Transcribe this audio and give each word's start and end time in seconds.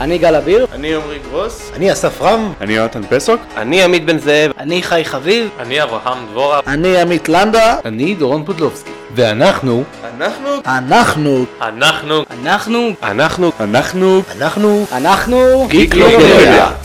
אני 0.00 0.18
גל 0.18 0.34
אביר. 0.34 0.66
אני 0.72 0.94
עמרי 0.94 1.18
גרוס. 1.30 1.70
אני 1.74 1.92
אסף 1.92 2.22
רם. 2.22 2.52
אני 2.60 2.72
יונתן 2.72 3.02
פסוק. 3.08 3.40
אני 3.56 3.82
עמית 3.82 4.04
בן 4.04 4.18
זאב. 4.18 4.50
אני 4.58 4.82
חי 4.82 5.04
חביב. 5.04 5.48
אני 5.58 5.82
אברהם 5.82 6.26
דבורה. 6.30 6.60
אני 6.66 7.00
עמית 7.00 7.28
לנדה. 7.28 7.76
אני 7.84 8.14
דורון 8.14 8.44
פודלובסקי. 8.44 8.90
ואנחנו... 9.14 9.84
אנחנו... 10.18 10.48
אנחנו... 10.66 11.44
אנחנו... 11.60 12.24
אנחנו... 12.32 12.92
אנחנו... 13.02 13.52
אנחנו... 13.60 14.22
אנחנו... 14.32 14.86
אנחנו... 14.92 15.68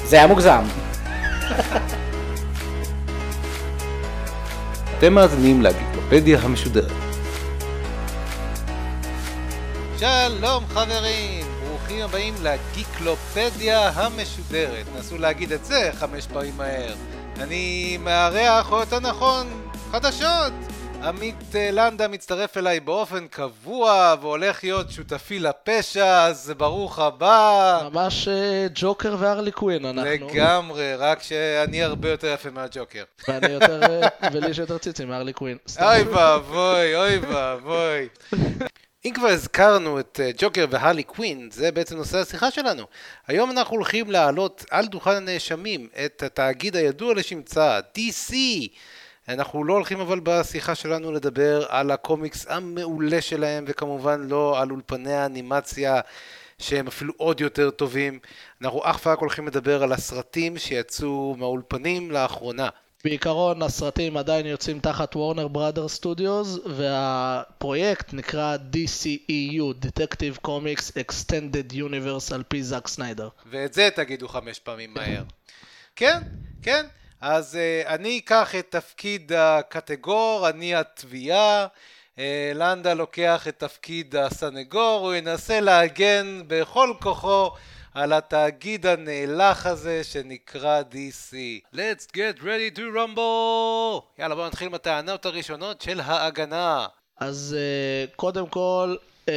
זה 0.05 0.15
היה 0.15 0.27
מוגזם. 0.27 0.63
אתם 4.97 5.13
מאזינים 5.13 5.61
לגיקלופדיה 5.61 6.39
המשודרת. 6.43 6.91
שלום 9.97 10.63
חברים, 10.73 11.46
ברוכים 11.97 12.19
הבאים 12.19 12.33
לגיקלופדיה 12.43 13.89
המשודרת. 13.89 14.85
נסו 14.97 15.17
להגיד 15.17 15.51
את 15.51 15.65
זה 15.65 15.89
חמש 15.93 16.27
פעמים 16.27 16.57
מהר. 16.57 16.95
אני 17.39 17.97
מארח, 17.97 18.71
או 18.71 18.79
יותר 18.79 18.99
נכון, 18.99 19.69
חדשות. 19.91 20.53
עמית 21.03 21.35
לנדה 21.55 22.07
מצטרף 22.07 22.57
אליי 22.57 22.79
באופן 22.79 23.27
קבוע 23.27 24.15
והולך 24.21 24.63
להיות 24.63 24.91
שותפי 24.91 25.39
לפשע, 25.39 26.23
אז 26.23 26.53
ברוך 26.57 26.99
הבא. 26.99 27.79
ממש 27.93 28.27
ג'וקר 28.75 29.15
והרלי 29.19 29.51
קווין 29.51 29.85
אנחנו. 29.85 30.09
לגמרי, 30.09 30.95
רק 30.95 31.23
שאני 31.23 31.83
הרבה 31.83 32.09
יותר 32.09 32.27
יפה 32.33 32.49
מהג'וקר. 32.49 33.03
ואני 33.27 33.47
יותר, 33.47 33.81
ולי 34.33 34.49
יש 34.49 34.57
יותר 34.57 34.77
ציצים 34.77 35.07
מהרלי 35.07 35.33
קווין. 35.33 35.57
אוי 35.81 36.01
ואבוי, 36.01 36.95
אוי 36.95 37.17
ואבוי. 37.17 38.07
אם 39.07 39.13
כבר 39.13 39.27
הזכרנו 39.27 39.99
את 39.99 40.19
ג'וקר 40.37 40.65
והרלי 40.69 41.03
קווין, 41.03 41.49
זה 41.51 41.71
בעצם 41.71 41.97
נושא 41.97 42.17
השיחה 42.17 42.51
שלנו. 42.51 42.83
היום 43.27 43.51
אנחנו 43.51 43.75
הולכים 43.75 44.11
להעלות 44.11 44.65
על 44.71 44.85
דוכן 44.87 45.11
הנאשמים 45.11 45.87
את 46.05 46.23
התאגיד 46.23 46.75
הידוע 46.75 47.13
לשמצה, 47.13 47.79
DC. 47.97 48.33
אנחנו 49.27 49.63
לא 49.63 49.73
הולכים 49.73 49.99
אבל 49.99 50.19
בשיחה 50.23 50.75
שלנו 50.75 51.11
לדבר 51.11 51.65
על 51.69 51.91
הקומיקס 51.91 52.45
המעולה 52.49 53.21
שלהם, 53.21 53.65
וכמובן 53.67 54.27
לא 54.27 54.61
על 54.61 54.71
אולפני 54.71 55.13
האנימציה 55.13 56.01
שהם 56.59 56.87
אפילו 56.87 57.13
עוד 57.17 57.41
יותר 57.41 57.69
טובים. 57.69 58.19
אנחנו 58.61 58.81
אך 58.83 59.05
ורק 59.05 59.19
הולכים 59.19 59.47
לדבר 59.47 59.83
על 59.83 59.91
הסרטים 59.93 60.57
שיצאו 60.57 61.35
מהאולפנים 61.37 62.11
לאחרונה. 62.11 62.69
בעיקרון 63.09 63.61
הסרטים 63.61 64.17
עדיין 64.17 64.45
יוצאים 64.45 64.79
תחת 64.79 65.15
וורנר 65.15 65.47
בראדר 65.47 65.87
סטודיוס 65.87 66.59
והפרויקט 66.65 68.13
נקרא 68.13 68.57
DCEU, 68.73 69.85
Detective 69.85 70.47
Comics 70.47 70.91
Extended 70.91 71.73
Universe 71.73 72.33
על 72.35 72.43
פי 72.47 72.63
זאק 72.63 72.87
סניידר. 72.87 73.29
ואת 73.49 73.73
זה 73.73 73.89
תגידו 73.95 74.27
חמש 74.27 74.59
פעמים 74.59 74.93
מהר. 74.93 75.23
כן, 75.95 76.21
כן. 76.61 76.85
אז 77.21 77.57
uh, 77.57 77.87
אני 77.87 78.17
אקח 78.17 78.55
את 78.55 78.65
תפקיד 78.69 79.31
הקטגור, 79.33 80.49
אני 80.49 80.75
התביעה, 80.75 81.67
uh, 82.15 82.19
לנדה 82.55 82.93
לוקח 82.93 83.47
את 83.47 83.59
תפקיד 83.59 84.15
הסנגור, 84.15 84.99
הוא 85.03 85.13
ינסה 85.13 85.59
להגן 85.59 86.41
בכל 86.47 86.93
כוחו 87.01 87.51
על 87.93 88.13
התאגיד 88.13 88.85
הנאלח 88.85 89.65
הזה 89.65 90.03
שנקרא 90.03 90.81
DC. 90.91 91.33
Let's 91.75 92.07
get 92.15 92.41
ready 92.41 92.77
to 92.77 92.81
rumble! 92.95 94.01
יאללה 94.19 94.35
בואו 94.35 94.47
נתחיל 94.47 94.67
עם 94.67 94.73
הטענות 94.73 95.25
הראשונות 95.25 95.81
של 95.81 95.99
ההגנה. 95.99 96.87
אז 97.19 97.55
uh, 97.57 98.15
קודם 98.15 98.47
כל, 98.47 98.95
uh, 99.25 99.29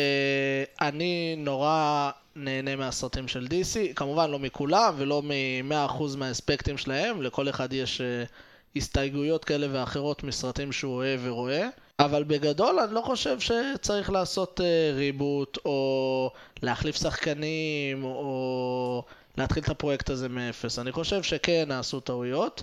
אני 0.80 1.34
נורא 1.38 2.10
נהנה 2.36 2.76
מהסרטים 2.76 3.28
של 3.28 3.46
DC, 3.50 3.94
כמובן 3.94 4.30
לא 4.30 4.38
מכולם 4.38 4.94
ולא 4.96 5.22
מ-100% 5.22 6.16
מהאספקטים 6.16 6.78
שלהם, 6.78 7.22
לכל 7.22 7.48
אחד 7.48 7.72
יש 7.72 8.00
uh, 8.00 8.30
הסתייגויות 8.76 9.44
כאלה 9.44 9.66
ואחרות 9.72 10.22
מסרטים 10.22 10.72
שהוא 10.72 10.94
אוהב 10.94 11.20
ורואה, 11.24 11.68
אבל 12.04 12.24
בגדול 12.24 12.78
אני 12.78 12.94
לא 12.94 13.00
חושב 13.00 13.38
שצריך 13.40 14.10
לעשות 14.10 14.60
uh, 14.60 14.96
ריבוט 14.96 15.58
או 15.64 16.30
להחליף 16.62 16.96
שחקנים 16.96 18.04
או 18.04 19.04
להתחיל 19.38 19.62
את 19.62 19.68
הפרויקט 19.68 20.10
הזה 20.10 20.28
מאפס. 20.28 20.78
אני 20.78 20.92
חושב 20.92 21.22
שכן 21.22 21.64
נעשו 21.68 22.00
טעויות, 22.00 22.62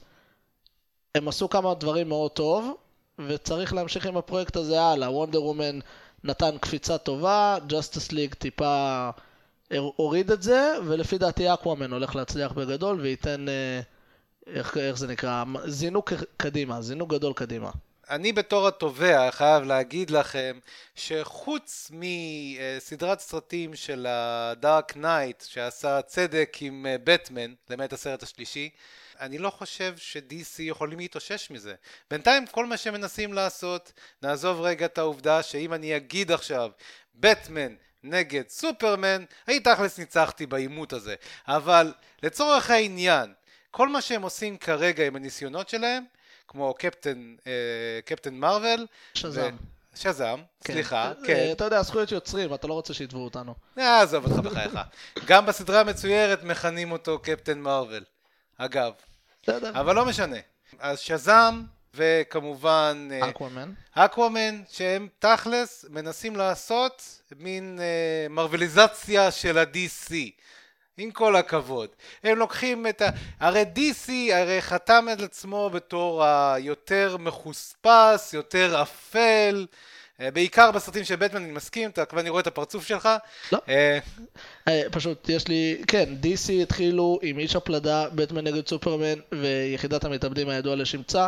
הם 1.16 1.28
עשו 1.28 1.50
כמה 1.50 1.74
דברים 1.74 2.10
מאוד 2.10 2.32
טוב 2.32 2.78
וצריך 3.28 3.74
להמשיך 3.74 4.06
עם 4.06 4.18
הפרויקט 4.18 4.56
הזה 4.56 4.82
הלאה. 4.82 5.12
Wonder 5.12 5.44
Woman 5.44 5.80
נתן 6.24 6.58
קפיצה 6.58 6.98
טובה, 6.98 7.58
Justice 7.68 8.12
League 8.12 8.34
טיפה 8.34 9.10
הוריד 9.78 10.32
את 10.32 10.42
זה, 10.42 10.74
ולפי 10.86 11.18
דעתי 11.18 11.54
אקוואמן 11.54 11.94
הולך 11.94 12.16
להצליח 12.16 12.52
בגדול 12.52 13.00
וייתן, 13.02 13.46
איך, 14.48 14.78
איך 14.78 14.98
זה 14.98 15.08
נקרא, 15.08 15.44
זינוק 15.66 16.14
קדימה, 16.38 16.82
זינוק 16.82 17.14
גדול 17.14 17.34
קדימה. 17.34 17.72
אני 18.10 18.34
בתור 18.34 18.68
התובע 18.68 19.32
חייב 19.32 19.64
להגיד 19.64 20.10
לכם 20.10 20.60
שחוץ 20.96 21.92
מסדרת 21.94 23.20
סרטים 23.20 23.76
של 23.76 24.06
ה 24.10 24.27
Dark 24.27 24.96
Knight 24.96 25.44
שעשה 25.48 26.02
צדק 26.02 26.58
עם 26.62 26.86
בטמן, 27.04 27.54
למעט 27.70 27.94
הסרט 27.94 28.24
השלישי, 28.24 28.70
אני 29.20 29.38
לא 29.38 29.50
חושב 29.50 29.94
ש-DC 29.98 30.60
יכולים 30.60 31.00
להתאושש 31.00 31.52
מזה. 31.52 31.76
בינתיים 32.12 32.48
כל 32.48 32.66
מה 32.66 32.78
שמנסים 32.78 33.34
לעשות, 33.34 33.94
נעזוב 34.22 34.62
רגע 34.62 34.86
את 34.86 34.98
העובדה 34.98 35.44
שאם 35.44 35.74
אני 35.74 35.98
אגיד 35.98 36.32
עכשיו, 36.32 36.72
בטמן 37.16 37.76
נגד 38.04 38.50
סופרמן, 38.50 39.24
אני 39.48 39.60
תכלס 39.60 40.00
ניצחתי 40.00 40.46
בעימות 40.46 40.94
הזה. 40.94 41.16
אבל 41.48 41.94
לצורך 42.24 42.70
העניין, 42.72 43.34
כל 43.72 43.90
מה 43.90 44.02
שהם 44.02 44.22
עושים 44.22 44.58
כרגע 44.58 45.08
עם 45.08 45.16
הניסיונות 45.16 45.70
שלהם, 45.70 46.04
כמו 46.48 46.74
קפטן, 46.74 47.36
אה, 47.48 47.52
קפטן 48.06 48.34
מרוויל, 48.36 48.88
שזם. 49.14 49.56
ו... 49.62 49.78
שזם, 49.98 50.40
כן. 50.64 50.74
סליחה, 50.74 51.08
אה, 51.08 51.14
כן. 51.26 51.50
אתה 51.52 51.64
יודע, 51.64 51.82
זכויות 51.82 52.12
יוצרים, 52.12 52.54
אתה 52.54 52.68
לא 52.68 52.74
רוצה 52.74 52.94
שיתבעו 52.94 53.24
אותנו. 53.24 53.56
אה, 53.78 54.02
עזוב 54.02 54.26
אותך 54.26 54.46
בחייך. 54.46 54.80
גם 55.26 55.46
בסדרה 55.46 55.80
המצוירת 55.80 56.44
מכנים 56.44 56.92
אותו 56.92 57.20
קפטן 57.20 57.60
מרוויל. 57.60 58.04
אגב. 58.58 58.92
בסדר. 59.44 59.70
אבל 59.70 59.96
לא 59.96 60.06
משנה. 60.06 60.38
אז 60.80 61.00
שזם, 61.00 61.64
וכמובן... 61.94 63.10
אקוואמן. 63.30 63.74
אקוואמן, 63.92 64.62
שהם 64.70 65.08
תכלס 65.20 65.86
מנסים 65.90 66.36
לעשות 66.36 67.22
מין 67.40 67.80
אה, 67.82 68.30
מרוויליזציה 68.30 69.32
של 69.32 69.58
ה-DC. 69.58 70.14
עם 70.98 71.12
כל 71.12 71.36
הכבוד. 71.36 71.90
הם 72.24 72.38
לוקחים 72.38 72.88
את 72.88 73.02
ה... 73.02 73.10
הרי 73.40 73.66
DC 73.76 74.12
הרי 74.34 74.62
חתם 74.62 75.06
על 75.12 75.24
עצמו 75.24 75.70
בתור 75.70 76.24
היותר 76.26 77.18
מחוספס, 77.20 78.34
יותר 78.34 78.82
אפל. 78.82 79.66
בעיקר 80.20 80.72
בסרטים 80.72 81.04
של 81.04 81.16
בטמן 81.16 81.44
אני 81.44 81.52
מסכים, 81.52 81.90
אתה 81.90 82.06
כבר 82.06 82.20
אני 82.20 82.30
רואה 82.30 82.42
את 82.42 82.48
הפרצוף 82.48 82.88
שלך. 82.88 83.10
לא. 83.52 83.60
פשוט 84.92 85.30
יש 85.30 85.48
לי, 85.48 85.82
כן, 85.88 86.10
DC 86.24 86.52
התחילו 86.64 87.20
עם 87.22 87.40
איש 87.40 87.56
הפלדה, 87.56 88.10
בטמן 88.10 88.44
נגד 88.44 88.68
סופרמן 88.68 89.20
ויחידת 89.32 90.04
המתאבדים 90.04 90.50
הידוע 90.50 90.76
לשמצה. 90.76 91.28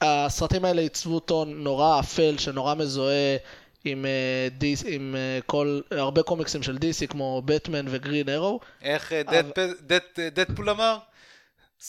הסרטים 0.00 0.64
האלה 0.64 0.82
עיצבו 0.82 1.20
טון 1.20 1.62
נורא 1.62 2.00
אפל, 2.00 2.38
שנורא 2.38 2.74
מזוהה 2.74 3.36
עם, 3.84 4.06
דיס, 4.58 4.84
עם 4.86 5.14
כל, 5.46 5.80
הרבה 5.90 6.22
קומיקסים 6.22 6.62
של 6.62 6.76
DC 6.76 7.06
כמו 7.06 7.42
בטמן 7.44 7.84
וגרין 7.88 8.28
ארו. 8.28 8.60
איך 8.82 9.12
דדפול 10.34 10.70
אמר? 10.70 10.98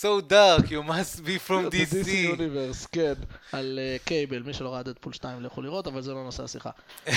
So 0.02 0.22
dark, 0.22 0.72
you 0.72 0.82
must 0.82 1.24
be 1.24 1.38
from 1.48 1.70
DC. 1.74 1.94
DC 1.94 2.38
Universe, 2.38 2.88
כן. 2.92 3.14
על 3.52 3.80
קייבל, 4.06 4.44
מי 4.44 4.54
שלא 4.54 4.74
ראה 4.74 4.84
דדפול 4.84 5.14
2 5.14 5.42
לכו 5.42 5.62
לראות, 5.62 5.88
אבל 5.88 6.02
זה 6.02 6.14
לא 6.14 6.24
נושא 6.24 6.44
השיחה. 6.44 6.70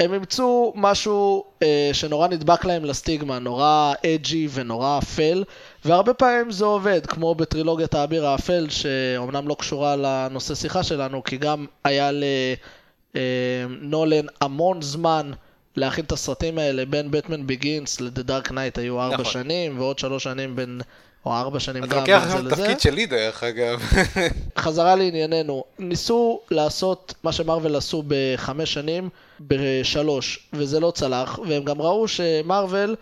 הם 0.00 0.14
אימצו 0.14 0.72
משהו 0.76 1.44
אה, 1.62 1.90
שנורא 1.92 2.28
נדבק 2.28 2.64
להם 2.64 2.84
לסטיגמה, 2.84 3.38
נורא 3.38 3.92
edgy 4.06 4.48
ונורא 4.50 4.98
אפל, 4.98 5.44
והרבה 5.84 6.14
פעמים 6.14 6.50
זה 6.50 6.64
עובד, 6.64 7.06
כמו 7.06 7.34
בטרילוגיית 7.34 7.94
האביר 7.94 8.26
האפל, 8.26 8.66
שאומנם 8.68 9.48
לא 9.48 9.56
קשורה 9.58 9.96
לנושא 9.96 10.54
שיחה 10.54 10.82
שלנו, 10.82 11.24
כי 11.24 11.36
גם 11.36 11.66
היה 11.84 12.10
לנולן 13.14 14.26
המון 14.40 14.82
זמן 14.82 15.30
להכין 15.76 16.04
את 16.04 16.12
הסרטים 16.12 16.58
האלה, 16.58 16.84
בין 16.84 17.10
Batman 17.10 17.46
Begins 17.46 18.00
ל 18.00 18.06
The 18.06 18.22
Dark 18.22 18.52
Knight 18.52 18.78
היו 18.78 19.00
ארבע 19.00 19.14
נכון. 19.14 19.32
שנים, 19.32 19.78
ועוד 19.78 19.98
שלוש 19.98 20.24
שנים 20.24 20.56
בין... 20.56 20.80
או 21.26 21.32
ארבע 21.32 21.60
שנים 21.60 21.86
גם 21.86 22.04
בין 22.04 22.20
זה 22.20 22.24
לזה. 22.24 22.38
אתה 22.38 22.42
לוקח 22.42 22.54
תפקיד 22.54 22.80
שלי 22.80 23.06
דרך 23.06 23.42
אגב. 23.42 23.82
חזרה 24.58 24.96
לענייננו, 24.96 25.64
ניסו 25.78 26.40
לעשות 26.50 27.14
מה 27.22 27.32
שמרוויל 27.32 27.76
עשו 27.76 28.02
בחמש 28.08 28.72
שנים, 28.72 29.08
בשלוש, 29.40 30.46
וזה 30.52 30.80
לא 30.80 30.90
צלח, 30.90 31.38
והם 31.48 31.64
גם 31.64 31.82
ראו 31.82 32.08
שמרוויל 32.08 32.96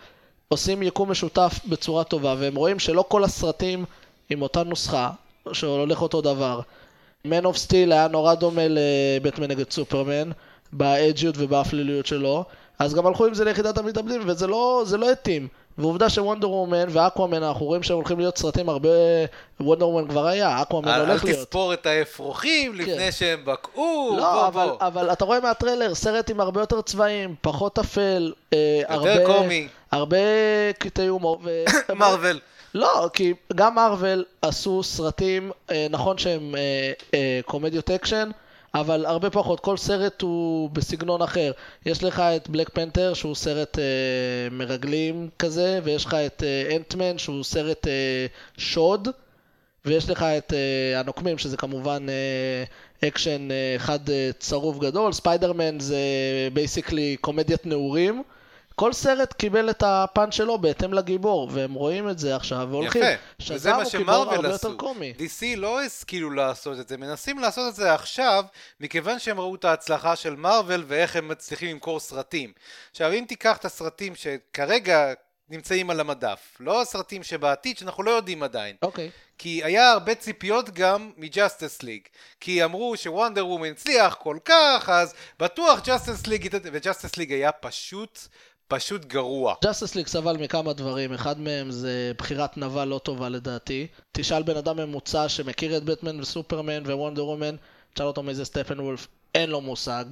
עושים 0.47 0.83
יקום 0.83 1.11
משותף 1.11 1.59
בצורה 1.65 2.03
טובה, 2.03 2.35
והם 2.39 2.55
רואים 2.55 2.79
שלא 2.79 3.05
כל 3.07 3.23
הסרטים 3.23 3.85
עם 4.29 4.41
אותה 4.41 4.63
נוסחה, 4.63 5.09
שהולך 5.53 6.01
אותו 6.01 6.21
דבר. 6.21 6.61
Man 7.27 7.45
of 7.45 7.55
Steel 7.67 7.91
היה 7.91 8.07
נורא 8.07 8.35
דומה 8.35 8.61
לבטמן 8.69 9.47
נגד 9.47 9.71
סופרמן, 9.71 10.29
באג'יות 10.73 11.35
ובאפליליות 11.37 12.05
שלו, 12.05 12.43
אז 12.79 12.93
גם 12.93 13.07
הלכו 13.07 13.25
עם 13.25 13.33
זה 13.33 13.45
ליחידת 13.45 13.77
המתאבדים, 13.77 14.21
וזה 14.25 14.47
לא, 14.47 14.83
לא 14.97 15.11
התאים. 15.11 15.47
ועובדה 15.77 16.09
שוונדר 16.09 16.49
וומן 16.49 16.85
ואקוואמן, 16.89 17.43
אנחנו 17.43 17.65
רואים 17.65 17.83
שהם 17.83 17.97
הולכים 17.97 18.19
להיות 18.19 18.37
סרטים 18.37 18.69
הרבה... 18.69 18.89
Wonder 19.59 19.87
Woman 19.87 20.07
כבר 20.07 20.27
היה, 20.27 20.61
אקוואמן 20.61 20.87
אל 20.87 20.99
הולך 20.99 21.23
אל 21.23 21.29
להיות. 21.29 21.39
תספור 21.39 21.73
את 21.73 21.85
האפרוחים 21.85 22.75
לפני 22.75 22.95
כן. 22.95 23.11
שהם 23.11 23.45
בקעו, 23.45 24.15
לא, 24.17 24.33
בוא 24.33 24.47
אבל, 24.47 24.65
בוא. 24.65 24.77
אבל 24.87 25.11
אתה 25.11 25.25
רואה 25.25 25.39
מהטריילר, 25.39 25.95
סרט 25.95 26.29
עם 26.29 26.39
הרבה 26.39 26.61
יותר 26.61 26.81
צבעים, 26.81 27.35
פחות 27.41 27.79
אפל, 27.79 28.33
אה, 28.53 28.81
הרבה... 28.87 29.13
יותר 29.13 29.25
קומי. 29.25 29.67
הרבה 29.91 30.17
קטעי 30.79 31.07
הומור. 31.07 31.39
ו... 31.43 31.63
מארוול. 31.95 32.39
לא, 32.73 33.09
כי 33.13 33.33
גם 33.55 33.75
מארוול 33.75 34.25
עשו 34.41 34.83
סרטים, 34.83 35.51
אה, 35.71 35.87
נכון 35.89 36.17
שהם 36.17 36.55
אה, 36.55 36.91
אה, 37.13 37.39
קומדיות 37.45 37.91
אקשן, 37.91 38.29
אבל 38.73 39.05
הרבה 39.05 39.29
פחות, 39.29 39.59
כל 39.59 39.77
סרט 39.77 40.21
הוא 40.21 40.69
בסגנון 40.69 41.21
אחר. 41.21 41.51
יש 41.85 42.03
לך 42.03 42.19
את 42.19 42.49
Black 42.49 42.69
Panther 42.69 43.13
שהוא 43.13 43.35
סרט 43.35 43.79
אה, 43.79 43.83
מרגלים 44.51 45.29
כזה, 45.39 45.79
ויש 45.83 46.05
לך 46.05 46.13
את 46.13 46.43
אה, 46.43 46.75
אנטמן 46.75 47.17
שהוא 47.17 47.43
סרט 47.43 47.87
אה, 47.87 48.25
שוד, 48.57 49.07
ויש 49.85 50.09
לך 50.09 50.23
את 50.23 50.53
אה, 50.53 50.99
הנוקמים 50.99 51.37
שזה 51.37 51.57
כמובן 51.57 52.05
אה, 52.09 53.07
אקשן 53.07 53.51
אה, 53.51 53.75
אחד 53.75 54.09
אה, 54.09 54.29
צרוף 54.39 54.79
גדול, 54.79 55.13
ספיידרמן 55.13 55.79
זה 55.79 55.97
basically 56.53 57.17
קומדיית 57.21 57.65
נעורים. 57.65 58.23
כל 58.79 58.93
סרט 58.93 59.33
קיבל 59.33 59.69
את 59.69 59.83
הפאנץ' 59.85 60.33
שלו 60.33 60.57
בהתאם 60.57 60.93
לגיבור, 60.93 61.49
והם 61.51 61.73
רואים 61.73 62.09
את 62.09 62.19
זה 62.19 62.35
עכשיו 62.35 62.67
והולכים. 62.71 63.03
יפה, 63.03 63.53
וזה 63.53 63.73
מה 63.73 63.85
שמרוויל 63.85 64.45
עשו. 64.45 64.77
DC 65.17 65.57
לא 65.57 65.81
השכילו 65.81 66.31
לעשות 66.31 66.79
את 66.79 66.87
זה, 66.87 66.97
מנסים 66.97 67.39
לעשות 67.39 67.69
את 67.69 67.75
זה 67.75 67.93
עכשיו, 67.93 68.43
מכיוון 68.79 69.19
שהם 69.19 69.39
ראו 69.39 69.55
את 69.55 69.65
ההצלחה 69.65 70.15
של 70.15 70.35
מארוול 70.35 70.83
ואיך 70.87 71.15
הם 71.15 71.27
מצליחים 71.27 71.69
למכור 71.69 71.99
סרטים. 71.99 72.53
עכשיו, 72.91 73.13
אם 73.13 73.25
תיקח 73.27 73.57
את 73.57 73.65
הסרטים 73.65 74.15
שכרגע 74.15 75.13
נמצאים 75.49 75.89
על 75.89 75.99
המדף, 75.99 76.57
לא 76.59 76.81
הסרטים 76.81 77.23
שבעתיד, 77.23 77.77
שאנחנו 77.77 78.03
לא 78.03 78.11
יודעים 78.11 78.43
עדיין. 78.43 78.75
אוקיי. 78.81 79.09
כי 79.37 79.63
היה 79.63 79.91
הרבה 79.91 80.15
ציפיות 80.15 80.69
גם 80.69 81.11
מ-Justice 81.17 81.83
League. 81.83 82.01
כי 82.39 82.63
אמרו 82.63 82.97
ש-Wonder 82.97 83.47
Woman 83.47 83.71
הצליח 83.71 84.15
כל 84.15 84.37
כך, 84.45 84.89
אז 84.89 85.13
בטוח 85.39 85.79
Justice 85.83 86.27
League, 86.27 86.49
ו-Justice 86.63 87.17
League 87.17 87.33
היה 87.33 87.51
פשוט, 87.51 88.19
פשוט 88.69 89.05
גרוע. 89.05 89.53
Justice 89.63 89.95
League 89.95 90.07
סבל 90.07 90.37
מכמה 90.37 90.73
דברים, 90.73 91.13
אחד 91.13 91.39
מהם 91.39 91.71
זה 91.71 92.11
בחירת 92.17 92.57
נבל 92.57 92.85
לא 92.85 92.97
טובה 92.97 93.29
לדעתי. 93.29 93.87
תשאל 94.11 94.43
בן 94.43 94.57
אדם 94.57 94.77
ממוצע 94.77 95.29
שמכיר 95.29 95.77
את 95.77 95.83
בטמן 95.83 96.19
וסופרמן 96.19 96.83
ו-Wonder 96.85 97.25
Woman, 97.25 97.55
תשאל 97.93 98.05
אותו 98.05 98.23
מי 98.23 98.35
זה 98.35 98.45
סטפנוולף, 98.45 99.07
אין 99.35 99.49
לו 99.49 99.61
מושג. 99.61 100.05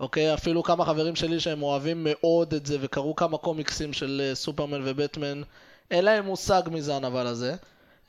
אוקיי? 0.00 0.34
אפילו 0.34 0.62
כמה 0.62 0.84
חברים 0.84 1.16
שלי 1.16 1.40
שהם 1.40 1.62
אוהבים 1.62 2.06
מאוד 2.10 2.54
את 2.54 2.66
זה 2.66 2.76
וקראו 2.80 3.16
כמה 3.16 3.38
קומיקסים 3.38 3.92
של 3.92 4.22
אה, 4.24 4.34
סופרמן 4.34 4.80
ובטמן, 4.84 5.42
אין 5.90 6.04
להם 6.04 6.24
מושג 6.24 6.62
מי 6.70 6.82
זה 6.82 6.96
הנבל 6.96 7.26
הזה. 7.26 7.56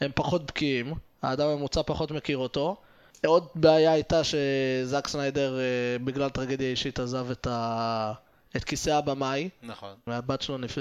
הם 0.01 0.11
פחות 0.15 0.45
בקיאים, 0.45 0.93
האדם 1.21 1.47
הממוצע 1.47 1.81
פחות 1.85 2.11
מכיר 2.11 2.37
אותו. 2.37 2.75
עוד 3.25 3.47
בעיה 3.55 3.91
הייתה 3.91 4.21
שזאק 4.23 5.07
סניידר 5.07 5.59
אה, 5.59 5.63
בגלל 6.03 6.29
טרגדיה 6.29 6.69
אישית 6.69 6.99
עזב 6.99 7.31
את, 7.31 7.47
ה... 7.47 8.13
את 8.55 8.63
כיסא 8.63 8.89
הבמאי. 8.89 9.49
נכון. 9.63 9.93
והבת 10.07 10.41
שלו 10.41 10.57
נפ... 10.57 10.77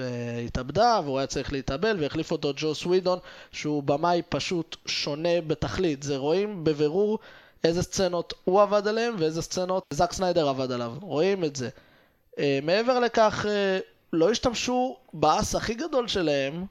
התאבדה 0.47 1.01
והוא 1.05 1.19
היה 1.19 1.27
צריך 1.27 1.53
להתאבל 1.53 1.97
והחליף 2.01 2.33
אותו 2.33 2.53
ג'ו 2.57 2.75
סווידון 2.75 3.19
שהוא 3.53 3.83
במאי 3.83 4.23
פשוט 4.29 4.77
שונה 4.87 5.41
בתכלית. 5.47 6.03
זה 6.03 6.17
רואים 6.17 6.65
בבירור 6.65 7.19
איזה 7.65 7.83
סצנות 7.83 8.35
הוא 8.45 8.63
עבד 8.63 8.89
עליהם 8.89 9.15
ואיזה 9.19 9.43
סצנות 9.43 9.83
זאק 9.93 10.13
סניידר 10.13 10.49
עבד 10.49 10.73
עליו. 10.73 10.95
רואים 11.01 11.45
את 11.45 11.57
זה. 11.57 11.69
uh, 12.33 12.39
מעבר 12.63 13.01
לכך 13.01 13.45
uh, 13.45 13.49
לא 14.13 14.31
השתמשו 14.31 14.97
באס 15.15 15.55
הכי 15.55 15.75
גדול 15.75 16.09
שלהם 16.09 16.65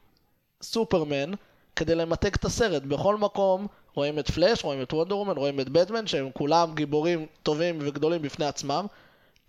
סופרמן 0.62 1.32
כדי 1.76 1.96
למתג 1.96 2.34
את 2.34 2.46
הסרט. 2.46 2.84
בכל 2.84 3.18
מקום 3.18 3.68
רואים 3.94 4.20
את 4.20 4.32
פלאש, 4.32 4.64
רואים 4.64 4.82
את 4.82 4.94
וונדר 4.94 5.16
רואים 5.16 5.60
את 5.60 5.70
בטמן 5.70 6.08
שהם 6.08 6.30
כולם 6.34 6.76
גיבורים 6.76 7.26
טובים 7.44 7.78
וגדולים 7.82 8.22
בפני 8.22 8.46
עצמם 8.46 8.86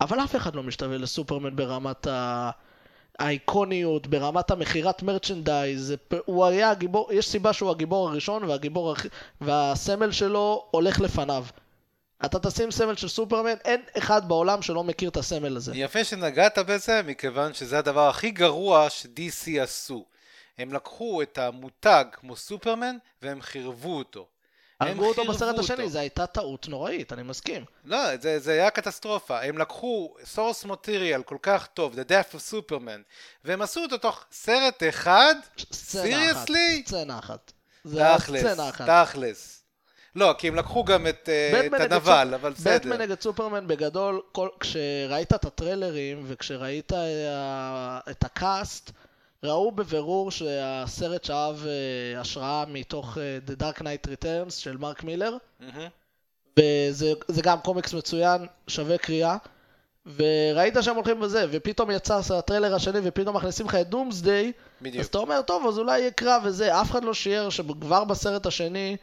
אבל 0.00 0.21
אף 0.21 0.37
אחד 0.37 0.55
לא 0.55 0.62
משתווה 0.62 0.99
לסופרמן 0.99 1.56
ברמת 1.56 2.06
ה... 2.06 2.50
האיקוניות, 3.19 4.06
ברמת 4.06 4.50
המכירת 4.50 5.03
מרצ'נדייז, 5.03 5.95
הוא 6.25 6.47
היה 6.47 6.71
הגיבור, 6.71 7.12
יש 7.12 7.29
סיבה 7.29 7.53
שהוא 7.53 7.71
הגיבור 7.71 8.09
הראשון 8.09 8.45
והגיבור 8.45 8.95
והסמל 9.41 10.12
שלו 10.12 10.69
הולך 10.71 11.00
לפניו. 11.00 11.45
אתה 12.25 12.39
תשים 12.39 12.71
סמל 12.71 12.97
של 12.97 13.09
סופרמן, 13.09 13.55
אין 13.65 13.83
אחד 13.99 14.29
בעולם 14.29 14.62
שלא 14.62 14.85
מכיר 14.85 15.09
את 15.09 15.17
הסמל 15.17 15.56
הזה. 15.56 15.73
יפה 15.75 16.05
שנגעת 16.05 16.59
בזה, 16.59 17.03
מכיוון 17.03 17.55
שזה 17.55 17.79
הדבר 17.79 18.09
הכי 18.09 18.31
גרוע 18.31 18.91
ש-DC 18.91 19.61
עשו. 19.61 20.05
הם 20.59 20.73
לקחו 20.73 21.23
את 21.23 21.39
המותג 21.39 22.05
כמו 22.12 22.37
סופרמן 22.37 22.97
והם 23.23 23.43
חירבו 23.43 23.99
אותו. 23.99 24.27
הרגו 24.80 25.08
אותו 25.08 25.25
בסרט. 25.25 25.58
השני, 25.58 25.88
זו 25.88 25.98
הייתה 25.98 26.26
טעות 26.26 26.69
נוראית, 26.69 27.12
אני 27.12 27.22
מסכים. 27.22 27.64
לא, 27.84 28.16
זה, 28.16 28.38
זה 28.38 28.52
היה 28.52 28.70
קטסטרופה. 28.70 29.42
הם 29.42 29.58
לקחו 29.58 30.14
source 30.34 30.66
material 30.66 31.22
כל 31.25 31.36
כך 31.42 31.66
טוב, 31.66 31.94
The 31.94 32.10
Death 32.10 32.34
of 32.34 32.54
Superman, 32.54 33.02
והם 33.44 33.62
עשו 33.62 33.82
אותו 33.82 33.98
תוך 33.98 34.25
סרט 34.32 34.82
אחד? 34.88 35.34
Seriously? 35.72 36.86
סצנה 36.86 37.19
אחת. 37.19 37.52
תכלס. 37.96 38.44
תכלס. 38.86 39.62
לא, 40.16 40.34
כי 40.38 40.48
הם 40.48 40.54
לקחו 40.54 40.84
גם 40.84 41.06
את, 41.06 41.28
אה, 41.28 41.66
את 41.66 41.80
הנבל, 41.80 42.34
אבל 42.34 42.52
בסדר. 42.52 42.76
בטמן 42.76 43.00
נגד 43.00 43.20
סופרמן 43.20 43.66
בגדול, 43.66 44.20
כל, 44.32 44.48
כשראית 44.60 45.32
את 45.32 45.44
הטריילרים 45.44 46.25
וכשראית 46.26 46.92
אה, 46.92 47.98
את 48.10 48.25
הקאסט, 48.25 48.90
ראו 49.43 49.73
בבירור 49.73 50.31
שהסרט 50.31 51.25
שאב 51.25 51.67
אה, 51.67 52.20
השראה 52.20 52.64
מתוך 52.69 53.19
אה, 53.19 53.38
The 53.46 53.61
Dark 53.61 53.81
Knight 53.81 54.08
Returns 54.08 54.50
של 54.50 54.76
מרק 54.76 55.05
מילר. 55.05 55.37
וזה 56.58 57.12
זה 57.29 57.43
גם 57.43 57.58
קומיקס 57.61 57.94
מצוין, 57.94 58.46
שווה 58.69 58.99
קריאה. 58.99 59.37
וראית 60.17 60.75
שהם 60.81 60.96
הולכים 60.96 61.20
בזה, 61.20 61.46
ופתאום 61.50 61.90
יצא 61.90 62.20
הטריילר 62.38 62.75
השני, 62.75 62.99
ופתאום 63.02 63.37
מכניסים 63.37 63.67
לך 63.67 63.75
את 63.75 63.88
דומסדיי, 63.88 64.52
בדיוק. 64.82 65.00
אז 65.00 65.06
אתה 65.06 65.19
אומר, 65.19 65.43
טוב, 65.43 65.67
אז 65.67 65.79
אולי 65.79 65.99
יהיה 65.99 66.11
קרב 66.11 66.43
וזה, 66.44 66.81
אף 66.81 66.90
אחד 66.90 67.05
לא 67.05 67.14
שיער 67.14 67.50
שכבר 67.50 68.05
בסרט 68.05 68.46
השני 68.46 68.96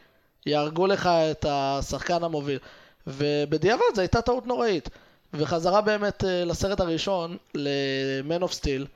יהרגו 0.46 0.86
לך 0.86 1.06
את 1.06 1.46
השחקן 1.48 2.24
המוביל. 2.24 2.58
ובדיעבד 3.06 3.82
זו 3.94 4.00
הייתה 4.00 4.22
טעות 4.22 4.46
נוראית. 4.46 4.88
וחזרה 5.34 5.80
באמת 5.80 6.24
אה, 6.24 6.44
לסרט 6.44 6.80
הראשון, 6.80 7.36
ל-Man 7.54 8.42
of 8.42 8.52
Steel. 8.52 8.95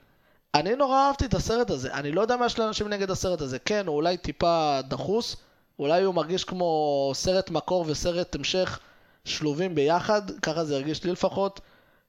אני 0.55 0.76
נורא 0.76 1.07
אהבתי 1.07 1.25
את 1.25 1.35
הסרט 1.35 1.71
הזה, 1.71 1.95
אני 1.95 2.12
לא 2.12 2.21
יודע 2.21 2.37
מה 2.37 2.47
יש 2.47 2.59
לאנשים 2.59 2.88
נגד 2.88 3.11
הסרט 3.11 3.40
הזה. 3.40 3.59
כן, 3.59 3.87
הוא 3.87 3.97
אולי 3.97 4.16
טיפה 4.16 4.80
דחוס, 4.88 5.37
אולי 5.78 6.02
הוא 6.02 6.14
מרגיש 6.14 6.45
כמו 6.45 7.11
סרט 7.14 7.50
מקור 7.50 7.85
וסרט 7.88 8.35
המשך 8.35 8.78
שלובים 9.25 9.75
ביחד, 9.75 10.23
ככה 10.42 10.64
זה 10.64 10.76
הרגיש 10.76 11.04
לי 11.04 11.12
לפחות. 11.12 11.61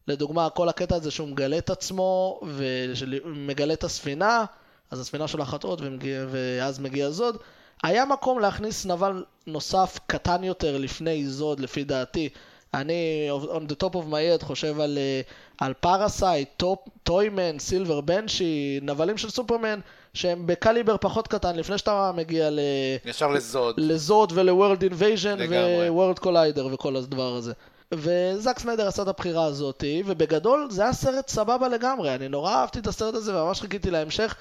לדוגמה, 0.07 0.49
כל 0.49 0.69
הקטע 0.69 0.95
הזה 0.95 1.11
שהוא 1.11 1.27
מגלה 1.27 1.57
את 1.57 1.69
עצמו 1.69 2.39
ומגלה 2.43 3.73
את 3.73 3.83
הספינה, 3.83 4.45
אז 4.91 4.99
הספינה 4.99 5.27
חטאות 5.27 5.79
ומגיע, 5.81 6.25
ואז 6.31 6.79
מגיע 6.79 7.09
זוד. 7.09 7.37
היה 7.83 8.05
מקום 8.05 8.39
להכניס 8.39 8.85
נבל 8.85 9.23
נוסף 9.47 9.99
קטן 10.07 10.43
יותר 10.43 10.77
לפני 10.77 11.27
זוד, 11.27 11.59
לפי 11.59 11.83
דעתי. 11.83 12.29
אני, 12.73 13.29
on 13.31 13.71
the 13.71 13.83
top 13.83 13.93
of 13.93 14.11
my 14.11 14.41
head, 14.41 14.45
חושב 14.45 14.79
על, 14.79 14.97
אה, 14.97 15.21
על 15.57 15.73
Parasite, 15.73 16.63
Toyman, 17.03 17.59
Silver 17.59 18.01
Banshee, 18.01 18.79
נבלים 18.81 19.17
של 19.17 19.29
סופרמן, 19.29 19.79
שהם 20.13 20.47
בקליבר 20.47 20.97
פחות 20.97 21.27
קטן, 21.27 21.55
לפני 21.55 21.77
שאתה 21.77 22.11
מגיע 22.15 22.49
ל... 22.49 22.59
ישר 23.05 23.27
לזוד. 23.27 23.75
לזוד 23.77 24.31
ול-World 24.35 24.81
Invasion 24.81 25.37
לגמרי. 25.37 25.89
ו-World 25.89 26.19
Collider 26.19 26.73
וכל 26.73 26.95
הדבר 26.95 27.35
הזה. 27.35 27.53
וזאק 27.93 28.59
סניידר 28.59 28.87
עשה 28.87 29.03
את 29.03 29.07
הבחירה 29.07 29.45
הזאתי, 29.45 30.03
ובגדול 30.05 30.67
זה 30.69 30.81
היה 30.81 30.93
סרט 30.93 31.27
סבבה 31.27 31.67
לגמרי, 31.67 32.15
אני 32.15 32.27
נורא 32.27 32.53
אהבתי 32.53 32.79
את 32.79 32.87
הסרט 32.87 33.15
הזה 33.15 33.43
וממש 33.43 33.61
חיכיתי 33.61 33.91
להמשך. 33.91 34.35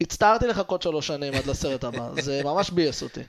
הצטערתי 0.00 0.46
לחכות 0.46 0.82
שלוש 0.82 1.06
שנים 1.06 1.34
עד 1.34 1.46
לסרט 1.46 1.84
הבא, 1.84 2.08
זה 2.20 2.40
ממש 2.44 2.70
ביאס 2.70 3.02
אותי. 3.02 3.20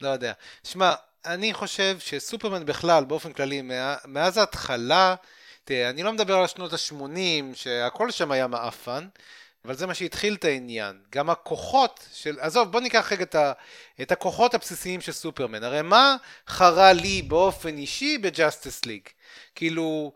לא 0.00 0.08
יודע. 0.08 0.32
שמע, 0.64 0.92
אני 1.28 1.54
חושב 1.54 1.98
שסופרמן 1.98 2.66
בכלל, 2.66 3.04
באופן 3.04 3.32
כללי, 3.32 3.62
מה- 3.62 3.96
מאז 4.04 4.36
ההתחלה, 4.36 5.14
תראה, 5.64 5.90
אני 5.90 6.02
לא 6.02 6.12
מדבר 6.12 6.36
על 6.38 6.46
שנות 6.46 6.72
ה-80, 6.72 7.54
שהכל 7.54 8.10
שם 8.10 8.32
היה 8.32 8.46
מעפן, 8.46 9.08
אבל 9.64 9.74
זה 9.74 9.86
מה 9.86 9.94
שהתחיל 9.94 10.34
את 10.34 10.44
העניין. 10.44 11.00
גם 11.10 11.30
הכוחות 11.30 12.08
של... 12.12 12.40
עזוב, 12.40 12.72
בוא 12.72 12.80
ניקח 12.80 13.12
רגע 13.12 13.22
את, 13.22 13.34
ה... 13.34 13.52
את 14.02 14.12
הכוחות 14.12 14.54
הבסיסיים 14.54 15.00
של 15.00 15.12
סופרמן. 15.12 15.64
הרי 15.64 15.82
מה 15.82 16.16
חרה 16.48 16.92
לי 16.92 17.22
באופן 17.22 17.76
אישי 17.76 18.18
ב-Justice 18.18 18.84
League? 18.84 19.02
כאילו, 19.54 20.12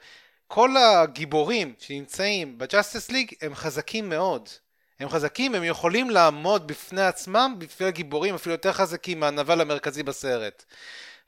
כל 0.47 0.76
הגיבורים 0.76 1.75
שנמצאים 1.78 2.59
ב-Justice 2.59 3.11
League 3.11 3.32
הם 3.40 3.54
חזקים 3.54 4.09
מאוד. 4.09 4.49
הם 5.02 5.09
חזקים, 5.09 5.54
הם 5.54 5.64
יכולים 5.64 6.11
לעמוד 6.11 6.66
בפני 6.66 7.02
עצמם, 7.02 7.54
בפני 7.59 7.87
הגיבורים 7.87 8.35
אפילו 8.35 8.54
יותר 8.54 8.73
חזקים 8.73 9.21
מהנבל 9.21 9.61
המרכזי 9.61 10.02
בסרט. 10.02 10.64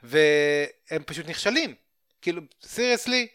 והם 0.03 1.03
פשוט 1.07 1.29
נכשלים. 1.29 1.75
כאילו, 2.23 2.43
seriously, 2.67 3.27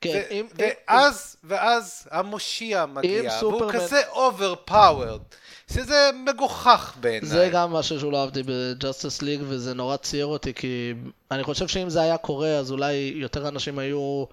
כן, 0.00 0.10
ו- 0.30 0.32
אם- 0.32 0.46
ואז, 0.54 1.36
ואז 1.44 2.08
המושיע 2.10 2.86
מגיע, 2.86 3.30
והוא 3.40 3.52
סופרמן- 3.60 3.72
כזה 3.72 4.00
overpowered, 4.12 5.34
שזה 5.72 6.10
מגוחך 6.26 6.96
בעיניי. 7.00 7.28
זה 7.28 7.48
גם 7.52 7.72
משהו 7.72 8.00
שלא 8.00 8.20
אהבתי 8.22 8.42
ב-Justice 8.46 9.22
League, 9.22 9.40
וזה 9.48 9.74
נורא 9.74 9.96
ציער 9.96 10.26
אותי, 10.26 10.54
כי 10.54 10.94
אני 11.30 11.44
חושב 11.44 11.68
שאם 11.68 11.90
זה 11.90 12.00
היה 12.02 12.18
קורה, 12.18 12.48
אז 12.48 12.70
אולי 12.72 13.12
יותר 13.16 13.48
אנשים 13.48 13.78
היו 13.78 14.24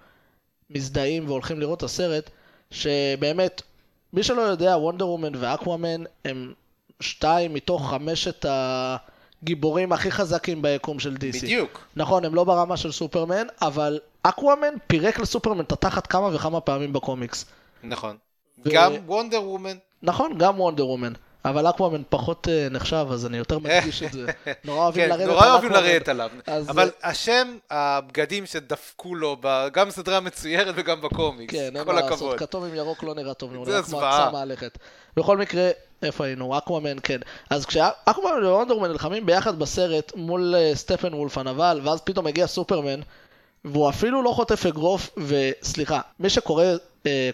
מזדהים 0.69 1.27
והולכים 1.29 1.59
לראות 1.59 1.77
את 1.77 1.83
הסרט, 1.83 2.29
שבאמת, 2.71 3.61
מי 4.13 4.23
שלא 4.23 4.41
יודע, 4.41 4.77
Wonder 4.77 5.07
Woman 5.07 5.31
ואקוואמן 5.35 6.03
הם 6.25 6.53
שתיים 6.99 7.53
מתוך 7.53 7.89
חמשת 7.89 8.45
הגיבורים 8.49 9.91
הכי 9.91 10.11
חזקים 10.11 10.61
ביקום 10.61 10.99
של 10.99 11.15
DC. 11.15 11.41
בדיוק. 11.43 11.81
נכון, 11.95 12.25
הם 12.25 12.35
לא 12.35 12.43
ברמה 12.43 12.77
של 12.77 12.91
סופרמן, 12.91 13.47
אבל 13.61 13.99
אקוואמן 14.23 14.73
פירק 14.87 15.19
לסופרמן 15.19 15.63
את 15.63 15.71
התחת 15.71 16.07
כמה 16.07 16.35
וכמה 16.35 16.61
פעמים 16.61 16.93
בקומיקס. 16.93 17.45
נכון. 17.83 18.17
ו- 18.65 18.69
גם 18.73 18.93
Wonder 19.05 19.43
Woman. 19.43 19.77
נכון, 20.03 20.37
גם 20.37 20.59
Wonder 20.59 20.87
Woman. 20.87 21.13
אבל 21.45 21.69
אקוואמן 21.69 22.01
פחות 22.09 22.47
אה, 22.51 22.67
נחשב, 22.71 23.05
אז 23.11 23.25
אני 23.25 23.37
יותר 23.37 23.59
מדגיש 23.59 24.03
את 24.03 24.13
זה. 24.13 24.25
נורא 24.65 24.83
אוהבים 24.83 25.03
כן, 25.03 25.09
לרדת 25.09 25.27
נורא 25.27 25.45
על 25.45 25.51
אוהבים. 25.51 25.71
לרדת 25.71 26.07
עליו. 26.09 26.29
אז, 26.47 26.69
אבל 26.69 26.91
אה, 27.03 27.09
השם, 27.09 27.57
הבגדים 27.71 28.45
שדפקו 28.45 29.15
לו, 29.15 29.37
גם 29.73 29.87
בסדרה 29.87 30.19
מצוירת 30.19 30.75
וגם 30.77 31.01
בקומיקס. 31.01 31.53
כן, 31.53 31.75
אין 31.75 31.87
מה 31.87 31.93
לעשות. 31.93 32.39
כתום 32.39 32.63
עם 32.63 32.75
ירוק 32.75 33.03
לא 33.03 33.15
נראה 33.15 33.33
טוב, 33.33 33.51
זה 33.51 33.57
הוא 33.57 33.67
נראה 33.67 33.81
כמו 33.81 33.89
זוועה. 33.89 34.23
אצה 34.23 34.31
מהלכת. 34.31 34.77
בכל 35.17 35.37
מקרה, 35.37 35.69
איפה 36.03 36.25
היינו? 36.25 36.57
אקוואמן, 36.57 36.97
כן. 37.03 37.19
אז 37.49 37.65
כשאקוואמן 37.65 38.45
ו-Wonder 38.45 38.72
Woman 38.72 38.89
נלחמים 38.91 39.25
ביחד 39.25 39.59
בסרט 39.59 40.11
מול 40.15 40.55
אה, 40.55 40.71
סטפנוולף 40.75 41.37
הנבל, 41.37 41.81
ואז 41.83 42.01
פתאום 42.01 42.25
מגיע 42.25 42.47
סופרמן, 42.47 42.99
והוא 43.65 43.89
אפילו 43.89 44.23
לא 44.23 44.31
חוטף 44.31 44.65
אגרוף, 44.65 45.09
וסליחה, 45.17 46.01
מי 46.19 46.29
שקורא 46.29 46.65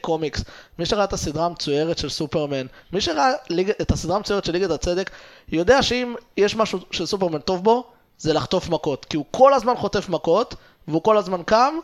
קומיקס, 0.02 0.44
מי 0.80 0.86
שראה 0.86 1.04
את 1.04 1.14
הסדרה 1.14 1.46
המצוירת 1.46 1.98
של 1.98 2.10
סופרמן, 2.10 2.66
מי 2.94 3.02
שראה 3.02 3.32
League, 3.50 3.72
את 3.82 3.92
הסדרה 3.92 4.16
המצוירת 4.16 4.46
של 4.46 4.52
ליגת 4.52 4.70
הצדק, 4.70 5.10
יודע 5.52 5.84
שאם 5.84 6.16
יש 6.38 6.56
משהו 6.56 6.80
שסופרמן 6.92 7.40
טוב 7.40 7.64
בו, 7.64 7.84
זה 8.18 8.34
לחטוף 8.34 8.70
מכות. 8.70 9.06
כי 9.06 9.18
הוא 9.18 9.26
כל 9.32 9.54
הזמן 9.54 9.76
חוטף 9.76 10.10
מכות, 10.10 10.56
והוא 10.88 11.04
כל 11.04 11.18
הזמן 11.18 11.44
קם, 11.44 11.76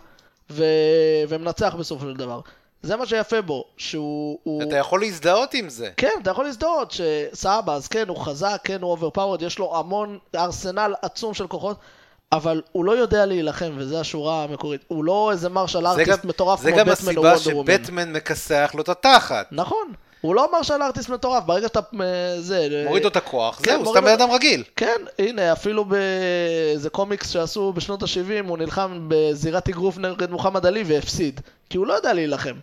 ו... 0.50 0.64
ומנצח 1.30 1.76
בסופו 1.80 2.06
של 2.06 2.16
דבר. 2.16 2.40
זה 2.84 2.96
מה 2.96 3.06
שיפה 3.06 3.42
בו, 3.42 3.66
שהוא... 3.78 4.40
הוא... 4.44 4.64
אתה 4.64 4.78
יכול 4.78 5.02
להזדהות 5.02 5.54
עם 5.54 5.70
זה. 5.70 5.90
כן, 5.98 6.12
אתה 6.22 6.32
יכול 6.32 6.46
להזדהות 6.46 6.92
שסבא, 6.92 7.74
אז 7.74 7.88
כן, 7.88 8.08
הוא 8.08 8.18
חזק, 8.18 8.62
כן, 8.64 8.82
הוא 8.82 8.92
overpowered, 8.92 9.42
יש 9.42 9.60
לו 9.60 9.78
המון 9.78 10.20
ארסנל 10.36 10.94
עצום 11.02 11.34
של 11.34 11.48
כוחות, 11.48 11.78
אבל 12.32 12.62
הוא 12.72 12.86
לא 12.86 12.92
יודע 12.92 13.26
להילחם, 13.26 13.72
וזו 13.78 14.00
השורה 14.00 14.44
המקורית. 14.44 14.82
הוא 14.88 15.04
לא 15.04 15.30
איזה 15.32 15.50
מרשל 15.50 15.82
זה 15.82 15.88
ארטיסט 15.90 16.10
גם- 16.24 16.30
מטורף 16.30 16.62
זה 16.62 16.72
כמו 16.72 16.80
גם 16.80 16.86
בטמן 16.86 17.16
או 17.18 17.28
הסיבה 17.28 17.34
וונדר 17.34 17.58
וומן. 17.58 17.74
שבטמן 17.74 18.14
מכסח 18.14 18.72
לו 18.76 18.82
את 18.82 18.90
התחת. 18.90 19.48
נכון, 19.52 19.92
הוא 20.22 20.36
לא 20.36 20.52
מרשל 20.52 20.82
ארטיסט 20.82 21.10
מטורף, 21.10 21.44
ברגע 21.44 21.68
שאתה... 21.68 21.80
אה, 22.02 22.42
זה... 22.42 22.84
מוריד 22.88 23.04
לו 23.04 23.10
את 23.10 23.16
הכוח, 23.16 23.60
כן, 23.64 23.72
זהו, 23.84 23.92
סתם 23.92 24.06
בן 24.06 24.12
אדם 24.12 24.32
רגיל. 24.32 24.64
כן, 24.76 25.02
הנה, 25.20 25.52
אפילו 25.52 25.86
באיזה 25.86 26.90
קומיקס 26.90 27.30
שעשו 27.30 27.74
בשנות 27.74 28.04
ה-70, 28.04 28.48
הוא 28.48 28.58
נלחם 28.58 29.06
בזירת 29.08 29.70
אגרוף 29.70 29.98
נגד 29.98 30.32
מוחמד 30.32 30.66
עלי 30.66 30.84
והפסיד. 30.88 31.42
כי 31.70 31.78
הוא 31.78 31.88
לא 31.88 31.94
יודע 31.94 32.14
להילחם. 32.14 32.56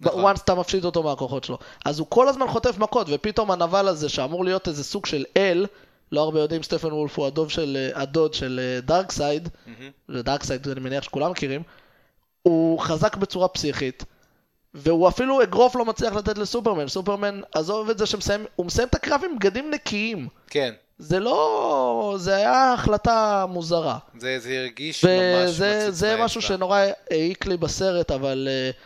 נכון. 0.00 0.32
once 0.32 0.40
אתה 0.44 0.54
מפשיט 0.54 0.84
אותו 0.84 1.02
מהכוחות 1.02 1.44
שלו. 1.44 1.58
אז 1.84 1.98
הוא 1.98 2.06
כל 2.10 2.28
הזמן 2.28 2.46
חוטף 2.48 2.78
מכות, 2.78 3.06
ופתאום 3.10 3.50
הנבל 3.50 3.88
הזה, 3.88 4.08
שאמור 4.08 4.44
להיות 4.44 4.68
איזה 4.68 4.84
סוג 4.84 5.06
של 5.06 5.24
אל, 5.36 5.66
לא 6.12 6.20
הרבה 6.20 6.40
יודעים, 6.40 6.62
סטפן 6.62 6.92
וולף 6.92 7.18
הוא 7.18 7.26
הדוב 7.26 7.50
של, 7.50 7.76
אה, 7.94 8.02
הדוד 8.02 8.34
של 8.34 8.80
דארקסייד, 8.82 9.48
ודארקסייד 10.08 10.68
אני 10.68 10.80
מניח 10.80 11.04
שכולם 11.04 11.30
מכירים, 11.30 11.62
הוא 12.42 12.78
חזק 12.78 13.16
בצורה 13.16 13.48
פסיכית. 13.48 14.04
והוא 14.74 15.08
אפילו 15.08 15.42
אגרוף 15.42 15.76
לא 15.76 15.84
מצליח 15.84 16.14
לתת 16.14 16.38
לסופרמן. 16.38 16.88
סופרמן, 16.88 17.40
עזוב 17.54 17.90
את 17.90 17.98
זה 17.98 18.06
שהוא 18.06 18.66
מסיים 18.66 18.88
את 18.88 18.94
הקרב 18.94 19.20
עם 19.24 19.38
בגדים 19.38 19.70
נקיים. 19.70 20.28
כן, 20.46 20.74
זה 20.98 21.20
לא... 21.20 22.14
זה 22.18 22.36
היה 22.36 22.72
החלטה 22.72 23.46
מוזרה. 23.48 23.98
זה 24.18 24.38
זה 24.38 24.58
הרגיש 24.58 25.04
ממש 25.04 25.50
וזה 25.50 25.82
מצוץ 25.82 25.94
זה 25.94 26.16
משהו 26.16 26.40
מהאצבע. 26.40 26.56
שנורא 26.56 26.80
העיק 27.10 27.46
לי 27.46 27.56
בסרט, 27.56 28.10
אבל 28.10 28.48
uh, 28.48 28.76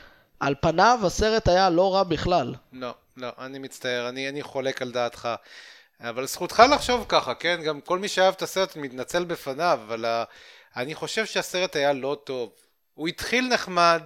על 0.40 0.54
פניו 0.60 1.00
הסרט 1.02 1.48
היה 1.48 1.70
לא 1.70 1.94
רע 1.94 2.02
בכלל. 2.02 2.54
לא, 2.72 2.94
לא, 3.16 3.28
אני 3.38 3.58
מצטער, 3.58 4.08
אני, 4.08 4.28
אני 4.28 4.42
חולק 4.42 4.82
על 4.82 4.90
דעתך. 4.90 5.28
אבל 6.00 6.26
זכותך 6.26 6.62
לחשוב 6.74 7.04
ככה, 7.08 7.34
כן? 7.34 7.60
גם 7.64 7.80
כל 7.80 7.98
מי 7.98 8.08
שאהב 8.08 8.34
את 8.34 8.42
הסרט 8.42 8.76
מתנצל 8.76 9.24
בפניו, 9.24 9.80
אבל 9.86 10.04
uh, 10.04 10.26
אני 10.76 10.94
חושב 10.94 11.26
שהסרט 11.26 11.76
היה 11.76 11.92
לא 11.92 12.16
טוב. 12.24 12.52
הוא 12.94 13.08
התחיל 13.08 13.48
נחמד, 13.48 14.02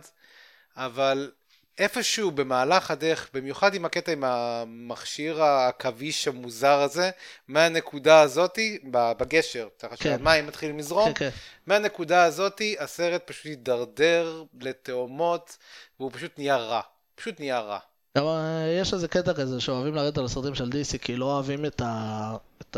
אבל 0.77 1.31
איפשהו 1.79 2.31
במהלך 2.31 2.91
הדרך, 2.91 3.31
במיוחד 3.35 3.75
עם 3.75 3.85
הקטע 3.85 4.13
עם 4.13 4.25
המכשיר 4.25 5.43
העכביש 5.43 6.29
המוזר 6.29 6.81
הזה, 6.81 7.11
מהנקודה 7.49 8.21
הזאתי, 8.21 8.79
בגשר, 8.91 9.69
ככה 9.79 9.97
כן. 9.97 10.03
שהמים 10.03 10.47
מתחילים 10.47 10.79
לזרום, 10.79 11.13
כן, 11.13 11.31
כן. 11.31 11.37
מהנקודה 11.67 12.25
הזאתי 12.25 12.77
הסרט 12.79 13.23
פשוט 13.27 13.47
הידרדר 13.47 14.45
לתאומות, 14.61 15.57
והוא 16.01 16.11
פשוט 16.15 16.39
נהיה 16.39 16.57
רע. 16.57 16.81
פשוט 17.15 17.41
נהיה 17.41 17.61
רע. 17.61 17.79
גם 18.19 18.27
אה, 18.27 18.77
יש 18.81 18.95
איזה 18.95 19.09
קטע 19.09 19.35
כזה 19.35 19.61
שאוהבים 19.61 19.95
לרדת 19.95 20.19
על 20.19 20.25
הסרטים 20.25 20.55
של 20.55 20.65
DC, 20.65 20.99
כי 20.99 21.17
לא 21.17 21.25
אוהבים 21.25 21.67
את, 21.67 21.81
ה... 21.81 22.37
את 22.61 22.77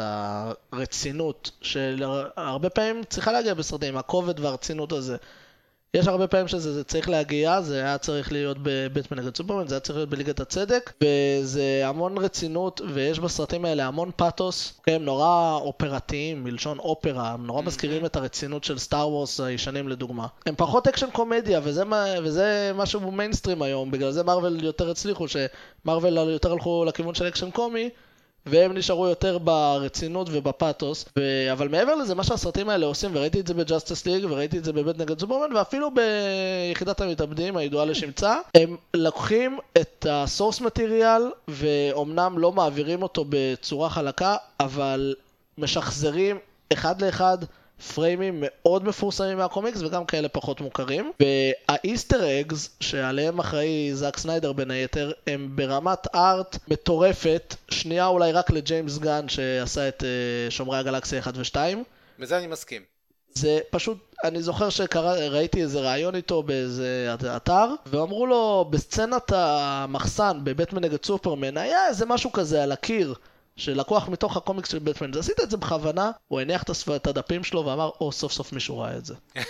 הרצינות, 0.73 1.51
שהרבה 1.61 2.71
פעמים 2.71 3.05
צריכה 3.09 3.33
להגיע 3.33 3.55
בסרטים, 3.55 3.97
הכובד 3.97 4.41
והרצינות 4.41 4.93
הזה. 4.93 5.17
יש 5.97 6.09
הרבה 6.09 6.27
פעמים 6.27 6.49
שזה 6.49 6.73
זה 6.73 6.85
צריך 6.85 7.09
להגיע, 7.09 7.61
זה 7.61 7.83
היה 7.83 7.99
צריך 7.99 8.33
להיות 8.33 8.57
בבטמן 8.63 9.19
נגד 9.19 9.37
סופרמן, 9.37 9.69
זה 9.69 9.75
היה 9.75 9.81
צריך 9.81 9.97
להיות 9.97 10.09
בליגת 10.09 10.41
הצדק, 10.41 10.93
וזה 11.03 11.83
המון 11.85 12.19
רצינות, 12.19 12.81
ויש 12.95 13.21
בסרטים 13.21 13.65
האלה 13.65 13.87
המון 13.87 14.11
פאתוס, 14.17 14.81
כן, 14.83 14.93
הם 14.93 15.05
נורא 15.05 15.59
אופרתיים, 15.61 16.45
מלשון 16.45 16.79
אופרה, 16.79 17.33
הם 17.33 17.47
נורא 17.47 17.63
מזכירים 17.63 18.07
את 18.07 18.17
הרצינות 18.17 18.65
של 18.65 18.79
Star 18.79 19.09
Wars 19.09 19.41
הישנים 19.41 19.89
לדוגמה. 19.89 20.27
הם 20.47 20.55
פחות 20.57 20.89
אקשן 20.89 21.11
קומדיה, 21.13 21.61
וזה, 21.63 21.83
וזה 22.23 22.73
משהו 22.75 23.13
מיינסטרים 23.13 23.63
היום, 23.63 23.91
בגלל 23.91 24.11
זה 24.11 24.23
מרוויל 24.23 24.65
יותר 24.65 24.91
הצליחו, 24.91 25.27
שמרוויל 25.29 26.17
יותר 26.17 26.53
הלכו 26.53 26.85
לכיוון 26.85 27.15
של 27.15 27.29
אקשן 27.29 27.51
קומי, 27.51 27.91
והם 28.47 28.77
נשארו 28.77 29.07
יותר 29.09 29.39
ברצינות 29.39 30.29
ובפאתוס. 30.33 31.05
ו... 31.19 31.53
אבל 31.53 31.69
מעבר 31.69 31.95
לזה, 31.95 32.15
מה 32.15 32.25
שהסרטים 32.25 32.69
האלה 32.69 32.87
עושים, 32.87 33.11
וראיתי 33.15 33.41
את 33.41 33.47
זה 33.47 33.55
ב-Justice 33.55 34.07
League, 34.07 34.27
וראיתי 34.31 34.59
את 34.59 34.65
זה 34.65 34.73
בבטמן 34.73 34.99
נגד 34.99 35.21
סופרמן, 35.21 35.57
ואפילו 35.57 35.91
ביחידת 35.95 37.01
המתאבדים 37.01 37.57
הידועה 37.57 37.85
לשמצה, 37.85 38.37
הם 38.55 38.77
לוקחים 38.95 39.59
את 39.81 40.07
ה-source 40.11 40.61
material, 40.61 41.23
ואומנם 41.49 42.39
לא 42.39 42.53
מעבירים 42.53 43.03
אותו 43.03 43.25
בצורה 43.29 43.91
חלקה, 43.91 44.37
אבל 44.61 45.15
משחזרים 45.59 46.39
אחד 46.73 47.03
לאחד. 47.03 47.39
פריימים 47.95 48.35
מאוד 48.41 48.85
מפורסמים 48.85 49.39
מהקומיקס 49.39 49.83
וגם 49.83 50.05
כאלה 50.05 50.29
פחות 50.29 50.61
מוכרים. 50.61 51.13
וה-Easter 51.21 52.41
eggs 52.41 52.71
שעליהם 52.81 53.39
אחראי 53.39 53.91
זאק 53.95 54.19
סניידר 54.19 54.53
בין 54.53 54.71
היתר 54.71 55.13
הם 55.27 55.49
ברמת 55.55 56.15
art 56.15 56.59
מטורפת. 56.69 57.55
שנייה 57.71 58.07
אולי 58.07 58.33
רק 58.33 58.51
לג'יימס 58.51 58.99
גן 58.99 59.29
שעשה 59.29 59.89
את 59.89 60.05
אה, 60.05 60.51
שומרי 60.51 60.79
הגלקסיה 60.79 61.19
1 61.19 61.35
ו-2 61.37 61.57
בזה 62.19 62.39
אני 62.39 62.47
מסכים. 62.47 62.83
זה 63.35 63.59
פשוט, 63.71 63.99
אני 64.25 64.43
זוכר 64.43 64.69
שראיתי 64.71 65.63
איזה 65.63 65.81
ראיון 65.81 66.15
איתו 66.15 66.43
באיזה 66.43 67.15
אתר, 67.37 67.67
ואמרו 67.87 68.27
לו, 68.27 68.67
בסצנת 68.71 69.33
המחסן 69.35 70.41
בבטמן 70.45 70.85
נגד 70.85 71.05
סופרמן, 71.05 71.57
היה 71.57 71.89
איזה 71.89 72.07
משהו 72.07 72.33
כזה 72.33 72.63
על 72.63 72.73
הקיר, 72.73 73.15
שלקוח 73.57 74.09
מתוך 74.09 74.37
הקומיקס 74.37 74.71
של 74.71 74.79
בטמן, 74.79 75.11
אז 75.15 75.19
עשית 75.19 75.41
את 75.43 75.51
זה 75.51 75.57
בכוונה, 75.57 76.11
הוא 76.29 76.41
הניח 76.41 76.63
את 76.63 76.71
הספ- 76.71 76.97
את 76.97 77.07
הדפים 77.07 77.45
שלו 77.45 77.67
ואמר, 77.67 77.91
או, 78.01 78.13
סוף 78.13 78.33
סוף 78.33 78.53
מישהו 78.53 78.79
ראה 78.79 78.97
את 78.97 79.05
זה. 79.05 79.15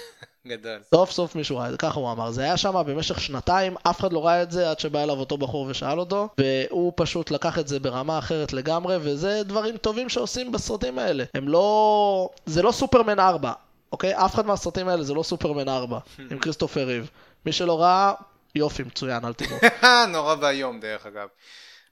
גדול. 0.46 0.78
סוף 0.94 1.10
סוף 1.10 1.34
מישהו 1.34 1.56
ראה 1.56 1.66
את 1.66 1.70
זה, 1.72 1.78
ככה 1.78 2.00
הוא 2.00 2.12
אמר. 2.12 2.30
זה 2.30 2.42
היה 2.42 2.56
שם 2.56 2.82
במשך 2.86 3.20
שנתיים, 3.20 3.76
אף 3.82 4.00
אחד 4.00 4.12
לא 4.12 4.26
ראה 4.26 4.42
את 4.42 4.50
זה 4.50 4.70
עד 4.70 4.78
שבא 4.80 5.02
אליו 5.02 5.16
אותו 5.18 5.36
בחור 5.38 5.66
ושאל 5.68 6.00
אותו, 6.00 6.28
והוא 6.38 6.92
פשוט 6.96 7.30
לקח 7.30 7.58
את 7.58 7.68
זה 7.68 7.80
ברמה 7.80 8.18
אחרת 8.18 8.52
לגמרי, 8.52 8.96
וזה 9.00 9.42
דברים 9.44 9.76
טובים 9.76 10.08
שעושים 10.08 10.52
בסרטים 10.52 10.98
האלה. 10.98 11.24
הם 11.34 11.48
לא... 11.48 12.30
זה 12.46 12.62
לא 12.62 12.72
סופרמן 12.72 13.20
4, 13.20 13.52
אוקיי? 13.92 14.14
אף 14.14 14.34
אחד 14.34 14.46
מהסרטים 14.46 14.88
האלה 14.88 15.02
זה 15.02 15.14
לא 15.14 15.22
סופרמן 15.22 15.68
4, 15.68 15.98
עם 16.30 16.38
כריסטופר 16.38 16.84
ריב. 16.84 17.10
מי 17.46 17.52
שלא 17.52 17.80
ראה, 17.82 18.12
יופי, 18.54 18.82
מצוין, 18.82 19.24
אל 19.24 19.32
תראו. 19.32 19.56
נורא 20.12 20.34
ואיום 20.40 20.80
דרך 20.80 21.06
אגב. 21.06 21.28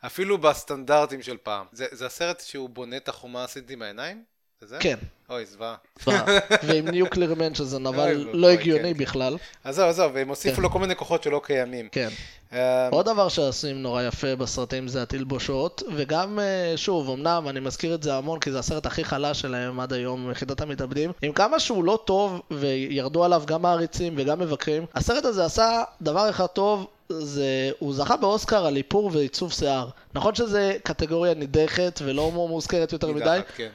אפילו 0.06 0.38
בסטנדרטים 0.38 1.22
של 1.22 1.36
פעם. 1.36 1.66
זה, 1.72 1.86
זה 1.90 2.06
הסרט 2.06 2.40
שהוא 2.40 2.68
בונה 2.68 2.96
את 2.96 3.08
החומה 3.08 3.44
הסינית 3.44 3.70
עם 3.70 3.82
העיניים? 3.82 4.24
זה? 4.66 4.76
כן. 4.80 4.96
אוי, 5.30 5.46
זוועה. 5.46 5.74
ב- 6.06 6.10
ועם 6.62 6.88
ניוקלרמן 6.88 7.54
שזה 7.54 7.78
נבל 7.78 8.28
לא 8.32 8.50
הגיוני 8.50 8.94
כן. 8.94 9.00
בכלל. 9.00 9.36
עזוב, 9.64 9.84
עזוב, 9.84 10.12
והם 10.14 10.28
הוסיפו 10.28 10.56
כן. 10.56 10.62
לו 10.62 10.70
כל 10.70 10.78
מיני 10.78 10.96
כוחות 10.96 11.22
שלא 11.22 11.40
קיימים. 11.44 11.88
כן. 11.92 12.08
אה, 12.52 12.88
עוד 12.88 13.06
דבר 13.06 13.28
שעושים 13.28 13.82
נורא 13.82 14.02
יפה 14.02 14.36
בסרטים 14.36 14.88
זה 14.88 15.02
התלבושות, 15.02 15.82
וגם, 15.94 16.38
אה, 16.38 16.72
שוב, 16.76 17.10
אמנם 17.10 17.48
אני 17.48 17.60
מזכיר 17.60 17.94
את 17.94 18.02
זה 18.02 18.14
המון, 18.14 18.40
כי 18.40 18.52
זה 18.52 18.58
הסרט 18.58 18.86
הכי 18.86 19.04
חלש 19.04 19.40
שלהם 19.40 19.80
עד 19.80 19.92
היום, 19.92 20.30
יחידת 20.30 20.60
המתאבדים, 20.60 21.12
עם 21.22 21.32
כמה 21.32 21.60
שהוא 21.60 21.84
לא 21.84 21.98
טוב, 22.04 22.40
וירדו 22.50 23.24
עליו 23.24 23.42
גם 23.46 23.62
מעריצים 23.62 24.14
וגם 24.16 24.38
מבקרים, 24.38 24.86
הסרט 24.94 25.24
הזה 25.24 25.44
עשה 25.44 25.82
דבר 26.02 26.30
אחד 26.30 26.46
טוב, 26.46 26.86
זה, 27.08 27.70
הוא 27.78 27.94
זכה 27.94 28.16
באוסקר 28.16 28.66
על 28.66 28.76
איפור 28.76 29.10
ועיצוב 29.12 29.52
שיער. 29.52 29.88
נכון 30.14 30.34
שזה 30.34 30.76
קטגוריה 30.82 31.34
נידחת 31.34 32.02
ולא 32.04 32.30
מוזכרת 32.30 32.92
יותר 32.92 33.06
מדי, 33.12 33.18
נידחת, 33.18 33.44
כן. 33.56 33.68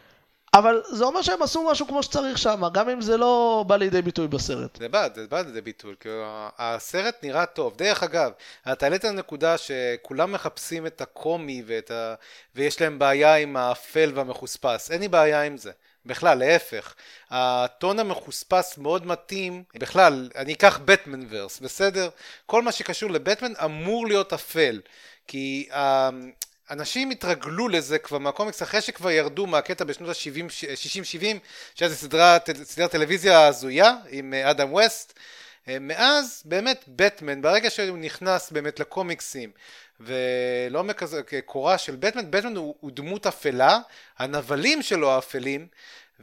אבל 0.54 0.82
זה 0.92 1.04
אומר 1.04 1.22
שהם 1.22 1.42
עשו 1.42 1.64
משהו 1.72 1.88
כמו 1.88 2.04
שצריך 2.04 2.38
שם, 2.38 2.62
גם 2.74 2.90
אם 2.90 3.02
זה 3.02 3.18
לא 3.18 3.64
בא 3.68 3.76
לידי 3.76 4.02
ביטוי 4.02 4.28
בסרט. 4.28 4.78
זה 4.80 4.90
בא, 4.90 5.08
זה 5.16 5.28
בא 5.28 5.42
לידי 5.42 5.62
ביטוי, 5.62 5.96
כי 6.00 6.10
הסרט 6.58 7.16
נראה 7.24 7.46
טוב. 7.46 7.78
דרך 7.78 8.04
אגב, 8.04 8.32
אתה 8.72 8.86
העלית 8.86 9.04
לנקודה 9.04 9.56
שכולם 9.58 10.32
מחפשים 10.32 10.86
את 10.88 11.02
הקומי 11.02 11.64
ואת 11.66 11.92
ה... 11.92 12.16
ויש 12.56 12.82
להם 12.82 13.00
בעיה 13.00 13.36
עם 13.36 13.58
האפל 13.58 14.12
והמחוספס. 14.16 14.92
אין 14.92 15.02
לי 15.02 15.08
בעיה 15.08 15.42
עם 15.42 15.58
זה. 15.58 15.72
בכלל, 16.06 16.38
להפך. 16.38 16.96
הטון 17.30 18.00
המחוספס 18.00 18.78
מאוד 18.78 19.06
מתאים. 19.06 19.64
בכלל, 19.76 20.30
אני 20.36 20.54
אקח 20.54 20.80
בטמן 20.86 21.26
ורס, 21.30 21.60
בסדר? 21.60 22.10
כל 22.46 22.62
מה 22.62 22.72
שקשור 22.72 23.12
לבטמן 23.12 23.54
אמור 23.66 24.08
להיות 24.08 24.34
אפל. 24.34 24.82
כי 25.28 25.68
אה, 25.72 26.10
אנשים 26.72 27.10
התרגלו 27.10 27.68
לזה 27.68 27.98
כבר 27.98 28.18
מהקומיקס 28.18 28.64
אחרי 28.64 28.82
שכבר 28.82 29.12
ירדו 29.12 29.48
מהקטע 29.48 29.84
בשנות 29.84 30.10
ה-60-70 30.10 31.24
שהיה 31.76 31.92
סדרה, 31.92 32.38
סדרת 32.64 32.92
טלוויזיה 32.92 33.48
הזויה 33.48 33.94
עם 34.10 34.34
אה, 34.34 34.52
אדם 34.52 34.74
ווסט 34.74 35.20
אה, 35.68 35.80
מאז 35.80 36.42
באמת 36.46 36.84
בטמן 36.88 37.42
ברגע 37.42 37.70
שהוא 37.70 37.98
נכנס 37.98 38.52
באמת 38.52 38.80
לקומיקסים 38.80 39.52
ולא 40.00 40.84
מכזה 40.84 41.22
קורה 41.46 41.78
של 41.78 41.96
בטמן 41.96 42.32
בטמן 42.32 42.56
הוא, 42.56 42.76
הוא 42.80 42.92
דמות 42.94 43.28
אפלה 43.28 43.80
הנבלים 44.18 44.82
שלו 44.82 45.18
אפלים 45.18 45.68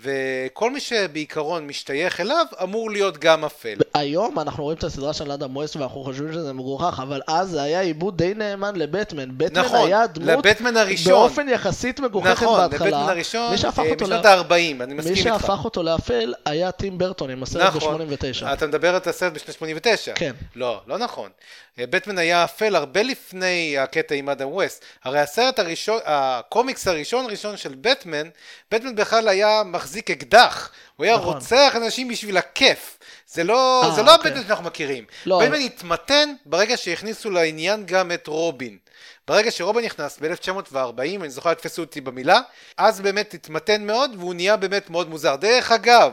וכל 0.02 0.70
מי 0.70 0.80
שבעיקרון 0.80 1.66
משתייך 1.66 2.20
אליו 2.20 2.46
אמור 2.62 2.90
להיות 2.90 3.18
גם 3.18 3.44
אפל 3.44 3.76
היום 3.94 4.38
אנחנו 4.38 4.64
רואים 4.64 4.78
את 4.78 4.84
הסדרה 4.84 5.12
של 5.12 5.32
אדם 5.32 5.56
ווסט 5.56 5.76
ואנחנו 5.76 6.04
חושבים 6.04 6.32
שזה 6.32 6.52
מגוחך, 6.52 7.00
אבל 7.02 7.20
אז 7.26 7.50
זה 7.50 7.62
היה 7.62 7.80
עיבוד 7.80 8.18
די 8.18 8.34
נאמן 8.34 8.76
לבטמן. 8.76 9.28
בטמן 9.38 9.60
נכון, 9.64 9.86
היה 9.86 10.06
דמות 10.06 10.28
לבטמן 10.46 10.76
הראשון. 10.76 11.12
באופן 11.12 11.48
יחסית 11.48 12.00
מגוחכת 12.00 12.42
נכון, 12.42 12.60
בהתחלה. 12.70 12.88
לבטמן 12.88 13.10
הראשון 13.10 13.50
מי 13.50 13.56
אה, 13.64 14.06
ל- 14.08 14.26
ה-40 14.26 14.82
אני 14.82 14.94
מסכים 14.94 15.12
מי 15.12 15.18
איתך 15.20 15.40
שהפך 15.40 15.64
אותו 15.64 15.82
לאפל 15.82 16.34
היה 16.44 16.70
טים 16.72 16.98
ברטון 16.98 17.30
עם 17.30 17.42
הסרט 17.42 17.76
נכון, 17.76 18.08
ב-89. 18.08 18.52
אתה 18.52 18.66
מדבר 18.66 18.94
על 18.94 19.00
הסרט 19.06 19.32
בשנת 19.32 19.52
89. 19.54 20.12
כן. 20.14 20.32
לא, 20.56 20.80
לא 20.86 20.98
נכון. 20.98 21.30
בטמן 21.78 22.18
היה 22.18 22.44
אפל 22.44 22.76
הרבה 22.76 23.02
לפני 23.02 23.78
הקטע 23.78 24.14
עם 24.14 24.28
אדם 24.28 24.48
ווסט. 24.48 24.84
הרי 25.04 25.20
הסרט 25.20 25.58
הראשון, 25.58 25.98
הקומיקס 26.04 26.88
הראשון 26.88 27.26
ראשון 27.30 27.56
של 27.56 27.74
בטמן, 27.80 28.28
בטמן 28.72 28.94
בכלל 28.96 29.28
היה 29.28 29.62
מחזיק 29.86 30.10
אקדח. 30.10 30.70
הוא 30.96 31.04
היה 31.04 31.16
נכון. 31.16 31.34
רוצח 31.34 31.72
אנשים 31.76 32.08
בשביל 32.08 32.36
הכיף. 32.36 32.98
זה 33.32 33.44
לא, 33.44 33.82
אה, 33.84 33.90
זה 33.90 34.02
לא 34.02 34.14
אוקיי. 34.14 34.30
הבטמן 34.30 34.46
שאנחנו 34.46 34.64
מכירים. 34.64 35.04
לא, 35.26 35.38
בטמן 35.38 35.48
אבל- 35.54 35.60
התמתן 35.60 36.32
ברגע 36.46 36.76
שהכניסו 36.76 37.30
לעניין 37.30 37.86
גם 37.86 38.12
את 38.12 38.26
רובין. 38.26 38.78
ברגע 39.28 39.50
שרובין 39.50 39.84
נכנס 39.84 40.18
ב-1940, 40.20 40.76
אני 41.20 41.30
זוכר, 41.30 41.54
תפסו 41.54 41.82
אותי 41.82 42.00
במילה, 42.00 42.40
אז 42.76 43.00
באמת 43.00 43.34
התמתן 43.34 43.86
מאוד 43.86 44.10
והוא 44.18 44.34
נהיה 44.34 44.56
באמת 44.56 44.90
מאוד 44.90 45.08
מוזר. 45.10 45.36
דרך 45.36 45.72
אגב, 45.72 46.12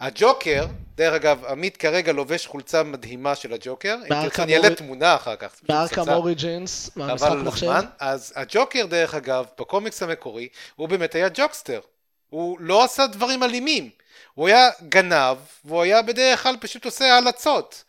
הג'וקר, 0.00 0.66
דרך 0.96 1.14
אגב, 1.14 1.44
עמית 1.44 1.76
כרגע 1.76 2.12
לובש 2.12 2.46
חולצה 2.46 2.82
מדהימה 2.82 3.34
של 3.34 3.52
הג'וקר, 3.52 3.96
אם 4.02 4.22
תרצה 4.22 4.42
אני 4.42 4.56
אעלה 4.56 4.74
תמונה 4.74 5.14
אחר 5.14 5.36
כך. 5.36 5.54
פצצה. 5.66 6.14
אוריג'ינס, 6.14 6.90
מהמשחק 6.96 7.30
מחשב. 7.44 7.72
אז 7.98 8.32
הג'וקר, 8.36 8.86
דרך 8.86 9.14
אגב, 9.14 9.44
בקומיקס 9.60 10.02
המקורי, 10.02 10.48
הוא 10.76 10.88
באמת 10.88 11.14
היה 11.14 11.28
jokester. 11.34 11.80
הוא 12.30 12.56
לא 12.60 12.84
עשה 12.84 13.06
דברים 13.06 13.42
אלימים. 13.42 13.90
הוא 14.34 14.48
היה 14.48 14.70
גנב, 14.88 15.36
והוא 15.64 15.82
היה 15.82 16.02
בדרך 16.02 16.42
כלל 16.42 16.56
פשוט 16.60 16.84
עושה 16.84 17.16
הלצות. 17.16 17.84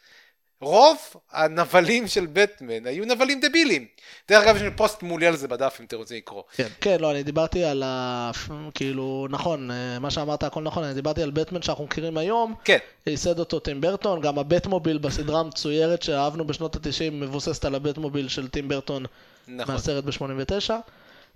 רוב 0.62 0.98
הנבלים 1.32 2.08
של 2.08 2.26
בטמן 2.34 2.86
היו 2.86 3.06
נבלים 3.06 3.40
דבילים. 3.40 3.86
דרך 4.30 4.44
אגב, 4.44 4.56
יש 4.56 4.62
לנו 4.62 4.72
פוסט 4.76 5.04
מעולה 5.04 5.28
על 5.28 5.36
זה 5.36 5.48
בדף 5.48 5.78
אם 5.80 5.86
אתם 5.86 5.98
רוצים 5.98 6.18
לקרוא. 6.18 6.44
כן, 6.56 6.68
כן, 6.82 6.98
לא, 7.00 7.12
אני 7.12 7.24
דיברתי 7.24 7.64
על 7.64 7.84
ה... 7.86 8.32
כאילו, 8.74 9.28
נכון, 9.30 9.72
אה, 9.72 10.00
מה 10.00 10.12
שאמרת 10.12 10.44
הכל 10.44 10.62
נכון, 10.62 10.84
אני 10.84 10.94
דיברתי 10.94 11.24
על 11.24 11.32
בטמן 11.32 11.62
שאנחנו 11.62 11.84
מכירים 11.84 12.18
היום, 12.18 12.56
כן, 12.64 12.78
ייסד 13.08 13.40
אותו 13.40 13.60
טים 13.60 13.82
ברטון, 13.82 14.22
גם 14.22 14.40
הבטמוביל 14.40 14.98
בסדרה 14.98 15.40
המצוירת 15.40 16.04
שאהבנו 16.04 16.48
בשנות 16.48 16.76
ה-90 16.76 17.12
מבוססת 17.12 17.66
על 17.66 17.76
הבטמוביל 17.76 18.28
של 18.28 18.48
טים 18.48 18.68
ברטון 18.68 19.06
נכון. 19.48 19.76
מהסרט 19.76 20.04
ב-89, 20.04 20.72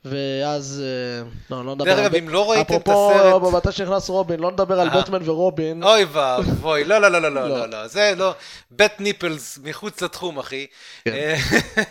ואז, 0.05 0.83
אה, 0.85 1.27
לא, 1.49 1.65
לא 1.65 1.75
נדבר 1.75 1.85
דרך 1.85 1.97
על... 1.97 2.05
אגב, 2.05 2.11
בט- 2.11 2.19
אם 2.19 2.29
לא 2.29 2.51
ראיתם 2.51 2.75
את 2.75 2.81
אפרופו, 2.81 3.11
הסרט... 3.11 3.53
מתי 3.53 3.71
שנכנס 3.71 4.09
רובין, 4.09 4.39
לא 4.39 4.51
נדבר 4.51 4.79
על 4.79 4.89
אה. 4.89 5.01
בטמן 5.01 5.29
ורובין. 5.29 5.83
אוי 5.83 6.05
ואבוי, 6.11 6.83
לא, 6.83 6.97
לא, 7.01 7.07
לא, 7.07 7.19
לא, 7.19 7.29
לא, 7.29 7.47
לא. 7.49 7.57
לא, 7.57 7.69
לא, 7.69 7.87
זה 7.87 8.13
לא, 8.17 8.33
בית 8.71 8.99
ניפלס 8.99 9.59
מחוץ 9.63 10.01
לתחום, 10.01 10.39
אחי. 10.39 10.67
כן. 11.05 11.11
אה, 11.13 11.35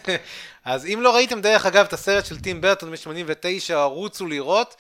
אז 0.65 0.87
אם 0.87 0.99
לא 1.03 1.15
ראיתם, 1.15 1.41
דרך 1.41 1.67
אגב, 1.67 1.85
את 1.85 1.93
הסרט 1.93 2.27
של 2.27 2.41
טים 2.41 2.61
ברטון 2.61 2.91
מ-89, 2.91 3.75
רוצו 3.75 4.27
לראות. 4.27 4.77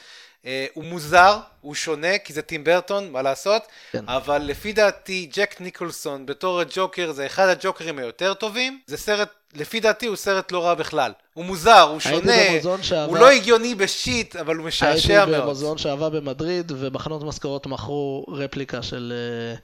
הוא 0.75 0.85
מוזר, 0.85 1.39
הוא 1.61 1.75
שונה, 1.75 2.19
כי 2.19 2.33
זה 2.33 2.43
טים 2.43 2.65
ברטון, 2.65 3.11
מה 3.11 3.23
לעשות? 3.23 3.63
כן. 3.93 4.05
אבל 4.09 4.39
לפי 4.43 4.73
דעתי, 4.73 5.31
ג'ק 5.33 5.61
ניקולסון 5.61 6.27
בתור 6.27 6.61
הג'וקר 6.61 7.13
זה 7.13 7.27
אחד 7.27 7.49
הג'וקרים 7.49 7.99
היותר 7.99 8.35
טובים. 8.35 8.81
זה 8.87 8.97
סרט, 8.97 9.29
לפי 9.55 9.81
דעתי 9.81 10.07
הוא 10.07 10.17
סרט 10.17 10.53
לא 10.53 10.65
רע 10.65 10.75
בכלל. 10.75 11.13
הוא 11.35 11.45
מוזר, 11.45 11.81
הוא 11.81 11.99
הייתי 12.05 12.63
שונה, 12.63 12.83
שעבר- 12.83 13.05
הוא 13.11 13.19
לא 13.19 13.31
הגיוני 13.31 13.75
בשיט, 13.75 14.37
אבל 14.37 14.57
הוא 14.57 14.67
משעשע 14.67 15.19
הייתי 15.19 15.31
מאוד. 15.33 15.43
במוזיאון 15.45 15.79
שעבר 15.79 16.09
במדריד, 16.09 16.73
ובחנות 16.75 17.23
משכורות 17.23 17.67
מכרו 17.67 18.27
רפליקה 18.29 18.83
של... 18.83 19.13
אה, 19.53 19.57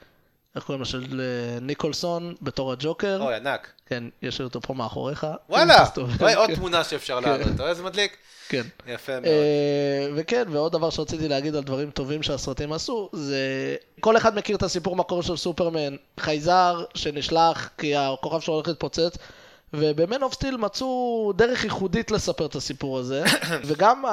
איך 0.54 0.64
קוראים 0.64 0.80
לה? 0.80 0.86
של 0.86 1.20
אה, 1.20 1.60
ניקולסון 1.60 2.34
בתור 2.42 2.72
הג'וקר. 2.72 3.18
אוי, 3.20 3.34
ענק. 3.34 3.68
כן, 3.86 4.04
יש 4.22 4.40
אותו 4.40 4.60
פה 4.60 4.74
מאחוריך. 4.74 5.26
וואלה, 5.48 5.84
אוי, 6.20 6.34
עוד 6.34 6.48
כן. 6.48 6.54
תמונה 6.54 6.84
שאפשר 6.84 7.20
כן. 7.20 7.28
להעלות, 7.28 7.46
אתה 7.46 7.62
רואה 7.62 7.70
איזה 7.70 7.82
מדליק? 7.82 8.16
כן. 8.48 8.62
יפה 8.86 9.12
מאוד. 9.12 9.24
אה, 9.24 10.08
וכן, 10.16 10.44
ועוד 10.50 10.72
דבר 10.72 10.90
שרציתי 10.90 11.28
להגיד 11.28 11.54
על 11.54 11.62
דברים 11.62 11.90
טובים 11.90 12.22
שהסרטים 12.22 12.72
עשו, 12.72 13.08
זה... 13.12 13.36
כל 14.00 14.16
אחד 14.16 14.36
מכיר 14.36 14.56
את 14.56 14.62
הסיפור 14.62 14.96
מקור 14.96 15.22
של 15.22 15.36
סופרמן, 15.36 15.96
חייזר 16.20 16.84
שנשלח 16.94 17.70
כי 17.78 17.96
הכוכב 17.96 18.40
שלו 18.40 18.54
הולך 18.54 18.68
להתפוצץ, 18.68 19.16
וב-Man 19.72 20.22
of 20.22 20.34
Steel 20.34 20.56
מצאו 20.56 21.32
דרך 21.36 21.64
ייחודית 21.64 22.10
לספר 22.10 22.46
את 22.46 22.54
הסיפור 22.54 22.98
הזה, 22.98 23.24
וגם 23.66 24.04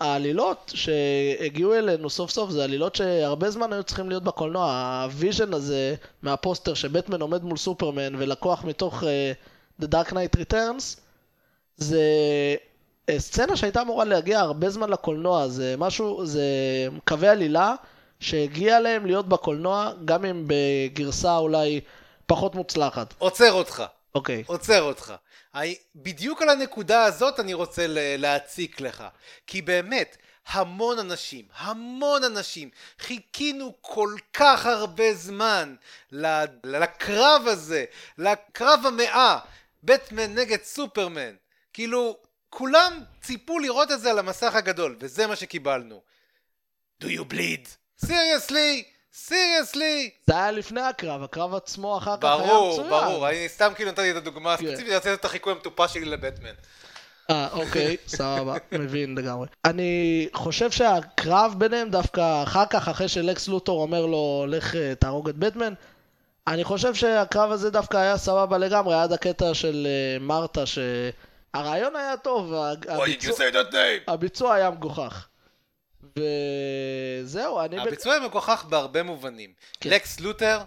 העלילות 0.00 0.72
שהגיעו 0.74 1.74
אלינו 1.74 2.10
סוף 2.10 2.30
סוף 2.30 2.50
זה 2.50 2.64
עלילות 2.64 2.94
שהרבה 2.94 3.50
זמן 3.50 3.72
היו 3.72 3.82
צריכים 3.82 4.08
להיות 4.08 4.22
בקולנוע, 4.22 5.00
ה-vision 5.04 5.54
הזה 5.54 5.94
מהפוסטר 6.22 6.74
שבטמן 6.74 7.20
עומד 7.20 7.44
מול 7.44 7.56
סופרמן 7.56 8.14
ולקוח 8.18 8.64
מתוך 8.64 9.02
uh, 9.02 9.06
The 9.82 9.86
Dark 9.86 10.12
Knight 10.12 10.38
Returns, 10.38 11.00
זה 11.76 12.02
אה, 13.08 13.20
סצנה 13.20 13.56
שהייתה 13.56 13.82
אמורה 13.82 14.04
להגיע 14.04 14.40
הרבה 14.40 14.70
זמן 14.70 14.90
לקולנוע, 14.90 15.48
זה 15.48 15.74
משהו, 15.78 16.26
זה 16.26 16.44
קווי 17.04 17.28
עלילה 17.28 17.74
שהגיע 18.20 18.80
להם 18.80 19.06
להיות 19.06 19.28
בקולנוע, 19.28 19.92
גם 20.04 20.24
אם 20.24 20.44
בגרסה 20.46 21.36
אולי 21.36 21.80
פחות 22.26 22.54
מוצלחת. 22.54 23.14
עוצר 23.18 23.52
אותך, 23.52 23.82
אוקיי. 24.14 24.44
עוצר 24.46 24.82
אותך. 24.82 25.14
בדיוק 25.94 26.42
על 26.42 26.48
הנקודה 26.48 27.04
הזאת 27.04 27.40
אני 27.40 27.54
רוצה 27.54 27.84
להציק 28.18 28.80
לך. 28.80 29.04
כי 29.46 29.62
באמת, 29.62 30.16
המון 30.46 30.98
אנשים, 30.98 31.44
המון 31.56 32.24
אנשים, 32.24 32.70
חיכינו 32.98 33.74
כל 33.80 34.14
כך 34.32 34.66
הרבה 34.66 35.14
זמן 35.14 35.74
לקרב 36.64 37.42
הזה, 37.46 37.84
לקרב 38.18 38.80
המאה, 38.86 39.38
בטמן 39.82 40.34
נגד 40.34 40.62
סופרמן. 40.62 41.34
כאילו, 41.72 42.16
כולם 42.50 43.00
ציפו 43.22 43.58
לראות 43.58 43.90
את 43.90 44.00
זה 44.00 44.10
על 44.10 44.18
המסך 44.18 44.54
הגדול, 44.54 44.96
וזה 45.00 45.26
מה 45.26 45.36
שקיבלנו. 45.36 46.02
Do 47.02 47.06
you 47.06 47.32
bleed? 47.32 47.68
סיריוסלי? 48.04 48.91
סיריוסלי? 49.14 50.10
זה 50.26 50.34
היה 50.34 50.50
לפני 50.50 50.80
הקרב, 50.80 51.22
הקרב 51.22 51.54
עצמו 51.54 51.98
אחר 51.98 52.16
כך 52.16 52.24
היה 52.24 52.36
ברור, 52.36 52.72
מצוין. 52.72 52.90
ברור, 52.90 53.28
אני 53.28 53.48
סתם 53.48 53.72
כאילו 53.76 53.90
נתתי 53.90 54.10
את 54.10 54.16
הדוגמה 54.16 54.56
כן. 54.56 54.66
הספציפית, 54.66 54.92
רציתי 54.92 55.14
את 55.14 55.24
החיקוי 55.24 55.52
המטופש 55.52 55.92
שלי 55.92 56.04
לבטמן. 56.04 56.52
אה, 57.30 57.48
אוקיי, 57.52 57.96
סבבה, 58.06 58.56
מבין 58.72 59.14
לגמרי. 59.18 59.46
אני 59.64 60.28
חושב 60.32 60.70
שהקרב 60.70 61.54
ביניהם 61.58 61.90
דווקא 61.90 62.42
אחר 62.42 62.66
כך, 62.66 62.88
אחרי 62.88 63.08
שלקס 63.08 63.48
לוטור 63.48 63.82
אומר 63.82 64.06
לו, 64.06 64.44
לך 64.48 64.76
אה, 64.76 64.94
תהרוג 64.94 65.28
את 65.28 65.36
בטמן, 65.36 65.74
אני 66.46 66.64
חושב 66.64 66.94
שהקרב 66.94 67.50
הזה 67.52 67.70
דווקא 67.70 67.96
היה 67.96 68.16
סבבה 68.16 68.58
לגמרי, 68.58 68.94
עד 68.94 69.12
הקטע 69.12 69.54
של 69.54 69.86
אה, 69.86 70.18
מרתה, 70.20 70.64
שהרעיון 70.66 71.96
היה 71.96 72.16
טוב? 72.16 72.54
הביצוע 74.08 74.54
היה 74.54 74.70
מגוחך. 74.70 75.26
וזהו, 76.18 77.60
אני... 77.60 77.76
בק- 77.80 77.86
הביצוע 77.86 78.18
מגוחך 78.18 78.64
בהרבה 78.68 79.02
מובנים. 79.02 79.50
כן. 79.80 79.90
לקס 79.90 80.20
לותר, 80.20 80.58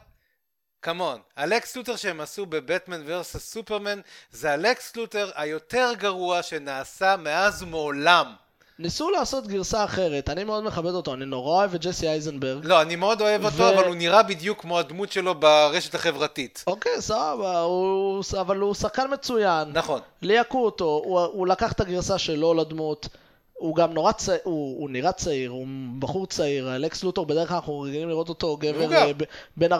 כמון. 0.82 1.20
הלקס 1.38 1.76
לותר 1.76 1.96
שהם 1.96 2.22
עשו 2.22 2.46
בבטמן 2.46 3.02
ורסס 3.06 3.52
סופרמן, 3.52 4.00
זה 4.32 4.52
הלקס 4.52 4.96
לותר 4.96 5.32
היותר 5.36 5.92
גרוע 5.98 6.44
שנעשה 6.44 7.16
מאז 7.18 7.64
ומעולם. 7.64 8.34
ניסו 8.80 9.10
לעשות 9.10 9.48
גרסה 9.48 9.84
אחרת, 9.84 10.30
אני 10.30 10.44
מאוד 10.44 10.64
מכבד 10.64 10.92
אותו, 10.92 11.14
אני 11.14 11.26
נורא 11.26 11.58
אוהב 11.58 11.74
את 11.76 11.82
ג'סי 11.86 12.08
אייזנברג. 12.08 12.66
לא, 12.66 12.82
אני 12.82 12.96
מאוד 12.96 13.22
אוהב 13.22 13.46
אותו, 13.46 13.58
ו- 13.58 13.74
אבל 13.74 13.86
הוא 13.88 13.96
נראה 13.96 14.24
בדיוק 14.24 14.62
כמו 14.62 14.80
הדמות 14.80 15.12
שלו 15.12 15.36
ברשת 15.36 15.96
החברתית. 15.96 16.64
אוקיי, 16.68 17.02
סבבה, 17.02 17.60
הוא... 17.60 18.24
אבל 18.42 18.58
הוא 18.58 18.74
שחקן 18.74 19.14
מצוין. 19.14 19.68
נכון. 19.74 20.02
ליהקו 20.22 20.66
אותו, 20.66 20.86
הוא, 21.06 21.20
הוא 21.20 21.48
לקח 21.48 21.72
את 21.72 21.80
הגרסה 21.80 22.18
שלו 22.18 22.54
לדמות, 22.54 23.08
הוא 23.56 23.76
גם 23.76 23.94
נורא 23.94 24.12
צעיר, 24.12 24.40
הוא, 24.44 24.80
הוא 24.82 24.90
נראה 24.90 25.12
צעיר, 25.12 25.52
הוא 25.52 25.68
בחור 26.00 26.28
צעיר, 26.28 26.76
אלכס 26.76 27.04
לוטור 27.04 27.26
בדרך 27.26 27.48
כלל 27.48 27.56
אנחנו 27.56 27.80
רגילים 27.80 28.10
לראות 28.10 28.30
אותו 28.30 28.58
גבר. 28.58 28.94
אה, 28.94 29.14
ב- 29.18 29.24
בין 29.58 29.74
40-50. 29.74 29.76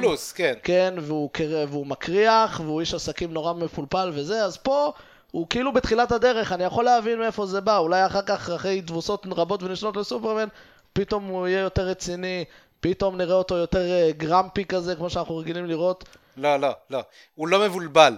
פלוס, 0.00 0.32
כן. 0.32 0.54
כן, 0.62 0.94
והוא, 1.00 1.30
והוא 1.68 1.86
מקריח, 1.86 2.60
והוא 2.64 2.80
איש 2.80 2.94
עסקים 2.94 3.32
נורא 3.32 3.52
מפולפל 3.52 4.10
וזה, 4.14 4.44
אז 4.44 4.56
פה 4.56 4.92
הוא 5.30 5.46
כאילו 5.50 5.72
בתחילת 5.72 6.12
הדרך, 6.12 6.52
אני 6.52 6.64
יכול 6.64 6.84
להבין 6.84 7.18
מאיפה 7.18 7.46
זה 7.46 7.60
בא, 7.60 7.78
אולי 7.78 8.06
אחר 8.06 8.22
כך, 8.22 8.50
אחרי 8.50 8.82
תבוסות 8.82 9.26
רבות 9.30 9.62
ונשנות 9.62 9.96
לסופרמן, 9.96 10.48
פתאום 10.92 11.24
הוא 11.24 11.48
יהיה 11.48 11.60
יותר 11.60 11.82
רציני, 11.82 12.44
פתאום 12.80 13.16
נראה 13.16 13.34
אותו 13.34 13.56
יותר 13.56 13.90
אה, 13.90 14.10
גרמפי 14.16 14.64
כזה, 14.64 14.96
כמו 14.96 15.10
שאנחנו 15.10 15.36
רגילים 15.36 15.66
לראות. 15.66 16.04
לא, 16.36 16.56
לא, 16.56 16.68
לא. 16.90 17.00
הוא 17.34 17.48
לא 17.48 17.60
מבולבל. 17.66 18.14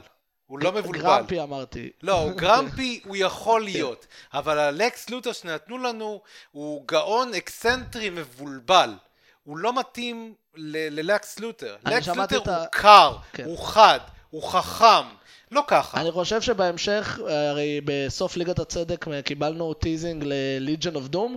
הוא 0.50 0.58
לא 0.58 0.72
מבולבל. 0.72 1.02
grumpy 1.04 1.40
אמרתי. 1.42 1.90
לא, 2.02 2.12
הוא 2.20 2.32
grumpy 2.32 3.00
הוא 3.06 3.16
יכול 3.16 3.64
להיות, 3.64 4.06
אבל 4.34 4.58
הלקס 4.58 5.10
לותר 5.10 5.32
שנתנו 5.32 5.78
לנו 5.78 6.20
הוא 6.50 6.84
גאון 6.88 7.34
אקסנטרי 7.34 8.10
מבולבל. 8.10 8.90
הוא 9.44 9.58
לא 9.58 9.78
מתאים 9.78 10.34
ללקס 10.56 11.38
לותר. 11.38 11.76
לקס 11.86 12.08
לותר 12.08 12.38
הוא 12.38 12.50
ה- 12.50 12.66
קר, 12.66 13.16
כן. 13.32 13.44
הוא 13.44 13.58
חד, 13.58 14.00
הוא 14.30 14.42
חכם. 14.42 15.06
לא 15.50 15.62
ככה. 15.66 16.00
אני 16.00 16.10
חושב 16.12 16.40
שבהמשך, 16.42 17.18
הרי 17.28 17.80
בסוף 17.84 18.36
ליגת 18.36 18.58
הצדק 18.58 19.06
קיבלנו 19.24 19.74
teasing 19.74 20.24
ל-Legion 20.26 20.94
of 20.96 21.14
Doom, 21.14 21.36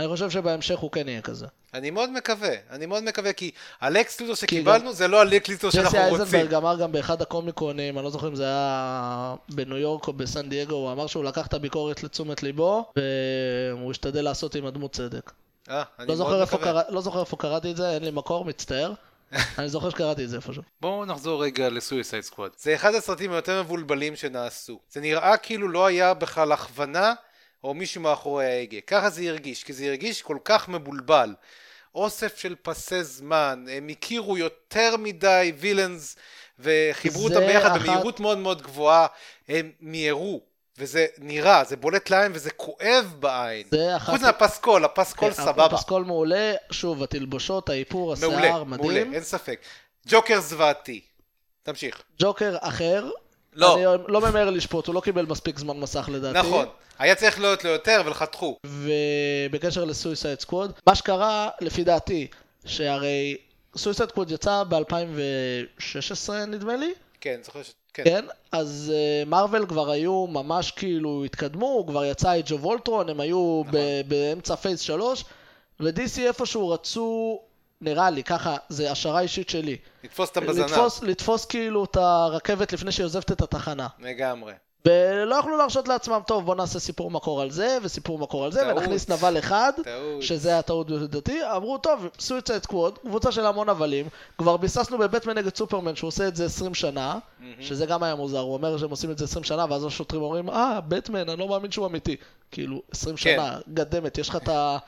אני 0.00 0.08
חושב 0.08 0.30
שבהמשך 0.30 0.78
הוא 0.78 0.90
כן 0.90 1.08
יהיה 1.08 1.22
כזה. 1.22 1.46
אני 1.74 1.90
מאוד 1.90 2.10
מקווה, 2.10 2.54
אני 2.70 2.86
מאוד 2.86 3.02
מקווה, 3.02 3.32
כי 3.32 3.50
הלקס 3.80 4.18
כי 4.18 4.36
שקיבלנו 4.36 4.92
זה 4.92 5.08
לא 5.08 5.20
הלקס 5.20 5.50
ג'סי 5.50 5.70
שאנחנו 5.70 5.98
רוצים. 5.98 6.20
אייזנברג 6.20 6.54
אמר 6.54 6.76
גם 6.76 6.92
באחד 6.92 7.22
הקומיקונים, 7.22 7.98
אני 7.98 8.04
לא 8.04 8.10
זוכר 8.10 8.28
אם 8.28 8.34
זה 8.34 8.44
היה 8.44 9.34
בניו 9.48 9.76
יורק 9.76 10.08
או 10.08 10.12
בסן 10.12 10.48
דייגו, 10.48 10.74
הוא 10.74 10.92
אמר 10.92 11.06
שהוא 11.06 11.24
לקח 11.24 11.46
את 11.46 11.54
הביקורת 11.54 12.02
לתשומת 12.02 12.42
ליבו, 12.42 12.92
והוא 12.96 13.90
השתדל 13.90 14.22
לעשות 14.22 14.54
עם 14.54 14.66
הדמות 14.66 14.92
צדק. 14.92 15.32
אה, 15.70 15.82
אני 15.98 16.08
לא 16.08 16.14
זוכר, 16.14 16.30
מאוד 16.30 16.40
איפה 16.40 16.56
מקווה. 16.56 16.82
קרא, 16.82 16.82
לא 16.94 17.00
זוכר 17.00 17.20
איפה 17.20 17.36
קראתי 17.36 17.70
את 17.70 17.76
זה, 17.76 17.90
אין 17.90 18.04
לי 18.04 18.10
מקור, 18.10 18.44
מצטער. 18.44 18.92
אני 19.58 19.68
זוכר 19.68 19.90
שקראתי 19.90 20.24
את 20.24 20.28
זה 20.28 20.36
איפשהו. 20.36 20.62
בואו 20.80 21.04
נחזור 21.04 21.44
רגע 21.44 21.68
לסויסייד 21.68 22.22
סקוואד. 22.22 22.50
זה 22.58 22.74
אחד 22.74 22.94
הסרטים 22.94 23.32
היותר 23.32 23.62
מבולבלים 23.62 24.16
שנעשו. 24.16 24.80
זה 24.90 25.00
נראה 25.00 25.36
כאילו 25.36 25.68
לא 25.68 25.86
היה 25.86 26.14
בכלל 26.14 26.52
הכוונה 26.52 27.14
או 27.64 27.74
מישהו 27.74 28.00
מאחורי 28.02 28.46
ההגה. 28.46 28.80
ככה 28.80 29.10
זה 29.10 29.22
הרגיש, 29.22 29.64
כי 29.64 29.72
זה 29.72 29.84
הרגיש 29.86 30.22
כל 30.22 30.38
כך 30.44 30.68
מבולבל. 30.68 31.34
אוסף 31.94 32.38
של 32.38 32.54
פסי 32.62 33.04
זמן, 33.04 33.64
הם 33.70 33.88
הכירו 33.88 34.38
יותר 34.38 34.96
מדי 34.96 35.52
וילאנס 35.58 36.16
וחיברו 36.58 37.24
אותם 37.24 37.40
ביחד 37.40 37.70
אחת- 37.76 37.80
במהירות 37.80 38.20
מאוד 38.20 38.38
מאוד 38.38 38.62
גבוהה, 38.62 39.06
הם 39.48 39.72
מיהרו. 39.80 40.40
וזה 40.78 41.06
נראה, 41.18 41.64
זה 41.64 41.76
בולט 41.76 42.10
לעין 42.10 42.32
וזה 42.34 42.50
כואב 42.50 43.14
בעין. 43.18 43.66
זה 43.70 43.96
אחת... 43.96 44.12
חוץ 44.12 44.20
מהפסקול, 44.22 44.84
הפסקול 44.84 45.32
כן, 45.34 45.42
סבבה. 45.42 45.64
הפסקול 45.66 46.04
מעולה, 46.04 46.54
שוב, 46.70 47.02
התלבושות, 47.02 47.68
האיפור, 47.68 48.14
מעולה, 48.20 48.38
השיער, 48.38 48.64
מעולה, 48.64 48.92
מדהים. 48.94 49.14
אין 49.14 49.22
ספק. 49.22 49.60
ג'וקר 50.08 50.40
זוועתי. 50.40 51.00
תמשיך. 51.62 52.02
ג'וקר 52.18 52.56
אחר, 52.60 53.10
לא. 53.54 53.74
אני 53.74 54.02
לא 54.08 54.20
ממהר 54.20 54.50
לשפוט, 54.50 54.86
הוא 54.86 54.94
לא 54.94 55.00
קיבל 55.00 55.26
מספיק 55.26 55.58
זמן 55.58 55.80
מסך 55.80 56.08
לדעתי. 56.12 56.38
נכון. 56.38 56.66
היה 56.98 57.14
צריך 57.14 57.40
להיות 57.40 57.64
לו 57.64 57.70
יותר, 57.70 58.00
אבל 58.00 58.14
חתכו. 58.14 58.56
ובקשר 58.66 59.84
ל 59.84 59.91
Suicide 59.91 60.40
Squad, 60.40 60.72
מה 60.86 60.94
שקרה, 60.94 61.48
לפי 61.60 61.84
דעתי, 61.84 62.26
שהרי 62.64 63.36
Suicide 63.76 64.08
Squad 64.08 64.30
יצא 64.30 64.62
ב-2016 64.68 66.32
נדמה 66.46 66.76
לי, 66.76 66.92
כן, 67.20 67.40
זוכר 67.42 67.62
ש... 67.62 67.72
כן. 67.94 68.04
כן? 68.04 68.24
אז 68.52 68.92
מארוול 69.26 69.66
כבר 69.66 69.90
היו 69.90 70.26
ממש 70.26 70.70
כאילו 70.70 71.24
התקדמו, 71.24 71.84
כבר 71.86 72.04
יצא 72.04 72.30
Age 72.30 72.52
of 72.52 72.64
Ultron, 72.64 73.08
הם 73.08 73.20
היו 73.20 73.62
נכון. 73.66 73.80
באמצע 74.08 74.56
Phase 74.56 74.80
3, 74.80 75.24
ו-DC 75.80 76.20
איפשהו 76.20 76.68
רצו, 76.68 77.40
נראה 77.80 78.10
לי, 78.10 78.24
ככה, 78.24 78.56
זה 78.68 78.90
השערה 78.90 79.20
אישית 79.20 79.48
שלי, 79.48 79.76
לתפוס 80.04 80.28
אותם 80.28 80.46
בזנב. 80.46 80.64
לתפוס, 80.64 81.02
לתפוס 81.02 81.44
כאילו 81.44 81.84
את 81.84 81.96
הרכבת 81.96 82.72
לפני 82.72 82.92
שהיא 82.92 83.04
עוזבת 83.04 83.32
את 83.32 83.42
התחנה. 83.42 83.86
לגמרי. 83.98 84.52
ולא 84.86 85.34
יכלו 85.34 85.56
להרשות 85.56 85.88
לעצמם, 85.88 86.20
טוב, 86.26 86.44
בוא 86.44 86.54
נעשה 86.54 86.78
סיפור 86.78 87.10
מקור 87.10 87.42
על 87.42 87.50
זה, 87.50 87.78
וסיפור 87.82 88.18
מקור 88.18 88.44
על 88.44 88.52
זה, 88.52 88.60
טעות. 88.60 88.76
ונכניס 88.76 89.08
נבל 89.10 89.38
אחד, 89.38 89.72
טעות. 89.84 90.22
שזה 90.22 90.58
הטעות 90.58 90.90
לדעתי, 90.90 91.38
אמרו, 91.56 91.78
טוב, 91.78 92.08
Suicide 92.18 92.62
Squad, 92.62 92.98
קבוצה 92.98 93.32
של 93.32 93.46
המון 93.46 93.70
נבלים, 93.70 94.08
כבר 94.38 94.56
ביססנו 94.56 94.98
בבטמן 94.98 95.38
נגד 95.38 95.56
סופרמן 95.56 95.96
שהוא 95.96 96.08
עושה 96.08 96.28
את 96.28 96.36
זה 96.36 96.44
20 96.44 96.74
שנה, 96.74 97.18
שזה 97.60 97.86
גם 97.86 98.02
היה 98.02 98.14
מוזר, 98.14 98.38
הוא 98.38 98.54
אומר 98.54 98.78
שהם 98.78 98.90
עושים 98.90 99.10
את 99.10 99.18
זה 99.18 99.24
20 99.24 99.44
שנה, 99.44 99.66
ואז 99.70 99.84
השוטרים 99.84 100.22
אומרים, 100.22 100.50
אה, 100.50 100.80
בטמן, 100.88 101.28
אני 101.28 101.40
לא 101.40 101.48
מאמין 101.48 101.70
שהוא 101.70 101.86
אמיתי. 101.86 102.16
כאילו, 102.50 102.82
20 102.90 103.16
כן. 103.16 103.22
שנה, 103.22 103.58
גדמת, 103.74 104.18
יש 104.18 104.28
לך 104.28 104.36
את 104.36 104.48
ה 104.48 104.57
Bat 104.57 104.82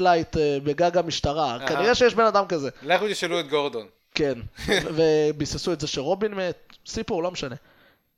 light 0.00 0.36
אה, 0.36 0.58
בגג 0.64 0.96
המשטרה, 0.96 1.50
אהה. 1.50 1.68
כנראה 1.68 1.94
שיש 1.94 2.14
בן 2.14 2.24
אדם 2.24 2.46
כזה. 2.46 2.70
לכו 2.82 3.04
תשאלו 3.10 3.40
את 3.40 3.48
גורדון. 3.48 3.86
כן, 4.14 4.38
וביססו 4.96 5.72
את 5.72 5.80
זה 5.80 5.86
שרובין 5.86 6.34
מת, 6.34 6.72
סיפור, 6.86 7.22
לא 7.22 7.30
משנה. 7.30 7.56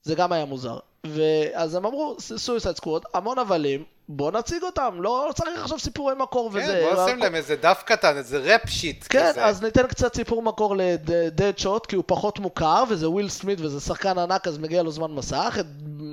זה 0.02 0.14
גם 0.14 0.32
היה 0.32 0.44
מוזר. 0.44 0.78
ואז 1.04 1.74
הם 1.74 1.86
אמרו, 1.86 2.16
Suicide 2.20 2.76
Squad, 2.76 3.04
המון 3.14 3.38
נבלים, 3.38 3.84
בוא 4.08 4.30
נציג 4.30 4.62
אותם, 4.62 4.96
לא 5.00 5.30
צריך 5.34 5.62
עכשיו 5.62 5.78
סיפורי 5.78 6.14
מקור 6.14 6.50
וזה. 6.52 6.60
כן, 6.60 6.94
בוא 6.94 7.04
נשים 7.04 7.18
להם 7.18 7.34
איזה 7.34 7.56
דף 7.56 7.82
קטן, 7.86 8.16
איזה 8.16 8.38
rap 8.38 8.70
sheet 8.70 9.06
כן, 9.08 9.30
כזה. 9.30 9.44
אז 9.44 9.62
ניתן 9.62 9.86
קצת 9.86 10.14
סיפור 10.14 10.42
מקור 10.42 10.76
לדד 10.76 11.58
שוט, 11.58 11.86
כי 11.86 11.96
הוא 11.96 12.04
פחות 12.06 12.38
מוכר, 12.38 12.84
וזה 12.88 13.08
וויל 13.08 13.28
סמית 13.28 13.60
וזה 13.60 13.80
שחקן 13.80 14.18
ענק, 14.18 14.48
אז 14.48 14.58
מגיע 14.58 14.82
לו 14.82 14.90
זמן 14.90 15.10
מסך. 15.10 15.56
את 15.60 15.66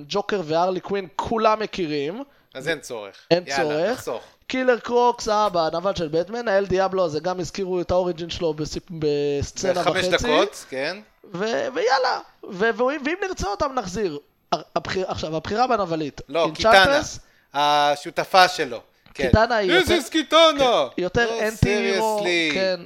ג'וקר 0.08 0.42
והרלי 0.46 0.80
קווין 0.80 1.08
כולם 1.15 1.60
מכירים. 1.60 2.24
אז 2.54 2.68
אין 2.68 2.80
צורך. 2.80 3.15
אין 3.32 3.44
יאללה, 3.48 3.63
צורך. 3.63 3.92
נחסוך. 3.92 4.24
קילר 4.49 4.79
קרוק, 4.80 5.28
סבבה, 5.28 5.67
הנבל 5.67 5.95
של 5.95 6.07
בטמן, 6.07 6.47
האל 6.47 6.65
דיאבלו 6.65 7.05
הזה 7.05 7.19
גם 7.19 7.39
הזכירו 7.39 7.81
את 7.81 7.91
ה 7.91 7.97
origin 7.97 8.30
שלו 8.29 8.53
בסיפ- 8.53 8.91
בסצנה 8.99 9.73
זה 9.73 9.83
חמש 9.83 10.05
וחצי. 10.05 10.27
דקות, 10.27 10.65
כן. 10.69 10.97
ו- 11.33 11.67
ויאללה, 11.73 12.19
ו- 12.49 12.77
ואם 12.77 13.01
ואם 13.05 13.15
נרצה 13.27 13.47
אותם 13.47 13.71
נחזיר. 13.75 14.19
הבחיר, 14.75 15.05
עכשיו, 15.07 15.35
הבחירה 15.35 15.67
בנבלית. 15.67 16.21
לא, 16.29 16.49
קיטנה. 16.55 17.01
השותפה 17.53 18.47
שלו. 18.47 18.79
כן. 19.13 19.25
קיטנה 19.27 19.55
היא 19.55 19.71
יותר- 19.71 19.93
איזה 19.93 20.09
קיטנה! 20.09 20.39
היא 20.97 21.03
יותר 21.03 21.25
לא, 21.31 21.47
אנטי 21.47 21.69
הירו, 21.69 22.19
seriously. 22.23 22.53
כן. 22.53 22.79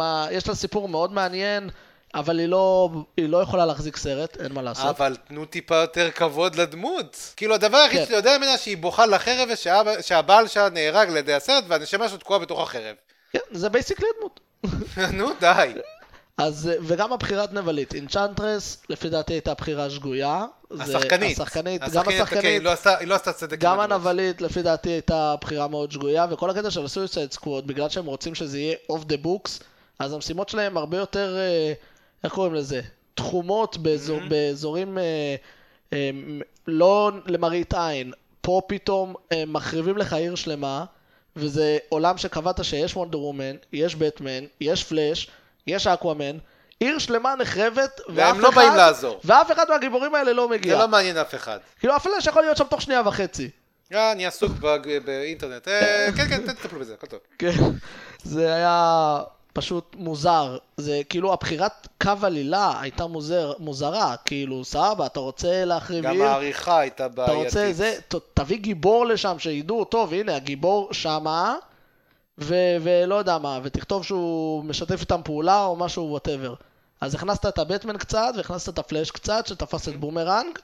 ה... 0.00 0.26
יש 0.30 0.48
לה 0.48 0.54
סיפור 0.54 0.88
מאוד 0.88 1.12
מעניין, 1.12 1.70
אבל 2.14 2.38
היא 2.38 2.46
לא, 2.48 2.88
היא 3.16 3.28
לא 3.28 3.42
יכולה 3.42 3.66
להחזיק 3.66 3.96
סרט, 3.96 4.36
אין 4.40 4.52
מה 4.52 4.62
לעשות. 4.62 4.86
אבל 5.00 5.16
תנו 5.28 5.44
טיפה 5.44 5.76
יותר 5.76 6.10
כבוד 6.10 6.54
לדמות. 6.54 7.32
כאילו 7.36 7.54
הדבר 7.54 7.76
היחיד 7.76 7.98
כן. 7.98 8.04
שאתה 8.04 8.16
יודע 8.16 8.38
ממנה 8.38 8.58
שהיא 8.58 8.76
בוכה 8.76 9.06
לחרב 9.06 9.48
ושהאבא- 9.52 10.02
שהבעל 10.02 10.48
שלה 10.48 10.68
נהרג 10.68 11.08
על 11.08 11.16
ידי 11.16 11.34
הסרט 11.34 11.64
והנשמה 11.68 12.08
שלו 12.08 12.18
תקועה 12.18 12.38
בתוך 12.38 12.60
החרב. 12.60 12.96
כן, 13.32 13.38
זה 13.50 13.68
basically 13.68 14.06
הדמות. 14.16 14.40
נו 15.18 15.28
די. 15.40 15.72
אז, 16.38 16.70
וגם 16.82 17.12
הבחירת 17.12 17.52
נבלית, 17.52 17.94
Enchantress, 17.94 18.82
לפי 18.88 19.08
דעתי 19.08 19.32
הייתה 19.32 19.54
בחירה 19.54 19.90
שגויה. 19.90 20.44
השחקנית. 20.80 21.40
השחקנית, 21.40 21.80
גם 21.82 21.88
השחקנית, 21.88 22.16
כן, 22.16 22.22
השחקנית, 22.22 22.44
היא 22.44 22.60
לא 22.62 22.70
עשתה- 22.72 22.98
היא 22.98 23.08
לא 23.08 23.14
עשתה 23.14 23.32
צדק. 23.32 23.58
גם. 23.58 23.80
הנבלית, 23.80 24.40
לפי 24.42 24.62
דעתי, 24.62 24.90
הייתה 24.90 25.34
בחירה 25.40 25.68
מאוד 25.68 25.92
שגויה, 25.92 26.26
וכל 26.30 26.50
הקטע 26.50 26.70
של 26.70 26.84
ה 26.84 26.90
Suicide 26.90 27.32
Squad, 27.32 27.66
בגלל 27.66 27.88
שהם 27.88 28.06
רוצים 28.06 28.34
שזה 28.34 28.58
יהיה 28.58 28.76
off 28.90 29.04
the 29.04 29.16
books, 29.16 29.60
אז 29.98 30.12
המשימות 30.12 30.48
שלהם 30.48 30.76
הרבה 30.76 30.96
יותר, 30.96 31.36
אה, 31.38 31.72
איך 32.24 32.32
קוראים 32.32 32.54
לזה? 32.54 32.80
תחומות 33.14 33.76
באזור, 33.76 34.20
Mm-hmm. 34.20 34.28
באזורים 34.28 34.98
אה, 34.98 35.34
אה, 35.92 36.10
לא 36.66 37.10
למראית 37.26 37.74
עין. 37.74 38.12
פה 38.40 38.62
פתאום 38.66 39.14
אה, 39.32 39.42
מחריבים 39.46 39.96
לך 39.96 40.12
עיר 40.12 40.34
שלמה, 40.34 40.84
וזה 41.36 41.78
עולם 41.88 42.18
שקבעת 42.18 42.64
שיש 42.64 42.96
וונדר 42.96 43.20
וומן, 43.20 43.56
יש 43.72 43.94
בטמן, 43.94 44.44
יש 44.60 44.84
פלאש, 44.84 45.30
יש 45.66 45.86
אקוואמן. 45.86 46.38
עיר 46.80 46.98
שלמה 46.98 47.34
נחרבת, 47.34 48.00
ואף 48.08 48.36
לא 48.36 48.48
אחד, 48.48 48.56
באים 48.56 48.74
לעזור. 48.74 49.20
ואף 49.24 49.52
אחד 49.52 49.64
מהגיבורים 49.68 50.14
האלה 50.14 50.32
לא 50.32 50.46
זה 50.48 50.54
מגיע. 50.54 50.78
לא 50.78 50.88
מעניין 50.88 51.16
אף 51.16 51.34
אחד. 51.34 51.58
כאילו 51.78 51.96
הפלאש 51.96 52.26
יכול 52.26 52.42
להיות 52.42 52.56
שם 52.56 52.64
תוך 52.64 52.82
שנייה 52.82 53.02
וחצי. 53.06 53.50
אה, 53.92 54.12
אני 54.12 54.26
עסוק 54.26 54.52
באינטרנט. 55.04 55.68
אה, 55.68 56.08
כן, 56.16 56.28
כן, 56.28 56.52
תטפלו 56.52 56.80
בזה, 56.80 56.94
הכל 56.94 57.06
טוב. 57.06 57.20
כן, 57.38 57.52
זה 58.22 58.54
היה 58.54 59.18
פשוט 59.52 59.96
מוזר. 59.98 60.56
זה 60.76 61.00
כאילו 61.08 61.32
הבחירת 61.32 61.88
קו 62.02 62.12
עלילה 62.22 62.80
הייתה 62.80 63.06
מוזר, 63.06 63.52
מוזרה. 63.58 64.14
כאילו, 64.24 64.64
סבבה, 64.64 65.06
אתה 65.06 65.20
רוצה 65.20 65.64
להחריב 65.64 66.04
גם 66.04 66.12
עיר, 66.12 66.24
העריכה 66.24 66.78
הייתה 66.78 67.06
אתה 67.06 67.14
בעייתית. 67.14 67.44
רוצה 67.44 67.72
זה, 67.72 67.96
ת, 68.08 68.14
תביא 68.34 68.58
גיבור 68.58 69.06
לשם 69.06 69.38
שידעו, 69.38 69.84
טוב, 69.84 70.12
הנה, 70.12 70.36
הגיבור 70.36 70.88
שמה, 70.92 71.56
ו- 72.38 72.76
ולא 72.80 73.14
יודע 73.14 73.38
מה, 73.38 73.60
ותכתוב 73.62 74.04
שהוא 74.04 74.64
משתף 74.64 75.00
איתם 75.00 75.20
פעולה 75.24 75.64
או 75.64 75.76
משהו, 75.76 76.10
whatever. 76.10 76.54
אז 77.00 77.14
הכנסת 77.14 77.46
את 77.46 77.58
הבטמן 77.58 77.98
קצת, 77.98 78.32
והכנסת 78.36 78.68
את 78.68 78.78
הפלאש 78.78 79.10
קצת, 79.10 79.46
שתפס 79.46 79.88
את 79.88 79.96
בומרנג, 79.96 80.58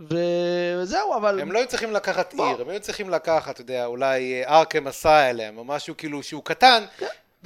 וזהו, 0.00 1.16
אבל... 1.16 1.40
הם 1.40 1.52
לא 1.52 1.58
היו 1.58 1.68
צריכים 1.68 1.92
לקחת 1.92 2.34
בוא. 2.34 2.46
עיר, 2.46 2.60
הם 2.60 2.68
היו 2.68 2.80
צריכים 2.80 3.10
לקחת, 3.10 3.54
אתה 3.54 3.60
יודע, 3.60 3.86
אולי 3.86 4.42
Arkham 4.46 4.88
Asylum, 4.88 5.58
או 5.58 5.64
משהו 5.64 5.96
כאילו 5.96 6.22
שהוא 6.22 6.42
קטן, 6.44 6.84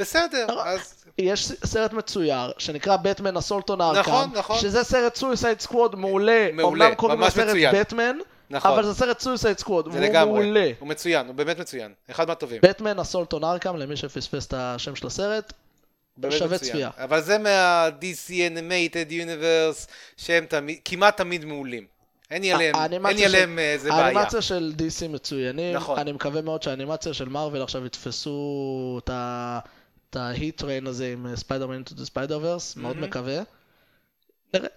בסדר, 0.01 0.47
נכון. 0.49 0.67
אז 0.67 0.95
יש 1.19 1.53
סרט 1.65 1.93
מצויר 1.93 2.53
שנקרא 2.59 2.97
בטמן 2.97 3.37
Assault 3.37 3.71
on 3.71 3.81
Arkham, 3.81 4.01
נכון, 4.01 4.31
נכון. 4.35 4.59
שזה 4.59 4.85
סרט 4.85 5.15
Suicide 5.15 5.61
Squad 5.61 5.97
מעולה, 5.97 6.49
מעולה, 6.53 6.87
אמנם 6.87 6.95
קוראים 6.95 7.21
לסרט. 7.21 7.57
בטמן, 7.75 8.19
נכון. 8.51 8.71
אבל 8.71 8.85
זה 8.85 8.95
סרט 8.95 9.21
Suicide 9.21 9.59
Squad, 9.59 9.85
זה 9.85 9.91
והוא 9.91 10.05
לגמרי, 10.05 10.43
מעולה. 10.43 10.71
הוא 10.79 10.89
מצוין, 10.89 11.27
הוא 11.27 11.35
באמת 11.35 11.59
מצוין, 11.59 11.93
אחד 12.11 12.29
מהטובים, 12.29 12.61
בטמן 12.63 12.99
Assault 12.99 13.35
on 13.35 13.45
Arkham, 13.45 13.77
למי 13.77 13.97
שפספס 13.97 14.47
את 14.47 14.55
השם 14.57 14.97
של 14.97 15.07
הסרט, 15.07 15.53
שווה. 16.31 16.59
צפייה. 16.59 16.91
אבל 16.97 17.21
זה 17.21 17.39
מה-DC 17.39 18.31
Animated 18.31 19.11
Universe, 19.11 19.87
שהם 20.17 20.47
תמיד, 20.47 20.79
כמעט 20.85 21.17
תמיד 21.17 21.45
מעולים. 21.45 21.87
אין 22.31 22.43
לי 22.43 22.53
עליהם, 22.53 22.75
אין 23.07 23.17
לי 23.17 23.25
עליהם 23.25 23.59
אה, 23.59 23.73
איזה 23.73 23.91
בעיה. 23.91 24.07
האנימציה 24.07 24.43
של 24.43 24.73
DC 24.79 25.09
מצוינים, 25.09 25.77
נכון. 25.77 25.99
אני 25.99 26.13
מקווה 26.13 26.43
מאוד 26.43 26.63
שהאנימציה 26.63 27.15
של 27.15 27.29
מארוול 27.29 27.63
עכשיו 27.63 27.87
יתפסו 27.87 29.01
את 29.05 29.11
ה... 29.11 29.59
את 30.11 30.17
ה 30.17 30.28
hit 30.28 30.63
run 30.63 30.87
הזה 30.87 31.13
עם 31.13 31.37
Spider-Man 31.37 31.75
Into 31.75 31.95
the 31.95 32.05
Spider-Verse, 32.05 32.77
מאוד. 32.77 32.97
מקווה. 32.97 33.43
נראה. 34.55 34.69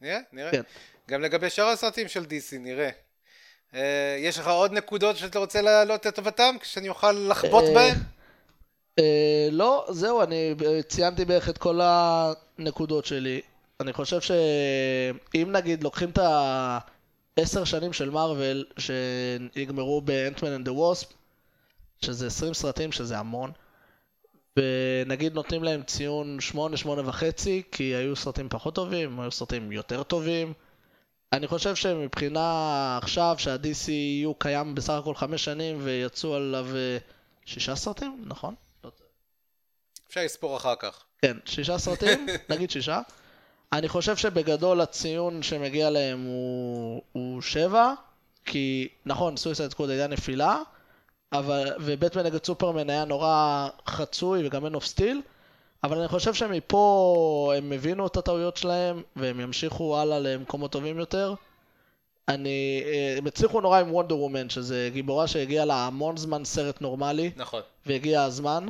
נראה, 0.00 0.18
נראה. 0.32 0.50
כן. 0.50 0.62
גם 1.10 1.22
לגבי 1.22 1.50
שאר 1.50 1.66
הסרטים 1.66 2.08
של 2.08 2.22
DC, 2.22 2.58
נראה. 2.58 2.90
אה, 3.74 4.16
יש 4.18 4.38
לך 4.38 4.48
עוד 4.48 4.72
נקודות 4.72 5.16
שאתה 5.16 5.38
רוצה 5.38 5.60
להעלות 5.60 6.06
לטובתם, 6.06 6.56
כשאני 6.60 6.88
אוכל 6.88 7.12
לחבוט 7.12 7.64
אה, 7.64 7.74
בהן? 7.74 7.94
אה, 8.98 9.48
לא, 9.50 9.86
זהו, 9.90 10.22
אני 10.22 10.54
ציינתי 10.88 11.24
בערך 11.24 11.48
את 11.48 11.58
כל 11.58 11.80
הנקודות 11.82 13.04
שלי. 13.04 13.40
אני 13.80 13.92
חושב 13.92 14.20
שאם 14.20 15.52
נגיד 15.52 15.82
לוקחים 15.84 16.10
את 16.10 16.18
העשר 17.38 17.64
שנים 17.64 17.92
של 17.92 18.10
מארוול 18.10 18.64
שיגמרו 18.78 20.00
ב 20.00 20.07
Ant-Man 20.07 20.52
and 20.52 20.64
the 20.64 20.72
Wasp, 20.72 21.08
שזה 22.04 22.26
20 22.26 22.54
סרטים, 22.54 22.92
שזה 22.92 23.18
המון, 23.18 23.52
ונגיד 24.56 25.34
נותנים 25.34 25.64
להם 25.64 25.82
ציון 25.82 26.40
8, 26.40 26.76
8 26.76 27.08
וחצי, 27.08 27.62
כי 27.72 27.82
היו 27.82 28.16
סרטים 28.16 28.48
פחות 28.48 28.74
טובים, 28.74 29.20
היו 29.20 29.30
סרטים 29.30 29.72
יותר 29.72 30.02
טובים. 30.02 30.52
אני 31.32 31.46
חושב 31.46 31.74
שמבחינה 31.74 32.98
עכשיו 33.02 33.34
שה-DCU 33.38 34.34
קיים 34.38 34.74
בסך 34.74 34.92
הכל 34.92 35.14
חמש 35.14 35.44
שנים 35.44 35.78
ויצאו 35.82 36.34
עליו 36.34 36.66
אה, 36.76 36.98
שישה 37.44 37.76
סרטים, 37.76 38.24
נכון? 38.26 38.54
אפשר 40.08 40.20
לספור 40.24 40.56
אחר 40.56 40.74
כך. 40.78 41.04
כן, 41.22 41.36
שישה 41.44 41.78
סרטים, 41.78 42.26
נגיד 42.50 42.70
שישה. 42.70 43.00
אני 43.72 43.88
חושב 43.88 44.16
שבגדול 44.16 44.80
הציון 44.80 45.42
שמגיע 45.42 45.90
להם 45.90 46.24
הוא, 46.24 47.02
הוא 47.12 47.42
שבע, 47.42 47.94
כי 48.44 48.88
נכון, 49.06 49.36
סויסייד 49.36 49.70
סקוד 49.70 49.90
הייתה 49.90 50.06
נפילה, 50.06 50.62
אבל, 51.32 51.72
ובטמן 51.80 52.22
נגד 52.22 52.44
סופרמן 52.44 52.90
היה 52.90 53.04
נורא 53.04 53.68
חצוי 53.86 54.46
וגם 54.46 54.64
אין 54.64 54.74
אוף 54.74 54.84
סטיל, 54.84 55.22
אבל 55.84 55.98
אני 55.98 56.08
חושב 56.08 56.34
שמפה 56.34 57.52
הם 57.56 57.72
הבינו 57.72 58.06
את 58.06 58.16
הטעויות 58.16 58.56
שלהם, 58.56 59.02
והם 59.16 59.40
ימשיכו 59.40 59.98
הלאה 59.98 60.18
למקומות 60.18 60.72
טובים 60.72 60.98
יותר. 60.98 61.34
אני, 62.28 62.82
אה, 62.86 63.14
הם 63.18 63.26
הצליחו 63.26 63.60
נורא 63.60 63.80
עם 63.80 63.92
וונדר 63.92 64.16
וומן, 64.16 64.50
שזה 64.50 64.90
גיבורה 64.92 65.26
שהגיעה 65.26 65.64
לה 65.64 65.86
המון 65.86 66.16
זמן 66.16 66.44
סרט 66.44 66.80
נורמלי, 66.80 67.30
נכון. 67.36 67.62
והגיע 67.86 68.22
הזמן. 68.22 68.66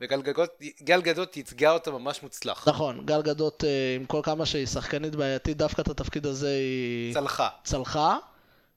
וגל 0.00 0.22
גדות, 0.22 0.50
גל 0.82 1.00
גדות 1.00 1.36
ייצגה 1.36 1.70
אותה 1.70 1.90
ממש 1.90 2.22
מוצלח. 2.22 2.68
נכון, 2.68 3.06
גל 3.06 3.22
גדות, 3.22 3.64
אה, 3.64 3.96
עם 3.96 4.06
כל 4.06 4.20
כמה 4.22 4.46
שהיא 4.46 4.66
שחקנית 4.66 5.14
בעייתית, 5.14 5.56
דווקא 5.56 5.80
את 5.80 5.88
התפקיד 5.88 6.26
הזה 6.26 6.48
היא 6.48 7.14
צלחה. 7.14 7.48
צלחה. 7.64 8.16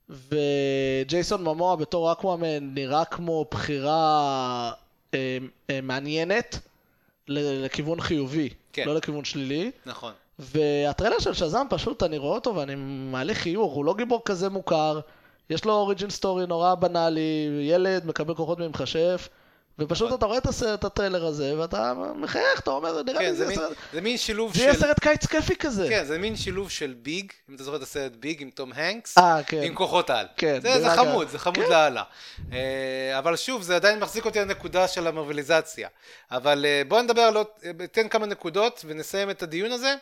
וג'ייסון 0.10 1.44
ממוע 1.44 1.76
בתור 1.76 2.12
אקוואמן 2.12 2.74
נראה 2.74 3.06
כמו 3.06 3.46
בחירה 3.52 4.72
אה, 5.14 5.38
אה, 5.70 5.80
מעניינת 5.84 6.60
לכיוון 7.28 8.02
חיובי, 8.02 8.50
כן. 8.74 8.84
לא 8.88 8.96
לכיוון 8.96 9.26
שלילי. 9.26 9.72
נכון. 9.86 10.14
והטריילר 10.40 11.20
של 11.20 11.34
שזאם 11.34 11.66
פשוט, 11.70 12.04
אני 12.04 12.18
רואה 12.18 12.36
אותו 12.36 12.56
ואני 12.56 12.74
מעלה 13.12 13.34
חיוך, 13.34 13.74
הוא 13.74 13.86
לא 13.86 13.94
גיבור 13.98 14.22
כזה 14.26 14.50
מוכר, 14.50 15.00
יש 15.50 15.66
לו 15.66 15.74
origin 15.74 16.10
story 16.10 16.48
נורא 16.48 16.76
בנאלי, 16.76 17.60
ילד 17.62 18.06
מקבל 18.06 18.36
כוחות 18.36 18.60
ממכשף, 18.60 19.30
ופשוט. 19.80 20.14
אתה 20.14 20.26
רואה 20.26 20.38
את 20.74 20.84
הטריילר 20.84 21.26
הזה, 21.26 21.60
ואתה 21.60 21.94
מחייך, 22.16 22.60
אתה 22.60 22.72
אומר, 22.72 23.04
נראה 23.04 23.20
כן, 23.20 23.26
לי 23.26 23.36
זה 23.36 23.48
זה 23.48 23.56
סרט... 23.56 23.78
זה 23.94 24.02
מין 24.02 24.18
שילוב 24.18 24.54
זה 24.54 24.60
של... 24.60 24.66
יהיה 24.66 24.74
סרט 24.74 25.00
קיץ 25.00 25.26
כיפי 25.26 25.56
כזה. 25.56 25.88
כן, 25.90 26.04
זה 26.06 26.18
מין 26.18 26.36
שילוב 26.36 26.70
של 26.70 26.96
ביג, 27.02 27.32
אם 27.50 27.56
אתה 27.56 27.64
זוכר 27.64 27.78
את 27.78 27.82
הסרט 27.82 28.12
ביג 28.12 28.42
עם 28.42 28.50
תום 28.50 28.72
הנקס, 28.76 29.18
אה, 29.18 29.44
כן. 29.44 29.62
עם 29.64 29.76
כוחות 29.76 30.10
על. 30.10 30.26
כן, 30.38 30.60
זה, 30.62 30.82
זה 30.82 30.90
חמוד. 30.90 31.30
זה 31.30 31.40
חמוד. 31.40 31.66
לאללה. 31.70 32.04
אה, 32.54 33.18
אבל 33.18 33.36
שוב, 33.36 33.62
זה 33.62 33.76
עדיין 33.76 34.00
מחזיק 34.00 34.26
אותי 34.26 34.40
לנקודה 34.40 34.88
של 34.88 35.08
המרוויליזציה. 35.08 35.90
אבל 36.32 36.66
אה, 36.66 36.82
בואו 36.88 37.02
נדבר 37.02 37.22
על 37.22 37.36
עוד, 37.36 37.48
ניתן 37.80 38.08
כמה 38.08 38.26
נקודות 38.26 38.86
ונסיים 38.88 39.30
את 39.30 39.44
הדיון 39.44 39.72
הזה. 39.72 39.96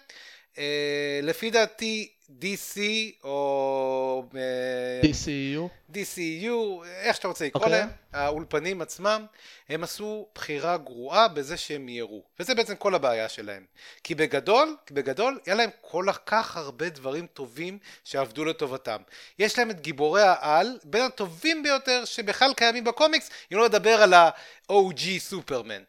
אה, 0.57 1.19
לפי 1.23 1.49
דעתי, 1.49 2.09
DC 2.41 2.79
או... 3.23 4.29
אה, 4.35 5.09
DCU. 5.09 5.93
DCU, 5.93 6.85
איך 7.01 7.15
שאתה 7.15 7.27
רוצה 7.27 7.45
לקרוא 7.45 7.63
אוקיי. 7.63 7.79
להם, 7.79 7.89
האולפנים 8.13 8.81
עצמם, 8.81 9.25
הם 9.69 9.83
עשו 9.83 10.27
בחירה 10.35 10.77
גרועה 10.77 11.27
בזה 11.27 11.57
שהם 11.57 11.85
מיהרו. 11.85 12.23
וזה 12.39 12.55
בעצם 12.55 12.75
כל 12.75 12.95
הבעיה 12.95 13.29
שלהם. 13.29 13.65
כי 14.03 14.15
בגדול, 14.15 14.75
בגדול, 14.91 15.39
היה 15.45 15.55
להם 15.55 15.69
כל 15.81 16.05
כך 16.25 16.57
הרבה 16.57 16.89
דברים 16.89 17.27
טובים 17.27 17.79
שעבדו 18.03 18.45
לטובתם. 18.45 19.01
יש 19.39 19.59
להם 19.59 19.69
את 19.69 19.81
גיבורי 19.81 20.21
העל, 20.21 20.77
בין 20.83 21.01
הטובים 21.01 21.63
ביותר 21.63 22.05
שבכלל 22.05 22.53
קיימים 22.53 22.83
בקומיקס, 22.83 23.29
אם 23.53 23.57
לא 23.57 23.65
לדבר 23.65 24.01
על 24.01 24.13
ה-OG 24.13 25.01
סופרמן. 25.19 25.83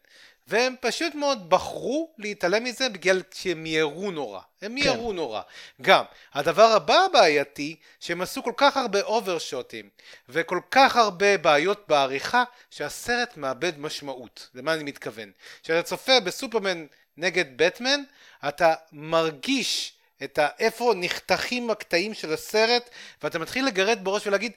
והם 0.49 0.75
פשוט 0.81 1.15
מאוד 1.15 1.49
בחרו 1.49 2.13
להתעלם 2.17 2.63
מזה 2.63 2.89
בגלל 2.89 3.21
שהם 3.33 3.63
מיהרו 3.63 4.11
נורא. 4.11 4.41
הם 4.61 4.73
מיהרו 4.73 5.13
נורא. 5.13 5.41
גם, 5.81 6.03
הדבר 6.33 6.63
הבא 6.63 6.95
הבעייתי, 7.05 7.75
שהם 7.99 8.21
עשו 8.21 8.43
כל 8.43 8.53
כך 8.57 8.77
הרבה 8.77 9.01
אוברשוטים, 9.01 9.89
וכל 10.29 10.59
כך 10.71 10.95
הרבה 10.95 11.37
בעיות 11.37 11.85
בעריכה, 11.87 12.43
שהסרט 12.69 13.37
מאבד 13.37 13.79
משמעות. 13.79 14.49
למה 14.55 14.73
אני 14.73 14.83
מתכוון? 14.83 15.31
כשאתה 15.63 15.83
צופה 15.83 16.19
בסופרמן 16.19 16.85
נגד 17.17 17.45
בטמן, 17.55 18.03
אתה 18.47 18.73
מרגיש 18.91 19.93
את 20.23 20.37
ה... 20.37 20.47
איפה 20.59 20.93
נחתכים 20.95 21.69
הקטעים 21.69 22.13
של 22.13 22.33
הסרט, 22.33 22.89
ואתה 23.23 23.39
מתחיל 23.39 23.65
לגרד 23.65 24.03
בראש 24.03 24.27
ולהגיד, 24.27 24.51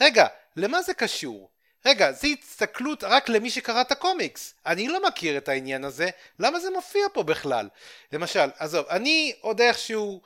רגע, 0.00 0.26
למה 0.56 0.82
זה 0.82 0.94
קשור? 0.94 1.51
רגע, 1.86 2.12
זו 2.12 2.28
הסתכלות 2.42 3.04
רק 3.04 3.28
למי 3.28 3.50
שקרא 3.50 3.80
את 3.80 3.92
הקומיקס. 3.92 4.54
אני 4.66 4.88
לא 4.88 5.06
מכיר 5.08 5.36
את 5.38 5.48
העניין 5.48 5.84
הזה, 5.84 6.08
למה 6.38 6.60
זה 6.60 6.70
מופיע 6.70 7.06
פה 7.12 7.22
בכלל? 7.22 7.68
למשל, 8.12 8.50
עזוב, 8.58 8.86
אני 8.90 9.32
עוד 9.40 9.60
איכשהו 9.60 10.20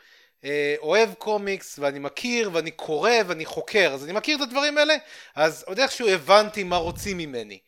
אה, 0.45 0.75
אוהב 0.79 1.15
קומיקס, 1.15 1.79
ואני 1.79 1.99
מכיר, 1.99 2.51
ואני 2.53 2.71
קורא, 2.71 3.11
ואני 3.27 3.45
חוקר, 3.45 3.91
אז 3.95 4.05
אני 4.05 4.13
מכיר 4.13 4.37
את 4.37 4.43
הדברים 4.43 4.79
האלה, 4.79 4.97
אז 5.35 5.65
עוד 5.67 5.79
איכשהו 5.79 6.09
הבנתי 6.09 6.65
מה 6.65 6.77
רוצים 6.77 7.19
ממני. 7.19 7.59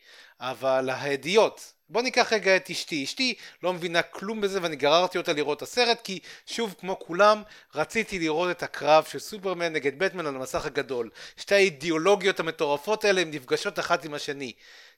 אבל 0.40 0.90
הידיעות, 0.92 1.72
בוא 1.90 2.03
ניקח 2.03 2.33
רגע 2.33 2.57
את 2.57 2.70
אשתי, 2.70 3.05
אשתי 3.05 3.35
לא 3.62 3.72
מבינה 3.72 4.03
כלום 4.03 4.40
בזה 4.40 4.62
ואני 4.62 4.77
גררתי 4.77 5.18
אותה 5.18 5.33
לראות 5.33 5.57
את 5.57 5.62
הסרט 5.62 6.01
כי 6.05 6.18
שוב 6.46 6.74
כמו 6.81 6.98
כולם 6.98 7.42
רציתי 7.74 8.18
לראות 8.18 8.51
את 8.51 8.62
הקרב 8.62 9.05
של 9.05 9.18
סופרמן 9.18 9.72
נגד 9.72 9.98
בטמן 9.98 10.27
על 10.27 10.37
המסך 10.37 10.66
הגדול. 10.66 11.11
שתי 11.37 11.55
האידיאולוגיות 11.55 12.40
המטורפות 12.40 13.05
האלה 13.05 13.20
הן 13.20 13.31
נפגשות 13.31 13.79
אחת 13.79 14.05
עם 14.05 14.14
השני. 14.14 14.53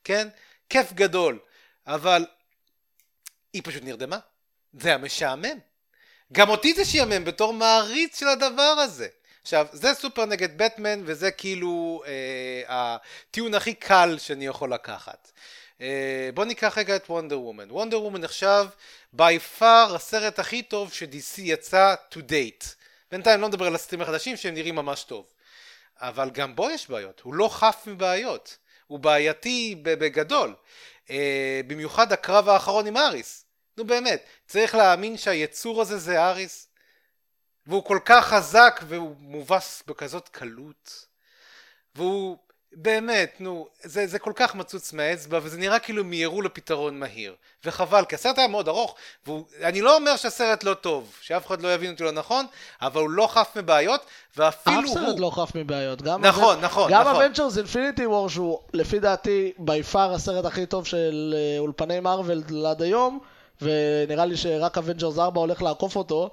כן? 0.04 0.28
כיף 0.68 0.92
גדול. 0.92 1.38
אבל 1.86 2.26
היא 3.52 3.62
פשוט 3.64 3.82
נרדמה. 3.82 4.18
זה 4.80 4.88
היה 4.88 4.98
משעמם. 4.98 5.58
גם 6.32 6.48
אותי 6.48 6.74
זה 6.74 6.84
שיאמם 6.84 7.24
בתור 7.24 7.52
מעריץ 7.52 8.20
של 8.20 8.28
הדבר 8.28 8.62
הזה. 8.62 9.08
עכשיו 9.42 9.66
זה 9.72 9.94
סופר 9.94 10.24
נגד 10.24 10.58
בטמן 10.58 11.02
וזה 11.04 11.30
כאילו 11.30 12.02
אה, 12.06 12.62
הטיעון 12.68 13.54
הכי 13.54 13.74
קל 13.74 14.16
שאני 14.18 14.46
יכול 14.46 14.74
לקחת 14.74 15.32
בוא 16.34 16.44
ניקח 16.44 16.78
רגע 16.78 16.96
את 16.96 17.10
וונדר 17.10 17.40
וומן. 17.40 17.70
וונדר 17.70 18.02
וומן 18.02 18.20
נחשב 18.20 18.66
by 19.16 19.58
far 19.58 19.94
הסרט 19.94 20.38
הכי 20.38 20.62
טוב 20.62 20.92
ש-DC 20.92 21.40
יצא 21.40 21.94
to 22.12 22.16
date. 22.16 22.66
בינתיים 23.10 23.40
לא 23.40 23.48
נדבר 23.48 23.66
על 23.66 23.74
הסרטים 23.74 24.00
החדשים 24.00 24.36
שהם 24.36 24.54
נראים 24.54 24.74
ממש 24.74 25.04
טוב. 25.04 25.26
אבל 26.00 26.30
גם 26.30 26.56
בו 26.56 26.70
יש 26.70 26.90
בעיות, 26.90 27.20
הוא 27.20 27.34
לא 27.34 27.48
חף 27.48 27.82
מבעיות. 27.86 28.58
הוא 28.86 28.98
בעייתי 28.98 29.74
בגדול. 29.82 30.54
אה, 31.10 31.60
במיוחד 31.66 32.12
הקרב 32.12 32.48
האחרון 32.48 32.86
עם 32.86 32.96
אריס. 32.96 33.44
נו 33.76 33.84
באמת, 33.84 34.24
צריך 34.46 34.74
להאמין 34.74 35.16
שהיצור 35.16 35.82
הזה 35.82 35.98
זה 35.98 36.24
אריס? 36.24 36.68
והוא 37.66 37.84
כל 37.84 37.98
כך 38.04 38.26
חזק 38.26 38.80
והוא 38.88 39.16
מובס 39.18 39.82
בכזאת 39.86 40.28
קלות. 40.28 41.06
והוא 41.94 42.38
באמת, 42.72 43.36
נו, 43.40 43.68
זה, 43.82 44.06
זה 44.06 44.18
כל 44.18 44.32
כך 44.34 44.54
מצוץ 44.54 44.92
מהאצבע 44.92 45.38
וזה 45.42 45.58
נראה 45.58 45.78
כאילו 45.78 46.04
מיהרו 46.04 46.42
לפתרון 46.42 46.98
מהיר. 46.98 47.34
וחבל, 47.64 48.04
כי 48.04 48.14
הסרט 48.14 48.38
היה 48.38 48.48
מאוד 48.48 48.68
ארוך, 48.68 48.94
ואני 49.26 49.80
לא 49.80 49.96
אומר 49.96 50.16
שהסרט 50.16 50.64
לא 50.64 50.74
טוב, 50.74 51.12
שאף 51.20 51.46
אחד 51.46 51.62
לא 51.62 51.74
יבין 51.74 51.90
אותי 51.92 52.02
לא 52.04 52.10
נכון, 52.12 52.46
אבל 52.82 53.00
הוא 53.00 53.10
לא 53.10 53.26
חף 53.26 53.52
מבעיות, 53.56 54.00
ואפילו 54.36 54.78
אף 54.80 54.84
הוא... 54.84 54.94
סרט 54.94 55.18
לא 55.18 55.30
חף 55.30 55.54
מבעיות. 55.54 56.02
גם 56.02 56.24
נכון, 56.24 56.56
אבנ- 56.58 56.64
נכון, 56.64 56.90
גם 56.92 57.08
נכון. 57.08 57.22
Avengers 57.22 57.58
Infinity 57.58 58.06
War, 58.06 58.28
שהוא 58.28 58.58
לפי 58.72 58.98
דעתי 58.98 59.52
by 59.58 59.82
far 59.82 60.14
הסרט 60.14 60.44
הכי 60.44 60.66
טוב 60.66 60.86
של 60.86 61.34
אה, 61.36 61.58
אולפני 61.58 62.00
מארוול 62.00 62.42
עד 62.66 62.82
היום, 62.82 63.18
ונראה 63.62 64.24
לי 64.24 64.36
שרק 64.36 64.78
Avengers 64.78 65.18
4 65.18 65.40
הולך 65.40 65.62
לעקוף 65.62 65.96
אותו. 65.96 66.30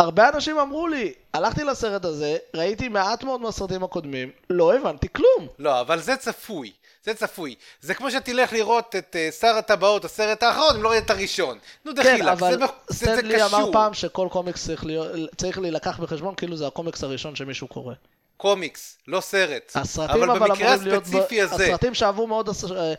הרבה 0.00 0.28
אנשים 0.28 0.58
אמרו 0.58 0.86
לי, 0.86 1.12
הלכתי 1.34 1.64
לסרט 1.64 2.04
הזה, 2.04 2.36
ראיתי 2.54 2.88
מעט 2.88 3.24
מאוד 3.24 3.40
מהסרטים 3.40 3.84
הקודמים, 3.84 4.30
לא 4.50 4.74
הבנתי 4.74 5.06
כלום. 5.12 5.48
לא, 5.58 5.80
אבל 5.80 6.00
זה 6.00 6.16
צפוי. 6.16 6.72
זה 7.04 7.14
צפוי. 7.14 7.54
זה 7.80 7.94
כמו 7.94 8.10
שתלך 8.10 8.52
לראות 8.52 8.96
את 8.96 9.16
uh, 9.16 9.34
שר 9.34 9.56
הטבעות, 9.56 10.04
הסרט 10.04 10.42
האחרון, 10.42 10.76
אם 10.76 10.82
לא 10.82 10.90
ראית 10.90 11.04
את 11.04 11.10
הראשון. 11.10 11.58
נו 11.84 11.92
כן, 11.96 12.02
דחילק, 12.02 12.28
אבל 12.28 12.50
זה, 12.50 12.58
זה, 12.58 12.66
זה 12.88 12.94
סטנלי 12.94 13.34
קשור. 13.34 13.46
אמר 13.46 13.72
פעם 13.72 13.94
שכל 13.94 14.28
קומיקס 14.30 14.66
צריך, 14.66 14.84
להיות, 14.84 15.10
צריך 15.36 15.58
להילקח 15.58 16.00
בחשבון 16.00 16.34
כאילו 16.34 16.56
זה 16.56 16.66
הקומיקס 16.66 17.04
הראשון 17.04 17.36
שמישהו 17.36 17.68
קורא. 17.68 17.94
קומיקס, 18.36 18.98
לא 19.08 19.20
סרט. 19.20 19.72
הסרטים 19.74 20.22
אבל 20.22 20.30
אבל 20.30 20.48
במקרה 20.48 20.74
אמורים 20.74 20.88
להיות... 20.88 21.04
הספציפי 21.04 21.42
הזה, 21.42 21.64
הסרטים 21.64 21.94
שאהבו 21.94 22.26
מאוד... 22.26 22.48
אה, 22.76 22.94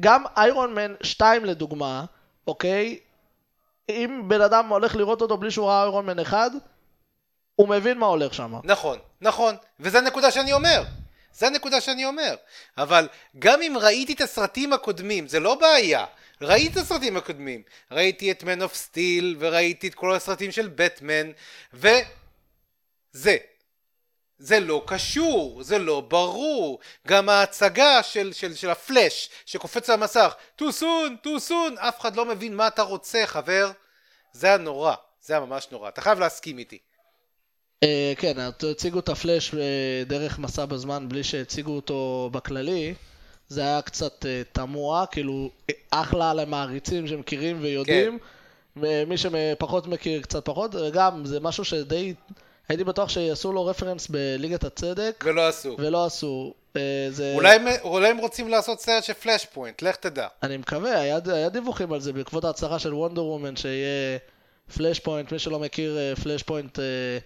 גם 0.00 0.24
איירון 0.36 0.74
מן 0.74 0.94
2 1.02 1.44
לדוגמה, 1.44 2.04
אוקיי? 2.46 2.98
אם 3.88 4.22
בן 4.28 4.40
אדם 4.40 4.68
הולך 4.68 4.96
לראות 4.96 5.20
אותו 5.20 5.36
בלי 5.36 5.50
שהוא 5.50 5.66
ראה 5.66 5.80
איירון 5.80 6.06
מן 6.06 6.18
1, 6.18 6.52
הוא 7.56 7.68
מבין 7.68 7.98
מה 7.98 8.06
הולך 8.06 8.34
שם. 8.34 8.54
נכון, 8.64 8.98
נכון, 9.20 9.56
וזה 9.80 9.98
הנקודה 9.98 10.30
שאני 10.30 10.52
אומר. 10.52 10.82
זה 11.32 11.46
הנקודה 11.46 11.80
שאני 11.80 12.04
אומר. 12.04 12.34
אבל 12.78 13.08
גם 13.38 13.62
אם 13.62 13.76
ראיתי 13.80 14.12
את 14.12 14.20
הסרטים 14.20 14.72
הקודמים, 14.72 15.28
זה 15.28 15.40
לא 15.40 15.54
בעיה. 15.54 16.04
ראיתי 16.40 16.72
את 16.72 16.76
הסרטים 16.76 17.16
הקודמים. 17.16 17.62
ראיתי 17.90 18.30
את 18.30 18.42
Man 18.42 18.62
of 18.62 18.74
Steel, 18.74 19.24
וראיתי 19.38 19.88
את 19.88 19.94
כל 19.94 20.14
הסרטים 20.14 20.52
של 20.52 20.68
בטמן, 20.68 21.30
וזה. 21.72 23.36
זה 24.44 24.60
לא 24.60 24.82
קשור, 24.86 25.62
זה 25.62 25.78
לא 25.78 26.00
ברור. 26.00 26.78
גם 27.08 27.28
ההצגה 27.28 28.02
של, 28.02 28.32
של, 28.32 28.54
של 28.54 28.70
הפלאש 28.70 29.30
שקופץ 29.46 29.90
על 29.90 29.94
המסך, 29.94 30.34
too 30.60 30.64
soon, 30.80 31.26
too 31.26 31.48
soon, 31.48 31.80
אף 31.80 32.00
אחד 32.00 32.16
לא 32.16 32.24
מבין 32.24 32.56
מה 32.56 32.66
אתה 32.66 32.82
רוצה, 32.82 33.22
חבר. 33.26 33.70
זה 34.32 34.46
היה 34.46 34.56
נורא, 34.56 34.94
זה 35.22 35.34
היה 35.34 35.44
ממש 35.44 35.68
נורא. 35.72 35.88
אתה 35.88 36.00
חייב 36.00 36.18
להסכים 36.18 36.58
איתי. 36.58 36.78
אה, 37.82 38.12
כן, 38.16 38.34
הציגו 38.70 38.98
את 38.98 39.08
הפלאש 39.08 39.54
אה, 39.54 40.04
דרך 40.06 40.38
מסע 40.38 40.64
בזמן 40.64 41.08
בלי 41.08 41.24
שהציגו 41.24 41.76
אותו 41.76 42.30
בכללי. 42.32 42.94
זה 43.48 43.60
היה 43.60 43.82
קצת 43.82 44.26
אה, 44.26 44.42
תמוה, 44.52 45.06
כאילו 45.06 45.50
אחלה 45.90 46.34
למעריצים 46.34 47.06
שמכירים 47.06 47.58
ויודעים. 47.62 48.18
כן. 48.76 48.84
מי 49.08 49.16
שפחות 49.16 49.86
מכיר 49.86 50.22
קצת 50.22 50.44
פחות, 50.44 50.74
וגם 50.74 51.24
זה 51.24 51.40
משהו 51.40 51.64
שדי... 51.64 52.14
הייתי 52.68 52.84
בטוח 52.84 53.08
שיעשו 53.08 53.52
לו 53.52 53.66
רפרנס 53.66 54.08
בליגת 54.08 54.64
הצדק, 54.64 55.24
ולא 55.26 55.48
עשו. 55.48 55.76
ולא 55.78 56.06
עשו. 56.06 56.54
אה, 56.76 57.06
זה... 57.10 57.32
אולי, 57.34 57.56
אולי 57.82 58.08
הם 58.08 58.18
רוצים 58.18 58.48
לעשות 58.48 58.80
סרט 58.80 59.04
של 59.04 59.12
Flashpoint, 59.12 59.82
לך 59.82 59.96
תדע. 59.96 60.26
אני 60.42 60.56
מקווה, 60.56 61.00
היה, 61.00 61.18
היה 61.26 61.48
דיווחים 61.48 61.92
על 61.92 62.00
זה 62.00 62.12
בעקבות 62.12 62.44
ההצהרה 62.44 62.78
של 62.78 62.94
וונדר 62.94 63.24
וומן 63.24 63.56
שיהיה 63.56 64.18
Flashpoint, 64.76 65.32
מי 65.32 65.38
שלא 65.38 65.58
מכיר 65.58 65.98
אה, 65.98 66.16
Flashpoint, 66.16 66.78
אה, 66.78 67.18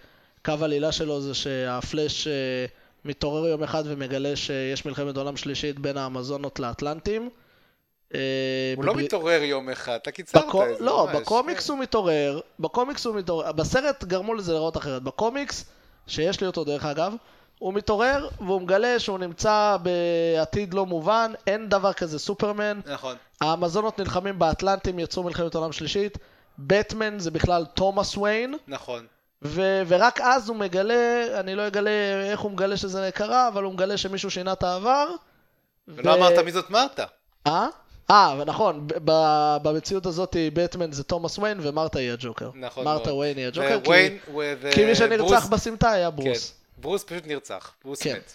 קו 0.45 0.63
עלילה 0.63 0.91
שלו 0.91 1.21
זה 1.21 1.33
שהפלאש 1.33 2.27
אה, 2.27 2.65
מתעורר 3.05 3.47
יום 3.47 3.63
אחד 3.63 3.83
ומגלה 3.85 4.35
שיש 4.35 4.85
מלחמת 4.85 5.17
עולם 5.17 5.37
שלישית 5.37 5.79
בין 5.79 5.97
האמזונות 5.97 6.59
לאטלנטים. 6.59 7.29
אה, 8.15 8.73
הוא 8.75 8.85
לא 8.85 8.95
מתעורר 8.95 9.43
יום 9.43 9.69
אחד, 9.69 9.93
אתה 10.01 10.11
קיצרת. 10.11 10.43
את 10.43 10.77
זה. 10.77 10.83
לא. 10.83 11.07
בקומיקס 11.13 11.69
הוא 11.69 11.77
מתעורר, 11.77 12.39
בקומיקס 12.59 13.05
הוא 13.05 13.15
מתעורר, 13.15 13.51
בסרט 13.51 14.03
גרמו 14.03 14.33
לזה 14.33 14.53
לראות 14.53 14.77
אחרת. 14.77 15.03
בקומיקס, 15.03 15.65
שיש 16.07 16.41
לי 16.41 16.47
אותו 16.47 16.63
דרך 16.63 16.85
אגב, 16.85 17.13
הוא 17.59 17.73
מתעורר 17.73 18.27
והוא 18.39 18.61
מגלה 18.61 18.99
שהוא 18.99 19.19
נמצא 19.19 19.77
בעתיד 19.83 20.73
לא 20.73 20.85
מובן, 20.85 21.31
אין 21.47 21.69
דבר 21.69 21.93
כזה 21.93 22.19
סופרמן. 22.19 22.79
נכון. 22.85 23.15
האמזונות 23.41 23.99
נלחמים 23.99 24.39
באטלנטים, 24.39 24.99
יצאו 24.99 25.23
מלחמת 25.23 25.55
עולם 25.55 25.71
שלישית. 25.71 26.17
בטמן 26.59 27.19
זה 27.19 27.31
בכלל 27.31 27.65
תומאס 27.65 28.17
ויין, 28.17 28.55
נכון. 28.67 29.05
ו- 29.41 29.81
ורק 29.87 30.21
אז 30.21 30.49
הוא 30.49 30.57
מגלה, 30.57 31.25
אני 31.39 31.55
לא 31.55 31.67
אגלה 31.67 31.91
איך 32.31 32.39
הוא 32.39 32.51
מגלה 32.51 32.77
שזה 32.77 33.09
קרה, 33.13 33.47
אבל 33.47 33.63
הוא 33.63 33.73
מגלה 33.73 33.97
שמישהו 33.97 34.31
שינה 34.31 34.53
את 34.53 34.63
העבר. 34.63 35.07
ולא 35.87 36.13
אמרת 36.13 36.37
מי 36.37 36.51
זאת 36.51 36.69
מרתה. 36.69 37.05
אה? 37.47 37.67
אה, 38.11 38.43
נכון, 38.45 38.87
ב- 38.87 39.57
במציאות 39.63 40.05
הזאת 40.05 40.35
בטמן 40.53 40.91
זה 40.91 41.03
תומאס 41.03 41.39
ויין 41.39 41.57
ומרתה 41.61 41.99
היא 41.99 42.11
הג'וקר. 42.11 42.49
נכון 42.55 42.83
מרתה 42.85 43.09
מאוד. 43.09 43.19
ויין 43.19 43.37
היא 43.37 43.47
הג'וקר, 43.47 43.79
כי- 43.83 43.89
וויין, 43.89 44.17
ו- 44.61 44.69
כי 44.73 44.85
מי 44.85 44.95
שנרצח 44.95 45.23
ברוס- 45.23 45.47
בסמטה 45.49 45.91
היה 45.91 46.09
ברוס. 46.09 46.49
כן, 46.49 46.81
ברוס 46.81 47.03
פשוט 47.03 47.27
נרצח, 47.27 47.71
ברוס 47.85 48.01
כן. 48.01 48.13
מת. 48.15 48.33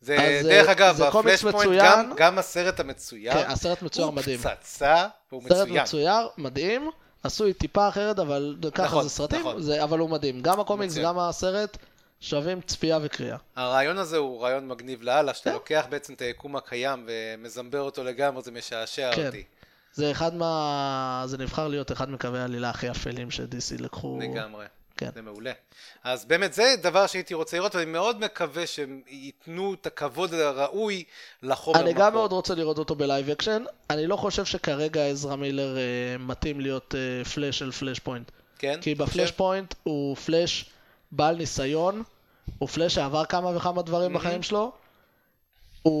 זה, 0.00 0.16
אז, 0.16 0.46
דרך 0.46 0.66
אה, 0.66 0.72
אגב, 0.72 0.96
זה 0.96 1.04
קומיקס 1.12 1.44
ה 1.44 1.64
Flashpoint. 1.64 1.82
גם, 1.84 2.12
גם 2.16 2.38
הסרט 2.38 2.80
המצויר, 2.80 3.32
כן, 3.32 3.50
הסרט 3.50 3.82
מצויר 3.82 4.06
הוא 4.06 4.14
מדהים. 4.14 4.38
פצצה, 4.38 5.06
והוא 5.32 5.42
סרט 5.48 5.66
מצוין. 5.68 5.82
מצויר, 5.82 6.28
מדהים, 6.38 6.90
עשוי 7.22 7.52
טיפה 7.52 7.88
אחרת, 7.88 8.18
אבל 8.18 8.56
ככה 8.74 8.84
נכון, 8.84 9.02
זה 9.02 9.08
סרטים, 9.08 9.40
נכון. 9.40 9.62
זה, 9.62 9.84
אבל 9.84 9.98
הוא 9.98 10.10
מדהים. 10.10 10.40
גם 10.42 10.60
הקומיקס. 10.60 10.94
גם 10.98 11.18
הסרט, 11.18 11.76
שווים 12.20 12.60
צפייה 12.60 12.98
וקריאה. 13.02 13.36
הרעיון 13.56 13.98
הזה 13.98 14.16
הוא 14.16 14.42
רעיון 14.42 14.68
מגניב 14.68 15.02
לאללה, 15.02 15.34
שאתה 15.34 15.50
כן. 15.50 15.54
לוקח 15.54 15.86
בעצם 15.90 16.14
את 16.14 16.20
היקום 16.20 16.56
הקיים 16.56 17.06
ומזמבר 17.08 17.80
אותו 17.80 18.04
לגמרי, 18.04 18.42
זה 18.42 18.50
משעשע 18.50 19.10
כן. 19.14 19.26
אותי. 19.26 19.44
זה 19.92 20.10
אחד 20.10 20.34
מה... 20.34 21.22
זה 21.26 21.38
נבחר 21.38 21.68
להיות 21.68 21.92
אחד 21.92 22.10
מקווי 22.10 22.40
העלילה 22.40 22.70
הכי 22.70 22.90
אפלים 22.90 23.30
ש-DC 23.30 23.82
לקחו. 23.82 24.18
לגמרי. 24.22 24.66
כן. 24.96 25.10
זה 25.14 25.22
מעולה. 25.22 25.52
אז 26.04 26.24
באמת 26.24 26.52
זה 26.52 26.74
דבר 26.82 27.06
שהייתי 27.06 27.34
רוצה 27.34 27.56
לראות, 27.56 27.74
ואני 27.74 27.90
מאוד 27.90 28.20
מקווה 28.20 28.66
שהם 28.66 29.00
ייתנו 29.08 29.74
את 29.74 29.86
הכבוד 29.86 30.34
הראוי 30.34 31.04
לחומר 31.42 31.80
אני 31.80 31.90
מקור. 31.90 32.04
גם 32.04 32.12
מאוד 32.12 32.32
רוצה 32.32 32.54
לראות 32.54 32.78
אותו 32.78 32.94
ב 32.94 33.01
live 33.01 33.30
action. 33.30 33.64
אני 33.90 34.06
לא 34.06 34.16
חושב 34.16 34.44
שכרגע 34.44 35.06
עזרא 35.06 35.36
מילר 35.36 35.76
אה, 35.76 35.82
מתאים 36.18 36.60
להיות 36.60 36.94
אה, 36.94 37.24
פלאש 37.24 37.58
של 37.58 37.72
Flashpoint. 37.72 38.30
כן? 38.58 38.78
כי 38.80 38.94
בפלאש? 38.94 39.30
פוינט 39.30 39.74
הוא 39.82 40.16
פלאש 40.16 40.70
בעל 41.12 41.36
ניסיון, 41.36 42.02
הוא 42.58 42.68
פלאש 42.68 42.94
שעבר 42.94 43.24
כמה 43.24 43.56
וכמה 43.56 43.82
דברים 43.82 44.12
בחיים 44.14 44.42
שלו, 44.42 44.72
הוא, 45.82 45.92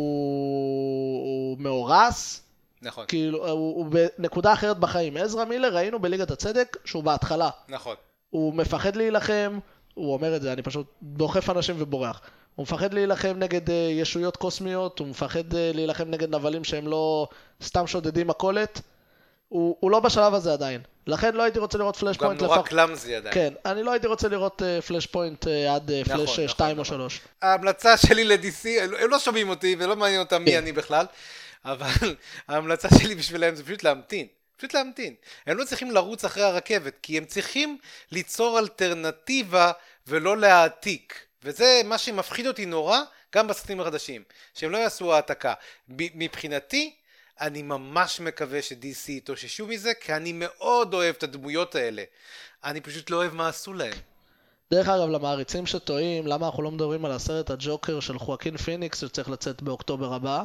הוא 1.24 1.58
מאורס, 1.58 2.42
נכון, 2.82 3.04
כאילו 3.08 3.48
הוא, 3.48 3.76
הוא 3.76 3.86
בנקודה 4.18 4.52
אחרת 4.52 4.78
בחיים. 4.78 5.16
עזרא 5.16 5.44
מילר 5.44 5.76
ראינו 5.76 5.98
בליגת 5.98 6.30
הצדק 6.30 6.76
שהוא 6.84 7.04
בהתחלה. 7.04 7.50
נכון. 7.68 7.96
הוא 8.30 8.54
מפחד 8.54 8.96
להילחם, 8.96 9.58
הוא 9.94 10.12
אומר 10.12 10.36
את 10.36 10.42
זה, 10.42 10.52
אני 10.52 10.62
פשוט 10.62 10.86
דוחף 11.02 11.50
אנשים 11.50 11.76
ובורח. 11.78 12.20
הוא 12.54 12.62
מפחד 12.62 12.94
להילחם 12.94 13.34
נגד 13.38 13.68
uh, 13.68 13.72
ישויות 13.72 14.36
קוסמיות, 14.36 14.98
הוא 14.98 15.08
מפחד 15.08 15.52
uh, 15.52 15.56
להילחם 15.74 16.10
נגד 16.10 16.34
נבלים 16.34 16.64
שהם 16.64 16.88
לא 16.88 17.28
סתם 17.62 17.86
שודדים 17.86 18.26
מכולת. 18.26 18.80
הוא, 19.48 19.76
הוא 19.80 19.90
לא 19.90 20.00
בשלב 20.00 20.34
הזה 20.34 20.52
עדיין. 20.52 20.80
לכן 21.06 21.34
לא 21.34 21.42
הייתי 21.42 21.58
רוצה 21.58 21.78
לראות 21.78 21.96
פלאש 21.96 22.16
הוא 22.16 22.22
גם 22.22 22.28
point 22.28 22.42
נורא 22.42 22.56
לפח... 22.56 22.68
clumsy 22.68 23.14
עדיין. 23.14 23.34
כן, 23.34 23.52
אני 23.64 23.82
לא 23.82 23.90
הייתי 23.90 24.06
רוצה 24.06 24.28
לראות 24.28 24.62
Flashpoint 24.86 25.44
אה, 25.44 25.48
עד 25.70 25.90
אה, 25.90 25.92
נכון, 25.92 26.16
פלאש 26.16 26.30
נכון, 26.30 26.48
2 26.48 26.78
או 26.78 26.82
נכון. 26.82 26.96
3. 26.96 27.20
ההמלצה 27.42 27.96
שלי 27.96 28.24
ל-DC, 28.24 28.82
הם 28.82 29.10
לא 29.10 29.18
שומעים 29.18 29.48
אותי 29.48 29.76
ולא 29.78 29.96
מעניין 29.96 30.20
אותם 30.20 30.44
מי 30.44 30.50
כן. 30.50 30.58
אני 30.58 30.72
בכלל, 30.72 31.06
אבל 31.64 32.14
ההמלצה 32.48 32.88
שלי 32.98 33.14
בשבילם 33.14 33.54
זה 33.54 33.64
פשוט 33.64 33.82
להמתין. 33.82 34.26
פשוט 34.56 34.74
להמתין. 34.74 35.14
הם 35.46 35.56
לא 35.56 35.64
צריכים 35.64 35.90
לרוץ 35.90 36.24
אחרי 36.24 36.42
הרכבת, 36.42 36.94
כי 37.02 37.18
הם 37.18 37.24
צריכים 37.24 37.78
ליצור 38.12 38.58
אלטרנטיבה 38.58 39.72
ולא 40.06 40.36
להעתיק. 40.36 41.20
וזה 41.42 41.80
מה 41.84 41.98
שמפחיד 41.98 42.46
אותי 42.46 42.66
נורא, 42.66 43.00
גם 43.34 43.48
בסרטים 43.48 43.80
החדשים. 43.80 44.22
שהם 44.54 44.70
לא 44.70 44.78
יעשו 44.78 45.14
העתקה. 45.14 45.54
מבחינתי, 45.88 46.94
אני 47.40 47.62
ממש 47.62 48.20
מקווה 48.20 48.62
ש-DC 48.62 49.10
יתאוששו 49.10 49.66
מזה, 49.66 49.92
כי 50.00 50.14
אני 50.14 50.32
מאוד 50.34 50.94
אוהב 50.94 51.14
את 51.18 51.22
הדמויות 51.22 51.74
האלה. 51.74 52.02
אני 52.64 52.80
פשוט 52.80 53.10
לא 53.10 53.16
אוהב 53.16 53.34
מה 53.34 53.48
עשו 53.48 53.72
להם. 53.72 53.94
דרך 54.70 54.88
אגב, 54.88 55.08
למעריצים 55.08 55.66
שטועים, 55.66 56.26
למה 56.26 56.46
אנחנו 56.46 56.62
לא 56.62 56.70
מדברים 56.70 57.04
על 57.04 57.12
הסרט 57.12 57.50
הג'וקר 57.50 58.00
של 58.00 58.18
חואקין 58.18 58.56
פיניקס 58.56 59.00
שצריך 59.00 59.30
לצאת 59.30 59.62
באוקטובר 59.62 60.14
הבא? 60.14 60.42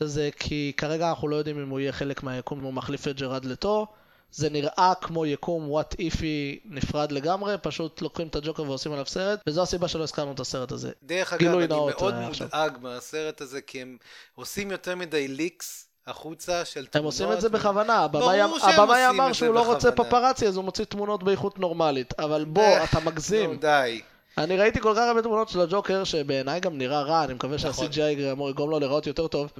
זה 0.00 0.30
כי 0.38 0.72
כרגע 0.76 1.08
אנחנו 1.08 1.28
לא 1.28 1.36
יודעים 1.36 1.58
אם 1.58 1.68
הוא 1.68 1.80
יהיה 1.80 1.92
חלק 1.92 2.22
מהיקום, 2.22 2.60
הוא 2.60 2.72
מחליף 2.72 3.08
את 3.08 3.16
ג'רד 3.16 3.44
לטו. 3.44 3.86
זה 4.32 4.50
נראה 4.50 4.92
כמו 5.00 5.26
יקום 5.26 5.70
what 5.70 5.94
if-י 5.98 6.60
נפרד 6.64 7.12
לגמרי, 7.12 7.54
פשוט 7.62 8.02
לוקחים 8.02 8.28
את 8.28 8.36
הג'וקר 8.36 8.62
ועושים 8.62 8.92
עליו 8.92 9.06
סרט, 9.06 9.40
וזו 9.46 9.62
הסיבה 9.62 9.88
שלא 9.88 10.02
הזכרנו 10.02 10.32
את 10.32 10.40
הסרט 10.40 10.72
הזה. 10.72 10.92
דרך 11.02 11.32
אגב, 11.32 11.54
אני 11.58 11.66
מאוד 11.66 12.14
עכשיו. 12.14 12.46
מודאג 12.46 12.78
מהסרט 12.80 13.40
הזה, 13.40 13.60
כי 13.60 13.82
הם 13.82 13.96
עושים 14.34 14.70
יותר 14.70 14.96
מדי 14.96 15.28
ליקס 15.28 15.89
החוצה 16.10 16.64
של 16.64 16.86
תמונות. 16.86 16.96
הם 16.96 17.04
עושים 17.04 17.32
את 17.32 17.40
זה 17.40 17.48
בכוונה, 17.48 17.94
הבמאי 17.94 19.08
אמר 19.08 19.32
שהוא 19.32 19.54
לא 19.54 19.66
רוצה. 19.66 19.92
פפרצי 19.92 20.46
אז 20.48 20.56
הוא 20.56 20.64
מוציא 20.64 20.84
תמונות 20.84 21.22
באיכות 21.22 21.58
נורמלית, 21.58 22.14
אבל 22.18 22.44
בוא, 22.44 22.62
אה, 22.62 22.84
אתה 22.84 23.00
מגזים. 23.00 23.50
נו, 23.50 23.56
די. 23.60 24.00
אני 24.38 24.56
ראיתי 24.56 24.80
כל 24.80 24.92
כך 24.96 25.02
הרבה 25.08 25.22
תמונות 25.22 25.48
של 25.48 25.60
הג'וקר, 25.60 26.04
שבעיניי 26.04 26.60
גם 26.60 26.78
נראה 26.78 27.02
רע, 27.02 27.24
אני 27.24 27.34
מקווה 27.34 27.56
נכון. 27.56 27.92
שה-CGI 27.92 28.32
אמור 28.32 28.48
לגרום 28.48 28.70
לו 28.70 28.78
להיראות 28.78 29.06
יותר 29.06 29.26
טוב, 29.26 29.52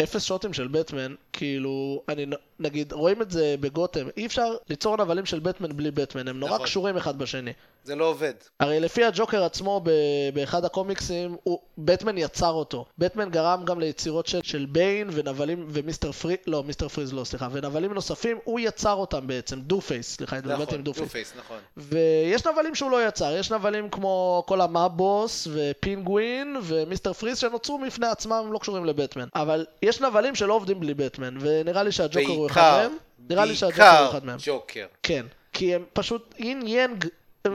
ואפס 0.00 0.24
שוטים 0.24 0.52
של 0.52 0.68
בטמן, 0.68 1.14
כאילו, 1.32 2.02
אני 2.08 2.26
נגיד, 2.60 2.92
רואים 2.92 3.22
את 3.22 3.30
זה 3.30 3.54
בגותם, 3.60 4.06
אי 4.16 4.26
אפשר 4.26 4.54
ליצור 4.70 4.96
נבלים 4.96 5.26
של 5.26 5.38
בטמן 5.38 5.76
בלי 5.76 5.90
בטמן, 5.90 6.28
הם 6.28 6.40
נורא 6.40 6.54
נכון. 6.54 6.66
קשורים 6.66 6.96
אחד 6.96 7.18
בשני. 7.18 7.52
זה 7.84 7.96
לא 7.96 8.04
עובד. 8.04 8.32
הרי 8.60 8.80
לפי 8.80 9.04
הג'וקר 9.04 9.44
עצמו 9.44 9.80
ב- 9.84 9.90
באחד 10.34 10.64
הקומיקסים, 10.64 11.36
הוא, 11.42 11.58
בטמן 11.78 12.18
יצר 12.18 12.50
אותו. 12.50 12.84
בטמן 12.98 13.30
גרם 13.30 13.64
גם 13.64 13.80
ליצירות 13.80 14.26
של, 14.26 14.40
של 14.42 14.66
ביין 14.66 15.08
ונבלים 15.12 15.66
ומיסטר 15.68 16.12
פריז, 16.12 16.36
לא, 16.46 16.64
מיסטר 16.64 16.88
פריז 16.88 17.12
לא, 17.12 17.24
סליחה, 17.24 17.48
ונבלים 17.52 17.92
נוספים, 17.92 18.38
הוא 18.44 18.60
יצר 18.60 18.92
אותם 18.92 19.26
בעצם, 19.26 19.60
טו 19.60 19.80
פייס, 19.80 20.16
סליחה, 20.16 20.36
התבלבלתי 20.36 20.62
נכון, 20.62 20.74
עם 20.74 20.82
טו 20.84 20.94
פייס. 20.94 21.32
נכון. 21.38 21.58
ויש 21.76 22.46
נבלים 22.46 22.74
שהוא 22.74 22.90
לא 22.90 23.08
יצר, 23.08 23.36
יש 23.36 23.52
נבלים 23.52 23.90
כמו 23.90 24.44
כל 24.46 24.60
המאבוס 24.60 25.48
ופינגווין 25.52 26.56
ומיסטר 26.62 27.12
פריז 27.12 27.38
שנוצרו 27.38 27.78
מפני 27.78 28.06
עצמם, 28.06 28.32
הם 28.32 28.52
לא 28.52 28.58
קשורים 28.58 28.84
לבטמן. 28.84 29.28
אבל 29.34 29.66
יש 29.82 30.00
נבלים 30.00 30.34
שלא 30.34 30.54
עובדים 30.54 30.80
בלי 30.80 30.94
בטמן, 30.94 31.38
ונראה 31.40 31.82
לי 31.82 31.92
שהג'וקר 31.92 32.32
הוא 32.32 32.46
אחד 32.46 32.60
בעיקר, 32.60 32.88
מהם. 32.88 32.98
נראה 33.30 33.44
לי 33.44 33.54
שהג'וקר 33.56 33.82
הוא 33.82 33.98
בעיקר 33.98 34.10
אחד 34.10 34.24
מהם. 34.24 34.38
ג'וקר. 34.46 34.86
כן, 35.02 35.26
כי 35.52 35.74
הם 35.74 35.84
פשוט 35.92 36.34
יין 36.38 36.62
יאנג. 36.66 37.06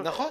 נכון. 0.01 0.29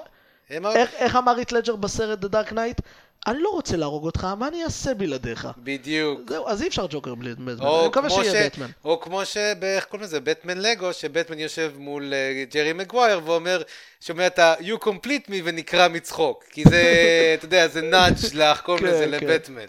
איך, 0.51 0.91
איך 0.95 1.17
אמר 1.17 1.33
הית' 1.33 1.53
לדג'ר 1.53 1.77
בסרט 1.77 2.25
The 2.25 2.29
Dark 2.29 2.53
Knight? 2.53 2.83
אני 3.27 3.43
לא 3.43 3.49
רוצה 3.49 3.77
להרוג 3.77 4.05
אותך, 4.05 4.25
מה 4.39 4.49
אני 4.49 4.65
אעשה 4.65 4.95
בלעדיך? 4.95 5.49
בדיוק. 5.59 6.21
זהו, 6.29 6.49
אז 6.49 6.63
אי 6.63 6.69
אפשר 6.69 6.87
ג'וקר 6.91 7.15
בלי 7.15 7.35
בטמן. 7.35 7.67
אני 7.67 7.87
מקווה 7.87 8.11
שיהיה 8.11 8.33
ש... 8.33 8.47
בטמן. 8.47 8.67
או 8.85 9.01
כמו 9.01 9.25
ש... 9.27 9.37
איך 9.63 9.85
קוראים 9.85 10.05
לזה? 10.05 10.21
בטמן 10.21 10.59
לגו, 10.59 10.93
שבטמן 10.93 11.39
יושב 11.39 11.73
מול 11.77 12.15
אה, 12.15 12.45
ג'רי 12.51 12.73
מגווייר 12.73 13.21
ואומר, 13.25 13.63
שומע 14.01 14.27
את 14.27 14.39
ה- 14.39 14.55
you 14.61 14.85
complete 14.85 15.29
me 15.29 15.35
ונקרע 15.45 15.89
מצחוק. 15.89 16.45
כי 16.51 16.65
זה, 16.71 16.83
אתה 17.39 17.45
יודע, 17.45 17.69
זה 17.69 17.83
נאג' 17.83 18.15
לך, 18.35 18.61
קוראים 18.61 18.85
כן, 18.85 18.91
לזה 18.91 19.05
כן. 19.05 19.27
לבטמן. 19.27 19.67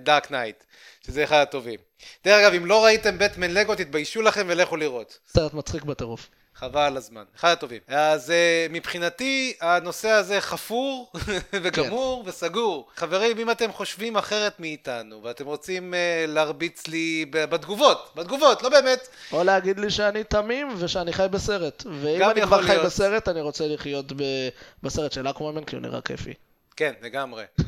Dark 0.00 0.30
Knight. 0.30 0.64
שזה 1.06 1.24
אחד 1.24 1.36
הטובים. 1.42 1.78
דרך 2.24 2.40
אגב, 2.44 2.54
אם 2.54 2.66
לא 2.66 2.84
ראיתם 2.84 3.18
בטמן 3.18 3.50
לגו, 3.50 3.74
תתביישו 3.74 4.22
לכם 4.22 4.46
ולכו 4.48 4.76
לראות. 4.76 5.18
סרט 5.28 5.54
מצחיק 5.54 5.82
בטירוף. 5.84 6.28
חבל 6.54 6.80
על 6.80 6.96
הזמן. 6.96 7.24
אחד 7.36 7.52
הטובים. 7.52 7.80
אז 7.88 8.30
אה, 8.30 8.72
מבחינתי, 8.72 9.56
הנושא 9.60 10.08
הזה 10.08 10.40
חפור 10.40 11.12
וגמור 11.62 12.22
וסגור. 12.26 12.88
חברים, 12.96 13.38
אם 13.38 13.50
אתם 13.50 13.72
חושבים 13.72 14.16
אחרת 14.16 14.60
מאיתנו, 14.60 15.22
ואתם 15.22 15.46
רוצים 15.46 15.94
אה, 15.94 15.96
להרביץ 16.30 16.86
לי 16.86 17.24
בתגובות, 17.30 18.12
בתגובות, 18.16 18.62
לא 18.62 18.68
באמת, 18.68 19.08
או 19.32 19.44
להגיד 19.44 19.78
לי 19.80 19.90
שאני 19.90 20.24
תמים 20.24 20.68
ושאני 20.78 21.12
חי 21.12 21.26
בסרט. 21.30 21.82
ואם 22.00 22.30
אני 22.30 22.42
כבר 22.42 22.62
חי. 22.62 22.76
בסרט, 22.84 23.28
אני 23.28 23.40
רוצה 23.40 23.66
לחיות 23.66 24.12
ב- 24.12 24.48
בסרט 24.82 25.12
של 25.12 25.30
אקוומן, 25.30 25.64
כי 25.64 25.76
הוא 25.76 25.82
נראה 25.82 26.00
כיפי. 26.00 26.34
כן, 26.76 26.92
לגמרי. 27.02 27.44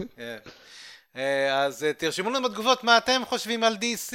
אה, 1.16 1.64
אז 1.64 1.84
אה, 1.84 1.92
תרשמו 1.92 2.30
לנו 2.30 2.48
בתגובות 2.48 2.84
מה 2.84 2.96
אתם 2.96 3.22
חושבים 3.28 3.64
על 3.64 3.76
DC. 3.80 4.14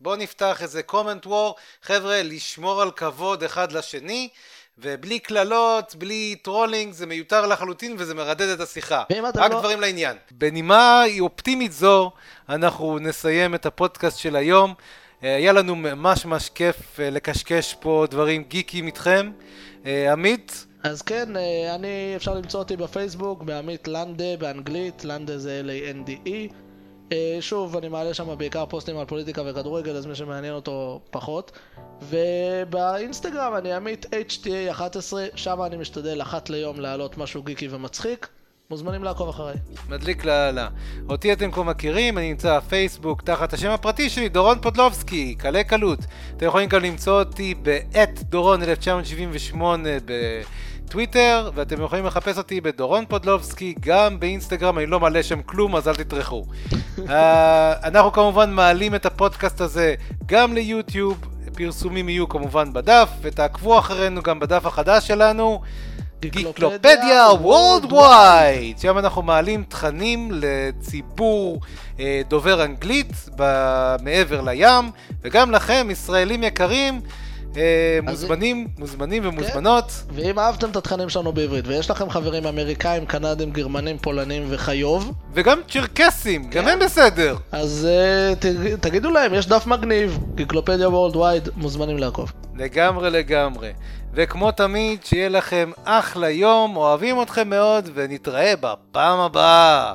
בואו 0.00 0.16
נפתח 0.16 0.62
איזה 0.62 0.80
comment 0.90 1.26
war. 1.26 1.52
חבר'ה, 1.82 2.22
לשמור 2.22 2.82
על 2.82 2.90
כבוד 2.90 3.42
אחד 3.42 3.72
לשני, 3.72 4.28
ובלי 4.78 5.18
קללות, 5.18 5.94
בלי 5.94 6.36
trolling, 6.42 6.92
זה 6.92 7.06
מיותר 7.06 7.46
לחלוטין 7.46 7.94
וזה 7.98 8.14
מרדד 8.14 8.48
את 8.48 8.60
השיחה. 8.60 9.02
רק 9.36 9.50
לא- 9.50 9.58
דברים 9.58 9.80
לעניין. 9.80 10.16
בנימה 10.30 11.04
אופטימית 11.20 11.72
זו, 11.72 12.10
אנחנו 12.48 12.98
נסיים 12.98 13.54
את 13.54 13.66
הפודקאסט 13.66 14.18
של 14.18 14.36
היום. 14.36 14.74
אה, 15.24 15.36
היה 15.36 15.52
לנו 15.52 15.76
ממש 15.76 16.24
ממש 16.24 16.50
כיף 16.54 16.76
לקשקש 16.98 17.74
פה 17.80 18.06
דברים 18.10 18.42
גיקיים 18.48 18.86
איתכם. 18.86 19.30
עמית, 20.12 20.66
אז 20.82 21.02
כן, 21.02 21.36
אה, 21.36 21.74
אני, 21.74 22.12
אפשר 22.16 22.34
למצוא 22.34 22.60
אותי 22.60 22.76
בפייסבוק, 22.76 23.42
בעמית 23.42 23.88
לנדה, 23.88 24.36
באנגלית, 24.38 25.04
לנדה 25.04 25.38
זה 25.38 25.62
L-A-N-D-E. 25.64 26.52
אה, 27.12 27.36
שוב, 27.40 27.76
אני 27.76 27.88
מעלה 27.88 28.14
שם 28.14 28.38
בעיקר 28.38 28.66
פוסטים 28.66 28.98
על 28.98 29.06
פוליטיקה 29.06 29.42
וכדורגל, 29.46 29.96
אז 29.96 30.06
מי 30.06 30.14
שמעניין 30.14 30.54
אותו 30.54 31.00
פחות. 31.10 31.52
ובאינסטגרם 32.02 33.56
אני 33.56 33.72
עמית 33.72 34.06
HTA11, 34.06 35.12
שם 35.34 35.62
אני 35.62 35.76
משתדל 35.76 36.22
אחת 36.22 36.50
ליום 36.50 36.80
להעלות 36.80 37.18
משהו 37.18 37.42
גיקי 37.42 37.68
ומצחיק. 37.70 38.28
מוזמנים 38.72 39.04
לעקוב 39.04 39.28
אחריי. 39.28 39.56
מדליק 39.88 40.24
לאללה. 40.24 40.68
אותי 41.08 41.32
אתם 41.32 41.50
כבר 41.50 41.62
מכירים, 41.62 42.18
אני 42.18 42.28
נמצא 42.28 42.58
בפייסבוק 42.58 43.22
תחת 43.22 43.52
השם 43.52 43.70
הפרטי 43.70 44.10
שלי, 44.10 44.28
דורון 44.28 44.58
פודלובסקי, 44.60 45.34
קלה 45.34 45.64
קלות. 45.64 45.98
אתם 46.36 46.46
יכולים 46.46 46.68
גם 46.68 46.82
למצוא 46.82 47.18
אותי 47.18 47.54
ב-at 47.62 48.22
דורון 48.22 48.62
1978 48.62 49.88
בטוויטר, 50.84 51.50
ואתם 51.54 51.82
יכולים 51.82 52.06
לחפש 52.06 52.38
אותי 52.38 52.60
בדורון 52.60 53.04
פודלובסקי, 53.08 53.74
גם 53.80 54.20
באינסטגרם, 54.20 54.78
אני 54.78 54.86
לא 54.86 55.00
מעלה 55.00 55.22
שם 55.22 55.42
כלום, 55.42 55.76
אז 55.76 55.88
אל 55.88 55.94
תטרחו. 55.94 56.44
uh, 56.98 57.10
אנחנו 57.88 58.12
כמובן 58.12 58.50
מעלים 58.50 58.94
את 58.94 59.06
הפודקאסט 59.06 59.60
הזה 59.60 59.94
גם 60.26 60.54
ליוטיוב, 60.54 61.20
פרסומים 61.54 62.08
יהיו 62.08 62.28
כמובן 62.28 62.72
בדף, 62.72 63.08
ותעקבו 63.22 63.78
אחרינו 63.78 64.22
גם 64.22 64.40
בדף 64.40 64.66
החדש 64.66 65.06
שלנו. 65.06 65.60
גיקלופדיה 66.30 67.26
וורלדווייד, 67.40 68.78
שם 68.78 68.98
אנחנו 68.98 69.22
מעלים 69.22 69.64
תכנים 69.68 70.30
לציבור 70.32 71.60
אה, 72.00 72.22
דובר 72.28 72.64
אנגלית 72.64 73.12
ב- 73.36 73.96
מעבר 74.02 74.40
לים, 74.40 74.90
וגם 75.22 75.50
לכם, 75.50 75.86
ישראלים 75.90 76.42
יקרים, 76.42 77.00
אה, 77.56 77.98
מוזמנים, 78.02 78.68
מוזמנים 78.78 79.22
ומוזמנות. 79.26 79.92
ואם 80.14 80.38
אהבתם 80.38 80.70
את 80.70 80.76
התכנים 80.76 81.08
שלנו 81.08 81.32
בעברית, 81.32 81.66
ויש 81.66 81.90
לכם 81.90 82.10
חברים 82.10 82.46
אמריקאים, 82.46 83.06
קנדים, 83.06 83.50
גרמנים, 83.50 83.98
פולנים 83.98 84.46
וחיוב, 84.50 85.12
וגם 85.34 85.60
צ'רקסים, 85.68 86.50
גם 86.50 86.68
הם 86.68 86.78
בסדר. 86.78 87.36
אז 87.52 87.88
uh, 88.32 88.36
ת, 88.36 88.46
תגידו 88.80 89.10
להם, 89.10 89.34
יש 89.34 89.46
דף 89.46 89.66
מגניב, 89.66 90.18
גיקלופדיה 90.34 90.88
וורלדווייד, 90.88 91.48
מוזמנים 91.56 91.98
לעקוב. 91.98 92.32
לגמרי 92.56 93.10
לגמרי. 93.10 93.70
וכמו 94.14 94.52
תמיד, 94.52 95.04
שיהיה 95.04 95.28
לכם 95.28 95.70
אחלה 95.84 96.30
יום, 96.30 96.76
אוהבים 96.76 97.22
אתכם 97.22 97.48
מאוד, 97.48 97.90
ונתראה 97.94 98.54
בפעם 98.60 99.18
הבאה. 99.18 99.94